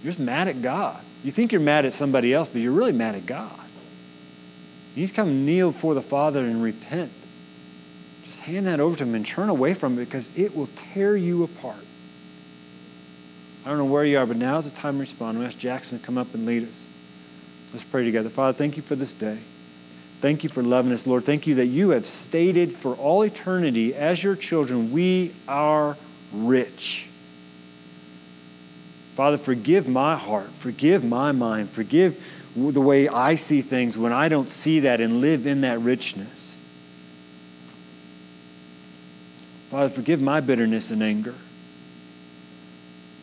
You're 0.03 0.11
just 0.11 0.19
mad 0.19 0.49
at 0.49 0.61
God. 0.61 0.99
You 1.23 1.31
think 1.31 1.53
you're 1.53 1.61
mad 1.61 1.85
at 1.85 1.93
somebody 1.93 2.33
else, 2.33 2.49
but 2.49 2.61
you're 2.61 2.73
really 2.73 2.91
mad 2.91 3.15
at 3.15 3.25
God. 3.25 3.59
He's 4.93 5.11
come 5.11 5.45
kneel 5.45 5.71
before 5.71 5.93
the 5.93 6.01
Father 6.01 6.41
and 6.41 6.61
repent 6.61 7.11
hand 8.43 8.67
that 8.67 8.79
over 8.79 8.95
to 8.97 9.03
him 9.03 9.15
and 9.15 9.25
turn 9.25 9.49
away 9.49 9.73
from 9.73 9.93
it 9.97 10.05
because 10.05 10.29
it 10.35 10.55
will 10.55 10.69
tear 10.75 11.15
you 11.15 11.43
apart. 11.43 11.85
I 13.65 13.69
don't 13.69 13.77
know 13.77 13.85
where 13.85 14.03
you 14.03 14.17
are, 14.17 14.25
but 14.25 14.37
now 14.37 14.57
is 14.57 14.69
the 14.69 14.77
time 14.77 14.95
to 14.95 14.99
respond. 14.99 15.37
I'm 15.37 15.45
ask 15.45 15.57
Jackson 15.57 15.99
to 15.99 16.05
come 16.05 16.17
up 16.17 16.33
and 16.33 16.45
lead 16.45 16.67
us. 16.67 16.89
Let's 17.71 17.85
pray 17.85 18.03
together. 18.03 18.29
Father, 18.29 18.55
thank 18.55 18.75
you 18.75 18.83
for 18.83 18.95
this 18.95 19.13
day. 19.13 19.39
Thank 20.19 20.43
you 20.43 20.49
for 20.49 20.61
loving 20.61 20.91
us, 20.91 21.07
Lord. 21.07 21.23
Thank 21.23 21.47
you 21.47 21.55
that 21.55 21.67
you 21.67 21.89
have 21.89 22.05
stated 22.05 22.73
for 22.73 22.95
all 22.95 23.23
eternity, 23.23 23.95
as 23.95 24.23
your 24.23 24.35
children, 24.35 24.91
we 24.91 25.33
are 25.47 25.97
rich. 26.33 27.09
Father, 29.15 29.37
forgive 29.37 29.87
my 29.87 30.15
heart, 30.15 30.49
forgive 30.51 31.03
my 31.03 31.31
mind, 31.31 31.69
forgive 31.69 32.23
the 32.55 32.81
way 32.81 33.07
I 33.07 33.35
see 33.35 33.61
things 33.61 33.97
when 33.97 34.11
I 34.11 34.27
don't 34.27 34.49
see 34.51 34.81
that 34.81 35.01
and 35.01 35.21
live 35.21 35.45
in 35.45 35.61
that 35.61 35.79
richness. 35.79 36.52
Father, 39.73 39.89
forgive 39.89 40.21
my 40.21 40.39
bitterness 40.39 40.91
and 40.91 41.01
anger. 41.01 41.33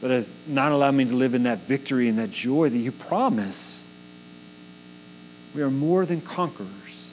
But 0.00 0.10
has 0.10 0.34
not 0.48 0.72
allowed 0.72 0.96
me 0.96 1.04
to 1.04 1.14
live 1.14 1.32
in 1.32 1.44
that 1.44 1.58
victory 1.58 2.08
and 2.08 2.18
that 2.18 2.32
joy 2.32 2.68
that 2.68 2.76
you 2.76 2.90
promise. 2.90 3.86
We 5.54 5.62
are 5.62 5.70
more 5.70 6.04
than 6.04 6.20
conquerors. 6.20 7.12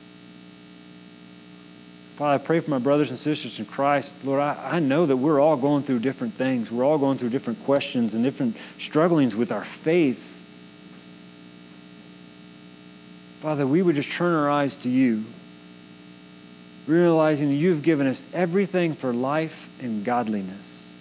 Father, 2.15 2.33
I 2.33 2.37
pray 2.39 2.61
for 2.61 2.71
my 2.71 2.79
brothers 2.79 3.11
and 3.11 3.19
sisters 3.19 3.59
in 3.59 3.67
Christ. 3.67 4.15
Lord, 4.25 4.41
I, 4.41 4.57
I 4.71 4.79
know 4.79 5.05
that 5.05 5.17
we're 5.17 5.39
all 5.39 5.55
going 5.55 5.83
through 5.83 5.99
different 5.99 6.33
things. 6.33 6.71
We're 6.71 6.83
all 6.83 6.97
going 6.97 7.19
through 7.19 7.29
different 7.29 7.63
questions 7.63 8.15
and 8.15 8.23
different 8.23 8.57
strugglings 8.79 9.35
with 9.35 9.51
our 9.51 9.63
faith. 9.63 10.33
Father, 13.41 13.67
we 13.67 13.83
would 13.83 13.97
just 13.97 14.11
turn 14.11 14.33
our 14.33 14.49
eyes 14.49 14.77
to 14.77 14.89
you 14.89 15.25
realizing 16.87 17.51
you've 17.51 17.83
given 17.83 18.07
us 18.07 18.23
everything 18.33 18.93
for 18.93 19.13
life 19.13 19.69
and 19.81 20.03
godliness. 20.03 20.93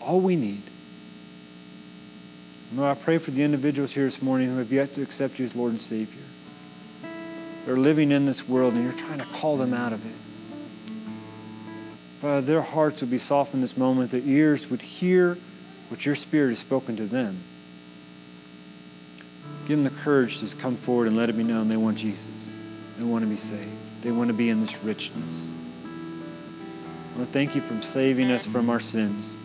All 0.00 0.20
we 0.20 0.36
need. 0.36 0.62
Lord, 2.74 2.96
I 2.96 3.00
pray 3.00 3.18
for 3.18 3.30
the 3.30 3.42
individuals 3.42 3.92
here 3.92 4.04
this 4.04 4.20
morning 4.20 4.48
who 4.48 4.58
have 4.58 4.72
yet 4.72 4.94
to 4.94 5.02
accept 5.02 5.38
you 5.38 5.44
as 5.44 5.54
Lord 5.54 5.72
and 5.72 5.80
Savior. 5.80 6.22
They're 7.64 7.76
living 7.76 8.10
in 8.10 8.26
this 8.26 8.48
world 8.48 8.74
and 8.74 8.84
you're 8.84 8.92
trying 8.92 9.18
to 9.18 9.24
call 9.26 9.56
them 9.56 9.74
out 9.74 9.92
of 9.92 10.04
it. 10.04 10.14
Father, 12.20 12.40
their 12.40 12.62
hearts 12.62 13.00
would 13.00 13.10
be 13.10 13.18
softened 13.18 13.62
this 13.62 13.76
moment, 13.76 14.10
their 14.10 14.20
ears 14.20 14.68
would 14.70 14.82
hear 14.82 15.38
what 15.88 16.04
your 16.04 16.14
Spirit 16.14 16.50
has 16.50 16.58
spoken 16.58 16.96
to 16.96 17.06
them. 17.06 17.38
Give 19.66 19.82
them 19.82 19.84
the 19.84 20.00
courage 20.02 20.38
to 20.40 20.56
come 20.56 20.76
forward 20.76 21.08
and 21.08 21.16
let 21.16 21.28
it 21.28 21.36
be 21.36 21.44
known 21.44 21.68
they 21.68 21.76
want 21.76 21.98
Jesus. 21.98 22.52
They 22.98 23.04
want 23.04 23.24
to 23.24 23.28
be 23.28 23.36
saved. 23.36 23.89
They 24.02 24.10
want 24.10 24.28
to 24.28 24.34
be 24.34 24.48
in 24.48 24.60
this 24.60 24.82
richness. 24.82 25.48
Lord, 27.16 27.28
thank 27.28 27.54
you 27.54 27.60
for 27.60 27.80
saving 27.82 28.30
us 28.30 28.46
from 28.46 28.70
our 28.70 28.80
sins. 28.80 29.36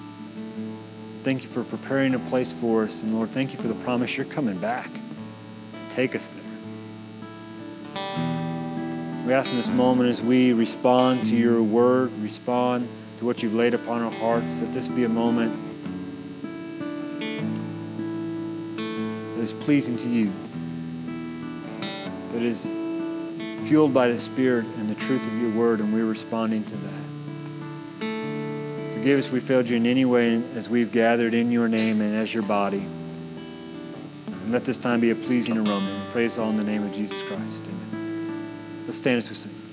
Thank 1.23 1.41
you 1.41 1.49
for 1.49 1.63
preparing 1.63 2.13
a 2.13 2.19
place 2.19 2.53
for 2.53 2.83
us. 2.83 3.03
And 3.03 3.13
Lord, 3.13 3.29
thank 3.29 3.51
you 3.51 3.59
for 3.59 3.67
the 3.67 3.73
promise 3.73 4.15
you're 4.15 4.25
coming 4.25 4.57
back 4.57 4.89
to 4.91 5.89
take 5.89 6.15
us 6.15 6.29
there. 6.29 6.43
We 9.25 9.33
ask 9.33 9.49
in 9.49 9.57
this 9.57 9.67
moment 9.67 10.09
as 10.09 10.21
we 10.21 10.53
respond 10.53 11.25
to 11.25 11.35
your 11.35 11.61
word, 11.63 12.11
respond 12.19 12.87
to 13.17 13.25
what 13.25 13.41
you've 13.41 13.55
laid 13.55 13.73
upon 13.73 14.03
our 14.03 14.11
hearts, 14.11 14.59
that 14.59 14.71
this 14.71 14.87
be 14.87 15.03
a 15.03 15.09
moment 15.09 15.51
that 18.77 19.41
is 19.41 19.51
pleasing 19.51 19.97
to 19.97 20.07
you, 20.07 20.31
that 22.31 22.41
is 22.43 22.71
fueled 23.65 23.93
by 23.93 24.07
the 24.07 24.19
Spirit 24.19 24.65
and 24.77 24.87
the 24.89 24.95
truth 24.95 25.25
of 25.25 25.41
your 25.41 25.49
word, 25.51 25.79
and 25.79 25.91
we're 25.91 26.05
responding 26.05 26.63
to 26.63 26.75
that. 26.75 27.05
Forgive 28.97 29.19
us 29.19 29.31
we 29.31 29.39
failed 29.39 29.67
you 29.67 29.77
in 29.77 29.85
any 29.87 30.05
way 30.05 30.41
as 30.55 30.69
we've 30.69 30.91
gathered 30.91 31.33
in 31.33 31.51
your 31.51 31.67
name 31.67 31.99
and 32.01 32.15
as 32.15 32.33
your 32.33 32.43
body. 32.43 32.85
And 34.27 34.51
let 34.51 34.65
this 34.65 34.77
time 34.77 34.99
be 34.99 35.09
a 35.09 35.15
pleasing 35.15 35.57
aroma. 35.57 36.03
We 36.05 36.11
praise 36.11 36.37
all 36.37 36.49
in 36.51 36.57
the 36.57 36.63
name 36.63 36.83
of 36.83 36.93
Jesus 36.93 37.21
Christ. 37.23 37.63
Amen. 37.63 38.47
Let's 38.85 38.97
stand 38.97 39.17
as 39.17 39.29
we 39.29 39.35
sing. 39.35 39.64